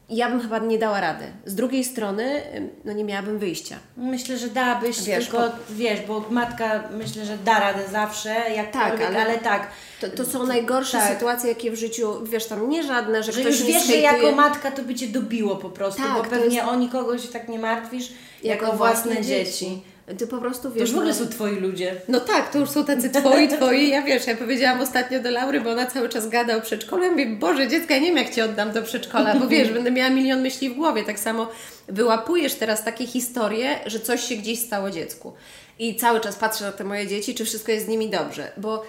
ja 0.09 0.31
bym 0.31 0.41
chyba 0.41 0.59
nie 0.59 0.79
dała 0.79 1.01
rady. 1.01 1.25
Z 1.47 1.55
drugiej 1.55 1.85
strony, 1.85 2.43
no 2.85 2.93
nie 2.93 3.05
miałabym 3.05 3.39
wyjścia. 3.39 3.77
Myślę, 3.97 4.39
że 4.39 4.49
dałabyś, 4.49 5.03
Wiesz, 5.03 5.25
tylko 5.25 5.39
po- 5.39 5.57
wiesz, 5.71 6.01
bo 6.09 6.25
matka 6.31 6.83
myślę, 6.91 7.25
że 7.25 7.39
da 7.39 7.61
radę 7.61 7.83
zawsze, 7.93 8.29
jakkolwiek, 8.57 8.99
Tak, 8.99 9.09
ale- 9.09 9.21
ale, 9.23 9.39
tak. 9.39 9.69
To, 10.01 10.09
to 10.09 10.25
są 10.25 10.47
najgorsze 10.47 10.99
Tak. 10.99 11.13
sytuacje, 11.13 11.49
jakie 11.49 11.71
w 11.71 11.75
życiu, 11.77 12.25
wiesz, 12.25 12.47
tam 12.47 12.69
nie 12.69 12.83
żadne, 12.83 13.23
że, 13.23 13.33
Że 13.33 13.41
ktoś 13.41 13.59
już 13.61 13.69
wiesz, 13.69 13.87
że 13.87 13.97
jako 13.97 14.33
matka 14.33 14.71
to 14.71 14.83
by 14.83 14.95
Cię 14.95 15.07
dobiło 15.09 15.57
po 15.57 15.71
prostu, 15.71 16.03
Tak, 16.03 16.15
bo 16.17 16.23
pewnie 16.25 16.57
jest- 16.57 16.69
oni 16.69 16.89
kogoś 16.89 17.27
tak 17.27 17.49
nie 17.49 17.59
martwisz, 17.59 18.09
jako, 18.43 18.73
własne 18.73 19.23
dzieci. 19.23 19.83
Ty 20.19 20.27
po 20.27 20.39
prostu 20.39 20.63
To 20.63 20.71
wiesz. 20.71 20.81
już 20.81 20.91
w 20.93 20.95
ogóle 20.95 21.09
no- 21.13 21.19
są 21.19 21.27
Twoi 21.29 21.57
ludzie. 21.57 21.95
No 22.09 22.21
tak, 22.21 22.53
to 22.53 22.59
już 22.59 22.71
są 22.71 22.85
tacy 22.85 23.11
twoi, 23.11 23.49
twoi. 23.57 23.89
Ja 23.89 24.03
wiesz, 24.03 24.27
ja 24.27 24.37
powiedziałam 24.37 24.81
ostatnio 24.81 25.21
do 25.21 25.31
Laury, 25.31 25.61
bo 25.61 25.71
ona 25.71 25.87
cały 25.87 26.09
czas 26.09 26.29
gada 26.29 26.57
o 26.57 26.61
przedszkolu. 26.61 27.03
Ja 27.05 27.11
mówię, 27.11 27.27
Boże, 27.27 27.69
dziecka, 27.69 27.95
ja 27.95 28.01
nie 28.01 28.07
wiem 28.07 28.17
jak 28.17 28.35
Cię 28.35 28.45
oddam 28.45 28.73
do 28.73 28.83
przedszkola, 28.83 29.35
bo 29.35 29.49
wiesz, 29.49 29.71
będę 29.77 29.91
miała 29.91 30.11
milion 30.11 30.43
myśli 30.43 30.71
w 30.71 30.75
głowie. 30.75 31.05
Tak 31.05 31.19
samo 31.19 31.49
wyłapujesz 31.89 32.55
teraz 32.55 32.85
takie 32.85 33.07
historie, 33.07 33.79
że 33.87 34.01
coś 34.01 34.25
się 34.25 34.37
gdzieś 34.37 34.59
stało 34.59 34.91
dziecku. 34.91 35.33
I 35.79 35.97
cały 35.97 36.21
czas 36.21 36.37
patrzę 36.37 36.65
na 36.65 36.73
te 36.73 36.85
moje 36.85 37.07
dzieci, 37.07 37.35
czy 37.35 37.45
wszystko 37.45 37.73
jest 37.73 37.87
z 37.87 37.89
nimi 37.89 38.11
dobrze, 38.11 38.53
bo 38.57 38.83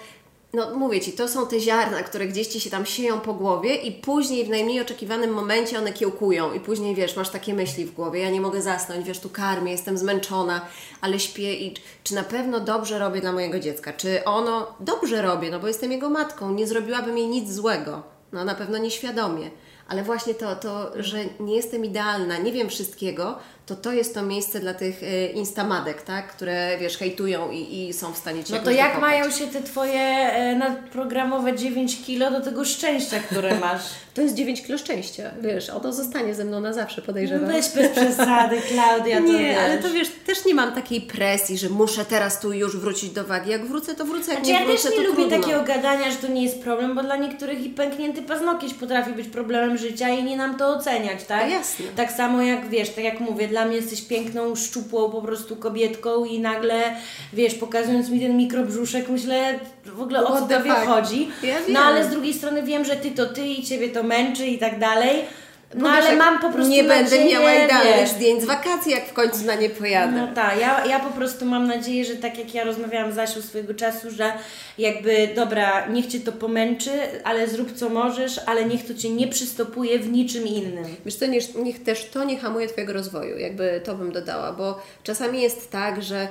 no 0.52 0.74
mówię 0.74 1.00
Ci, 1.00 1.12
to 1.12 1.28
są 1.28 1.46
te 1.46 1.60
ziarna, 1.60 2.02
które 2.02 2.26
gdzieś 2.26 2.46
Ci 2.46 2.60
się 2.60 2.70
tam 2.70 2.86
sieją 2.86 3.20
po 3.20 3.34
głowie 3.34 3.74
i 3.74 3.92
później 3.92 4.44
w 4.44 4.48
najmniej 4.48 4.80
oczekiwanym 4.80 5.30
momencie 5.30 5.78
one 5.78 5.92
kiełkują 5.92 6.52
i 6.52 6.60
później, 6.60 6.94
wiesz, 6.94 7.16
masz 7.16 7.28
takie 7.28 7.54
myśli 7.54 7.84
w 7.84 7.94
głowie, 7.94 8.20
ja 8.20 8.30
nie 8.30 8.40
mogę 8.40 8.62
zasnąć, 8.62 9.06
wiesz, 9.06 9.18
tu 9.18 9.28
karmię, 9.28 9.72
jestem 9.72 9.98
zmęczona, 9.98 10.60
ale 11.00 11.20
śpię 11.20 11.54
i 11.54 11.74
czy 12.04 12.14
na 12.14 12.22
pewno 12.22 12.60
dobrze 12.60 12.98
robię 12.98 13.20
dla 13.20 13.32
mojego 13.32 13.58
dziecka, 13.60 13.92
czy 13.92 14.24
ono 14.24 14.74
dobrze 14.80 15.22
robię, 15.22 15.50
no 15.50 15.60
bo 15.60 15.68
jestem 15.68 15.92
jego 15.92 16.10
matką, 16.10 16.52
nie 16.52 16.66
zrobiłabym 16.66 17.18
jej 17.18 17.28
nic 17.28 17.52
złego, 17.52 18.02
no 18.32 18.44
na 18.44 18.54
pewno 18.54 18.78
nieświadomie, 18.78 19.50
ale 19.88 20.02
właśnie 20.02 20.34
to, 20.34 20.56
to 20.56 20.90
że 21.02 21.18
nie 21.40 21.56
jestem 21.56 21.84
idealna, 21.84 22.38
nie 22.38 22.52
wiem 22.52 22.68
wszystkiego, 22.68 23.38
to 23.68 23.76
to 23.76 23.92
jest 23.92 24.14
to 24.14 24.22
miejsce 24.22 24.60
dla 24.60 24.74
tych 24.74 25.02
y, 25.02 25.26
instamadek, 25.34 26.02
tak, 26.02 26.28
które, 26.28 26.78
wiesz, 26.80 26.98
hejtują 26.98 27.50
i, 27.50 27.88
i 27.88 27.92
są 27.92 28.12
w 28.12 28.16
stanie 28.18 28.44
Cię 28.44 28.54
No 28.54 28.60
to 28.62 28.70
jak 28.70 28.88
wykopać. 28.88 29.10
mają 29.10 29.30
się 29.30 29.46
te 29.46 29.62
Twoje 29.62 30.00
e, 30.00 30.56
nadprogramowe 30.56 31.56
9 31.56 31.96
kilo 32.06 32.30
do 32.30 32.40
tego 32.40 32.64
szczęścia, 32.64 33.20
które 33.20 33.58
masz? 33.60 33.82
To 34.14 34.22
jest 34.22 34.34
9 34.34 34.62
kilo 34.62 34.78
szczęścia, 34.78 35.30
wiesz, 35.42 35.70
ono 35.70 35.92
zostanie 35.92 36.34
ze 36.34 36.44
mną 36.44 36.60
na 36.60 36.72
zawsze, 36.72 37.00
No 37.00 37.06
podejrzewam. 37.06 37.48
weź 37.52 37.68
bez 37.68 37.88
przesady, 37.88 38.56
Klaudia, 38.72 39.16
to 39.16 39.22
nie, 39.26 39.38
wiesz. 39.38 39.58
ale 39.58 39.78
to 39.78 39.90
wiesz, 39.90 40.08
też 40.26 40.44
nie 40.44 40.54
mam 40.54 40.72
takiej 40.74 41.00
presji, 41.00 41.58
że 41.58 41.68
muszę 41.68 42.04
teraz 42.04 42.40
tu 42.40 42.52
już 42.52 42.76
wrócić 42.76 43.10
do 43.10 43.24
wagi. 43.24 43.50
Jak 43.50 43.66
wrócę, 43.66 43.94
to 43.94 44.04
wrócę, 44.04 44.30
jak 44.34 44.44
Znaczy, 44.44 44.50
ja 44.52 44.60
nie 44.60 44.72
też 44.72 44.82
wrócę, 44.82 44.96
nie 44.96 45.04
to 45.04 45.10
lubię 45.10 45.22
trudno. 45.28 45.38
takiego 45.40 45.62
gadania, 45.62 46.10
że 46.10 46.16
to 46.16 46.28
nie 46.28 46.42
jest 46.44 46.62
problem, 46.62 46.94
bo 46.94 47.02
dla 47.02 47.16
niektórych 47.16 47.64
i 47.66 47.70
pęknięty 47.70 48.22
paznokieć 48.22 48.74
potrafi 48.74 49.12
być 49.12 49.28
problemem 49.28 49.78
życia 49.78 50.08
i 50.08 50.24
nie 50.24 50.36
nam 50.36 50.56
to 50.58 50.68
oceniać, 50.68 51.24
tak? 51.24 51.46
No 51.46 51.52
jasne. 51.52 51.84
Tak 51.96 52.12
samo 52.12 52.42
jak, 52.42 52.68
wiesz, 52.68 52.90
tak 52.90 53.04
jak 53.04 53.20
mówię, 53.20 53.48
dla 53.58 53.66
mnie 53.66 53.76
jesteś 53.76 54.02
piękną, 54.02 54.56
szczupłą 54.56 55.10
po 55.10 55.22
prostu 55.22 55.56
kobietką 55.56 56.24
i 56.24 56.40
nagle, 56.40 56.96
wiesz, 57.32 57.54
pokazując 57.54 58.10
mi 58.10 58.20
ten 58.20 58.36
mikrobrzuszek, 58.36 59.08
myślę 59.08 59.58
w 59.84 60.00
ogóle 60.00 60.26
o 60.26 60.40
co 60.40 60.40
tobie 60.40 60.74
fuck? 60.74 60.86
chodzi. 60.86 61.28
Ja 61.42 61.54
no 61.68 61.80
ale 61.80 62.04
z 62.04 62.08
drugiej 62.08 62.34
strony 62.34 62.62
wiem, 62.62 62.84
że 62.84 62.96
ty 62.96 63.10
to 63.10 63.26
ty 63.26 63.46
i 63.46 63.62
ciebie 63.62 63.88
to 63.88 64.02
męczy 64.02 64.46
i 64.46 64.58
tak 64.58 64.78
dalej. 64.78 65.24
No 65.74 65.92
wiesz, 65.92 66.04
ale 66.06 66.16
mam 66.16 66.38
po 66.38 66.50
prostu 66.50 66.70
Nie 66.70 66.84
będę 66.84 67.24
miała 67.24 67.54
idealnych 67.54 68.08
zdjęć 68.08 68.42
z 68.42 68.44
wakacji, 68.44 68.92
jak 68.92 69.06
w 69.06 69.12
końcu 69.12 69.44
na 69.44 69.54
nie 69.54 69.70
pojadę. 69.70 70.12
no 70.12 70.34
tak, 70.34 70.60
ja, 70.60 70.86
ja 70.86 71.00
po 71.00 71.10
prostu 71.10 71.44
mam 71.46 71.66
nadzieję, 71.66 72.04
że 72.04 72.14
tak 72.16 72.38
jak 72.38 72.54
ja 72.54 72.64
rozmawiałam 72.64 73.12
z 73.12 73.18
Asią 73.18 73.42
swojego 73.42 73.74
czasu, 73.74 74.10
że 74.10 74.32
jakby 74.78 75.28
dobra, 75.36 75.88
niech 75.88 76.06
Cię 76.06 76.20
to 76.20 76.32
pomęczy, 76.32 76.90
ale 77.24 77.48
zrób 77.48 77.72
co 77.72 77.88
możesz, 77.88 78.40
ale 78.46 78.64
niech 78.64 78.86
to 78.86 78.94
Cię 78.94 79.10
nie 79.10 79.28
przystopuje 79.28 79.98
w 79.98 80.12
niczym 80.12 80.46
innym. 80.46 80.84
Wiesz 81.04 81.14
co, 81.14 81.26
niech, 81.26 81.54
niech 81.54 81.82
też 81.82 82.04
to 82.04 82.24
nie 82.24 82.38
hamuje 82.38 82.68
Twojego 82.68 82.92
rozwoju, 82.92 83.38
jakby 83.38 83.80
to 83.84 83.94
bym 83.94 84.12
dodała, 84.12 84.52
bo 84.52 84.80
czasami 85.02 85.42
jest 85.42 85.70
tak, 85.70 86.02
że 86.02 86.28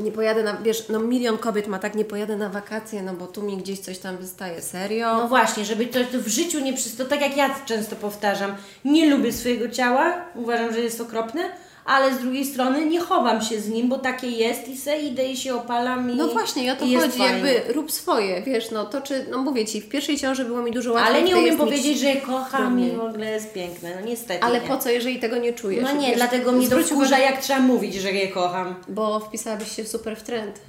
nie 0.00 0.12
pojadę 0.12 0.42
na, 0.42 0.56
wiesz, 0.56 0.88
no 0.88 0.98
milion 0.98 1.38
kobiet 1.38 1.66
ma 1.66 1.78
tak, 1.78 1.94
nie 1.94 2.04
pojadę 2.04 2.36
na 2.36 2.48
wakacje, 2.48 3.02
no 3.02 3.14
bo 3.14 3.26
tu 3.26 3.42
mi 3.42 3.56
gdzieś 3.56 3.78
coś 3.78 3.98
tam 3.98 4.16
wystaje, 4.16 4.62
serio? 4.62 5.16
No 5.16 5.28
właśnie, 5.28 5.64
żeby 5.64 5.86
to, 5.86 5.98
w 6.12 6.28
życiu 6.28 6.60
nie 6.60 6.72
przystopuje, 6.72 7.08
tak 7.08 7.20
jak 7.20 7.36
ja 7.36 7.54
często 7.66 7.96
powtarzam, 7.96 8.54
nie 8.84 9.10
lubię 9.10 9.32
swojego 9.32 9.68
ciała, 9.68 10.24
uważam, 10.34 10.72
że 10.72 10.80
jest 10.80 11.00
okropne, 11.00 11.40
ale 11.88 12.14
z 12.14 12.18
drugiej 12.18 12.44
strony 12.44 12.86
nie 12.86 13.00
chowam 13.00 13.42
się 13.42 13.60
z 13.60 13.68
nim, 13.68 13.88
bo 13.88 13.98
takie 13.98 14.26
jest 14.26 14.68
i 14.68 14.76
se 14.76 14.98
idę 15.00 15.24
i 15.24 15.36
się 15.36 15.54
opalam 15.54 16.10
i 16.10 16.16
No 16.16 16.28
właśnie, 16.28 16.72
o 16.72 16.76
to 16.76 16.84
chodzi, 16.84 17.18
fajnie. 17.18 17.24
jakby 17.26 17.72
rób 17.72 17.92
swoje, 17.92 18.42
wiesz, 18.42 18.70
no 18.70 18.84
to 18.84 19.00
czy, 19.00 19.26
no 19.30 19.38
mówię 19.38 19.66
Ci, 19.66 19.80
w 19.80 19.88
pierwszej 19.88 20.18
ciąży 20.18 20.44
było 20.44 20.62
mi 20.62 20.70
dużo 20.72 20.92
łatwiej. 20.92 21.14
Ale 21.14 21.24
nie 21.24 21.36
umiem 21.36 21.54
mi 21.54 21.60
powiedzieć, 21.60 21.98
że 21.98 22.06
je 22.06 22.20
kocham 22.20 22.80
i 22.80 22.90
w 22.90 23.00
ogóle 23.00 23.30
jest 23.30 23.52
piękne, 23.52 23.90
no 24.00 24.06
niestety 24.06 24.44
Ale 24.44 24.60
nie. 24.60 24.66
po 24.68 24.76
co, 24.76 24.90
jeżeli 24.90 25.18
tego 25.18 25.36
nie 25.36 25.52
czujesz? 25.52 25.84
No 25.84 25.92
nie, 25.92 26.06
Wiesz, 26.06 26.16
dlatego 26.16 26.52
mnie 26.52 26.68
to 26.68 26.78
wkurza, 26.78 27.18
jak 27.18 27.40
trzeba 27.42 27.60
mówić, 27.60 27.94
że 27.94 28.12
je 28.12 28.28
kocham. 28.28 28.74
Bo 28.88 29.20
wpisałabyś 29.20 29.76
się 29.76 29.84
super 29.84 30.16
w 30.16 30.22
trend. 30.22 30.60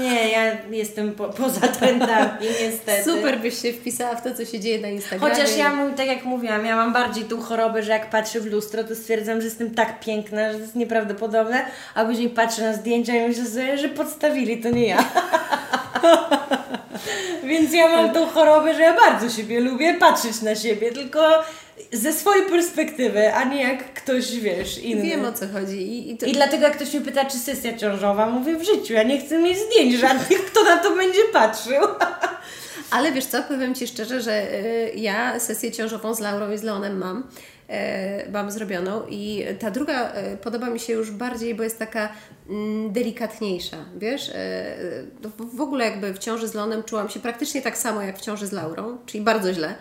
Nie, 0.00 0.30
ja 0.30 0.56
jestem 0.70 1.12
po, 1.12 1.28
poza 1.28 1.68
trendami, 1.68 2.30
niestety. 2.62 3.10
Super 3.10 3.40
byś 3.40 3.62
się 3.62 3.72
wpisała 3.72 4.14
w 4.14 4.22
to, 4.22 4.34
co 4.34 4.44
się 4.44 4.60
dzieje 4.60 4.80
na 4.80 4.88
Instagramie. 4.88 5.34
Chociaż 5.34 5.56
ja, 5.56 5.72
tak 5.96 6.06
jak 6.06 6.24
mówiłam, 6.24 6.66
ja 6.66 6.76
mam 6.76 6.92
bardziej 6.92 7.24
tą 7.24 7.40
chorobę, 7.40 7.82
że 7.82 7.92
jak 7.92 8.10
patrzę 8.10 8.40
w 8.40 8.46
lustro, 8.46 8.84
to 8.84 8.94
stwierdzam, 8.96 9.40
że 9.40 9.44
jestem 9.46 9.74
tak 9.74 10.00
piękna, 10.00 10.51
że 10.52 10.58
to 10.58 10.64
jest 10.64 10.76
nieprawdopodobne, 10.76 11.64
a 11.94 12.04
później 12.04 12.30
patrzę 12.30 12.62
na 12.62 12.72
zdjęcia 12.72 13.16
i 13.16 13.28
myślę 13.28 13.44
sobie, 13.44 13.78
że 13.78 13.88
podstawili, 13.88 14.62
to 14.62 14.70
nie 14.70 14.86
ja. 14.86 15.04
Więc 17.44 17.74
ja 17.74 17.88
mam 17.88 18.12
tą 18.12 18.26
chorobę, 18.26 18.74
że 18.74 18.80
ja 18.80 18.96
bardzo 18.96 19.30
siebie 19.36 19.60
lubię 19.60 19.94
patrzeć 19.94 20.42
na 20.42 20.54
siebie, 20.54 20.92
tylko 20.92 21.44
ze 21.92 22.12
swojej 22.12 22.46
perspektywy, 22.46 23.34
a 23.34 23.44
nie 23.44 23.62
jak 23.62 23.94
ktoś, 23.94 24.36
wiesz, 24.36 24.78
inny. 24.78 25.02
Wiem 25.02 25.24
o 25.24 25.32
co 25.32 25.48
chodzi. 25.48 25.76
I, 25.76 26.12
i 26.12 26.16
to... 26.16 26.26
I 26.26 26.32
dlatego 26.32 26.62
jak 26.64 26.76
ktoś 26.76 26.94
mnie 26.94 27.02
pyta, 27.02 27.24
czy 27.24 27.38
sesja 27.38 27.78
ciążowa, 27.78 28.26
mówię 28.26 28.56
w 28.56 28.62
życiu, 28.62 28.92
ja 28.92 29.02
nie 29.02 29.20
chcę 29.20 29.38
mieć 29.38 29.58
zdjęć 29.58 29.94
żadnych, 29.94 30.44
kto 30.44 30.64
na 30.64 30.76
to 30.76 30.96
będzie 30.96 31.20
patrzył. 31.32 31.82
Ale 32.90 33.12
wiesz 33.12 33.26
co, 33.26 33.42
powiem 33.42 33.74
Ci 33.74 33.86
szczerze, 33.86 34.20
że 34.20 34.54
y, 34.54 34.92
ja 34.96 35.40
sesję 35.40 35.72
ciążową 35.72 36.14
z 36.14 36.20
Laurą 36.20 36.52
i 36.52 36.58
z 36.58 36.62
Leonem 36.62 36.98
mam. 36.98 37.24
E, 37.72 38.30
Mam 38.30 38.50
zrobioną 38.50 39.02
i 39.10 39.44
ta 39.58 39.70
druga 39.70 40.12
e, 40.12 40.36
podoba 40.36 40.70
mi 40.70 40.80
się 40.80 40.92
już 40.92 41.10
bardziej, 41.10 41.54
bo 41.54 41.62
jest 41.62 41.78
taka 41.78 42.08
mm, 42.48 42.92
delikatniejsza, 42.92 43.76
wiesz? 43.96 44.28
E, 44.34 44.64
no 45.22 45.30
w- 45.38 45.60
ogóle 45.60 45.84
jakby 45.84 46.14
w 46.14 46.18
ciąży 46.18 46.48
z 46.48 46.54
Leonem 46.54 46.82
czułam 46.82 47.08
się 47.08 47.20
praktycznie 47.20 47.62
tak 47.62 47.78
samo 47.78 48.02
jak 48.02 48.18
w 48.18 48.20
ciąży 48.20 48.46
z 48.46 48.52
Laurą, 48.52 48.98
czyli 49.06 49.24
bardzo 49.24 49.52
źle. 49.54 49.74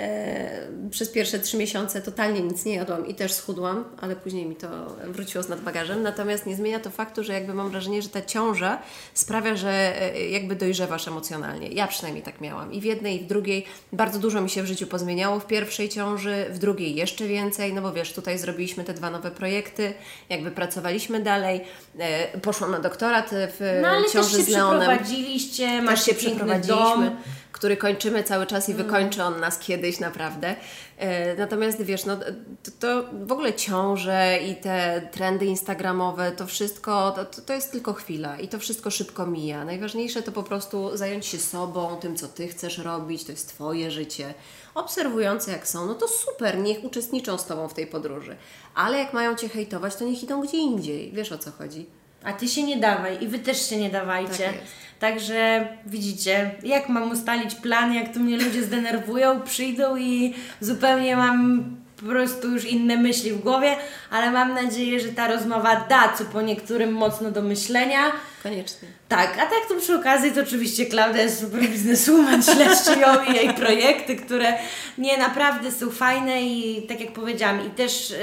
E, 0.00 0.64
Przez 0.90 1.08
pierwsze 1.10 1.38
trzy 1.38 1.56
miesiące 1.56 2.02
totalnie 2.02 2.40
nic 2.40 2.64
nie 2.64 2.74
jadłam 2.74 3.06
i 3.06 3.14
też 3.14 3.32
schudłam, 3.32 3.84
ale 4.00 4.16
później 4.16 4.46
mi 4.46 4.56
to 4.56 4.68
wróciło 5.04 5.44
z 5.44 5.48
nadbagażem. 5.48 6.02
Natomiast 6.02 6.46
nie 6.46 6.56
zmienia 6.56 6.80
to 6.80 6.90
faktu, 6.90 7.24
że 7.24 7.32
jakby 7.32 7.54
mam 7.54 7.70
wrażenie, 7.70 8.02
że 8.02 8.08
ta 8.08 8.22
ciąża 8.22 8.78
sprawia, 9.14 9.56
że 9.56 10.02
e, 10.02 10.28
jakby 10.30 10.56
dojrzewasz 10.56 11.08
emocjonalnie. 11.08 11.68
Ja 11.68 11.86
przynajmniej 11.86 12.24
tak 12.24 12.40
miałam. 12.40 12.72
I 12.72 12.80
w 12.80 12.84
jednej, 12.84 13.20
i 13.22 13.24
w 13.24 13.26
drugiej 13.26 13.64
bardzo 13.92 14.18
dużo 14.18 14.40
mi 14.40 14.50
się 14.50 14.62
w 14.62 14.66
życiu 14.66 14.86
pozmieniało 14.86 15.40
w 15.40 15.46
pierwszej 15.46 15.88
ciąży, 15.88 16.46
w 16.50 16.58
drugiej 16.58 16.94
jeszcze 16.94 17.26
więcej, 17.26 17.72
no 17.74 17.82
bo 17.82 17.92
wiesz, 17.92 18.12
tutaj 18.12 18.38
zrobiliśmy 18.38 18.84
te 18.84 18.94
dwa 18.94 19.10
nowe 19.10 19.30
projekty, 19.30 19.94
jakby 20.28 20.50
pracowaliśmy 20.50 21.20
dalej, 21.20 21.60
e, 21.98 22.38
poszłam 22.38 22.70
na 22.70 22.80
doktorat 22.80 23.30
w 23.32 23.78
No 23.82 23.88
ale 23.88 24.02
też 24.02 24.12
ciąży 24.12 24.36
się 24.36 24.42
z 24.42 24.48
Leonem. 24.48 24.80
przeprowadziliście, 24.80 25.82
masz 25.82 25.98
Też 26.04 26.06
się 26.06 26.14
przeprowadziliśmy. 26.14 26.84
dom. 27.06 27.16
Który 27.54 27.76
kończymy 27.76 28.22
cały 28.22 28.46
czas 28.46 28.68
i 28.68 28.74
wykończy 28.74 29.22
on 29.22 29.40
nas 29.40 29.58
kiedyś 29.58 30.00
naprawdę. 30.00 30.56
E, 30.98 31.36
natomiast 31.36 31.82
wiesz, 31.82 32.04
no, 32.04 32.16
to, 32.16 32.70
to 32.80 33.04
w 33.26 33.32
ogóle 33.32 33.54
ciąże 33.54 34.38
i 34.48 34.56
te 34.56 35.08
trendy 35.12 35.46
instagramowe, 35.46 36.32
to 36.32 36.46
wszystko, 36.46 37.10
to, 37.10 37.42
to 37.42 37.52
jest 37.52 37.72
tylko 37.72 37.92
chwila 37.92 38.38
i 38.38 38.48
to 38.48 38.58
wszystko 38.58 38.90
szybko 38.90 39.26
mija. 39.26 39.64
Najważniejsze 39.64 40.22
to 40.22 40.32
po 40.32 40.42
prostu 40.42 40.96
zająć 40.96 41.26
się 41.26 41.38
sobą, 41.38 41.96
tym 41.96 42.16
co 42.16 42.28
Ty 42.28 42.48
chcesz 42.48 42.78
robić, 42.78 43.24
to 43.24 43.32
jest 43.32 43.48
Twoje 43.48 43.90
życie. 43.90 44.34
Obserwujący 44.74 45.50
jak 45.50 45.68
są, 45.68 45.86
no 45.86 45.94
to 45.94 46.08
super, 46.08 46.58
niech 46.58 46.84
uczestniczą 46.84 47.38
z 47.38 47.46
Tobą 47.46 47.68
w 47.68 47.74
tej 47.74 47.86
podróży. 47.86 48.36
Ale 48.74 48.98
jak 48.98 49.12
mają 49.12 49.36
Cię 49.36 49.48
hejtować, 49.48 49.96
to 49.96 50.04
niech 50.04 50.22
idą 50.22 50.42
gdzie 50.42 50.58
indziej. 50.58 51.12
Wiesz 51.12 51.32
o 51.32 51.38
co 51.38 51.50
chodzi. 51.50 51.86
A 52.24 52.32
ty 52.32 52.48
się 52.48 52.62
nie 52.62 52.76
dawaj 52.76 53.24
i 53.24 53.28
wy 53.28 53.38
też 53.38 53.68
się 53.68 53.76
nie 53.76 53.90
dawajcie. 53.90 54.44
Tak. 54.44 54.54
Także 54.98 55.68
widzicie, 55.86 56.50
jak 56.62 56.88
mam 56.88 57.10
ustalić 57.10 57.54
plan, 57.54 57.94
jak 57.94 58.14
tu 58.14 58.20
mnie 58.20 58.36
ludzie 58.36 58.62
zdenerwują, 58.62 59.40
przyjdą 59.50 59.96
i 59.96 60.34
zupełnie 60.60 61.16
mam 61.16 61.64
po 61.96 62.06
prostu 62.06 62.50
już 62.50 62.64
inne 62.64 62.96
myśli 62.96 63.32
w 63.32 63.40
głowie, 63.40 63.76
ale 64.10 64.30
mam 64.30 64.54
nadzieję, 64.54 65.00
że 65.00 65.08
ta 65.08 65.28
rozmowa 65.28 65.86
da 65.88 66.12
co 66.18 66.24
po 66.24 66.42
niektórym 66.42 66.92
mocno 66.92 67.30
do 67.30 67.42
myślenia. 67.42 68.12
Koniecznie. 68.42 68.88
Tak, 69.08 69.32
a 69.32 69.46
tak 69.46 69.68
to 69.68 69.74
przy 69.80 69.94
okazji 69.94 70.32
to 70.32 70.40
oczywiście 70.40 70.86
Klaudia 70.86 71.22
jest 71.22 71.40
super 71.40 71.60
bizneswoman, 71.60 72.42
śledźcie 72.52 73.00
ją 73.00 73.24
i 73.24 73.34
jej 73.34 73.54
projekty, 73.54 74.16
które 74.16 74.58
nie 74.98 75.18
naprawdę 75.18 75.72
są 75.72 75.90
fajne 75.90 76.42
i 76.42 76.82
tak 76.88 77.00
jak 77.00 77.12
powiedziałam 77.12 77.66
i 77.66 77.70
też 77.70 78.10
yy, 78.10 78.16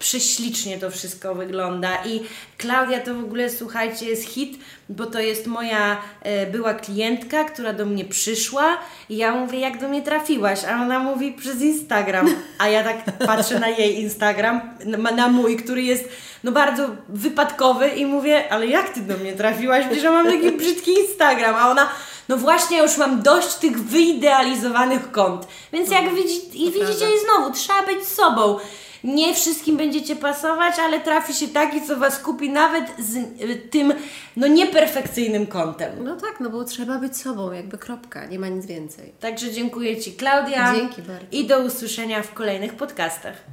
prześlicznie 0.00 0.78
to 0.78 0.90
wszystko 0.90 1.34
wygląda. 1.34 2.04
I 2.04 2.20
Klaudia 2.58 3.00
to 3.00 3.14
w 3.14 3.24
ogóle 3.24 3.50
słuchajcie 3.50 4.06
jest 4.06 4.24
hit, 4.24 4.58
bo 4.88 5.06
to 5.06 5.20
jest 5.20 5.46
moja 5.46 6.02
e, 6.22 6.46
była 6.46 6.74
klientka, 6.74 7.44
która 7.44 7.72
do 7.72 7.86
mnie 7.86 8.04
przyszła 8.04 8.78
i 9.08 9.16
ja 9.16 9.34
mówię 9.34 9.58
jak 9.58 9.80
do 9.80 9.88
mnie 9.88 10.02
trafiłaś, 10.02 10.64
a 10.64 10.82
ona 10.82 10.98
mówi 10.98 11.32
przez 11.32 11.60
Instagram, 11.60 12.34
a 12.58 12.68
ja 12.68 12.84
tak 12.84 13.18
patrzę 13.26 13.60
na 13.60 13.68
jej 13.68 14.00
Instagram, 14.00 14.60
na, 14.84 15.10
na 15.10 15.28
mój, 15.28 15.56
który 15.56 15.82
jest 15.82 16.08
no 16.44 16.52
bardzo 16.52 16.88
wypadkowy 17.08 17.88
i 17.88 18.06
mówię, 18.06 18.52
ale 18.52 18.66
jak 18.66 18.88
ty 18.88 19.00
do 19.00 19.16
mnie 19.16 19.32
trafiłaś, 19.32 19.84
przecież 19.86 20.04
ja 20.04 20.10
mam 20.10 20.26
taki 20.26 20.52
brzydki 20.52 20.90
Instagram, 20.90 21.54
a 21.54 21.70
ona 21.70 21.88
no 22.28 22.36
właśnie 22.36 22.78
już 22.78 22.96
mam 22.96 23.22
dość 23.22 23.54
tych 23.54 23.84
wyidealizowanych 23.84 25.10
kont. 25.10 25.46
Więc 25.72 25.90
jak 25.90 26.14
widzi, 26.14 26.64
i 26.66 26.72
widzicie 26.72 27.06
i 27.14 27.20
znowu, 27.24 27.54
trzeba 27.54 27.82
być 27.82 28.04
sobą. 28.04 28.58
Nie 29.04 29.34
wszystkim 29.34 29.76
będziecie 29.76 30.16
pasować, 30.16 30.78
ale 30.78 31.00
trafi 31.00 31.34
się 31.34 31.48
taki, 31.48 31.82
co 31.82 31.96
Was 31.96 32.18
kupi 32.18 32.50
nawet 32.50 32.84
z 32.98 33.16
y, 33.16 33.56
tym, 33.70 33.94
no 34.36 34.46
nieperfekcyjnym 34.46 35.46
kontem. 35.46 36.04
No 36.04 36.16
tak, 36.16 36.40
no 36.40 36.50
bo 36.50 36.64
trzeba 36.64 36.98
być 36.98 37.16
sobą, 37.16 37.52
jakby 37.52 37.78
kropka, 37.78 38.26
nie 38.26 38.38
ma 38.38 38.48
nic 38.48 38.66
więcej. 38.66 39.12
Także 39.20 39.52
dziękuję 39.52 40.00
Ci, 40.00 40.12
Klaudia. 40.12 40.74
Dzięki 40.74 41.02
bardzo. 41.02 41.26
I 41.32 41.46
do 41.46 41.60
usłyszenia 41.60 42.22
w 42.22 42.34
kolejnych 42.34 42.74
podcastach. 42.74 43.44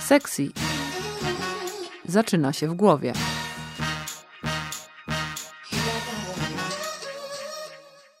Sexy 0.00 0.48
zaczyna 2.04 2.52
się 2.52 2.68
w 2.68 2.74
głowie. 2.74 3.12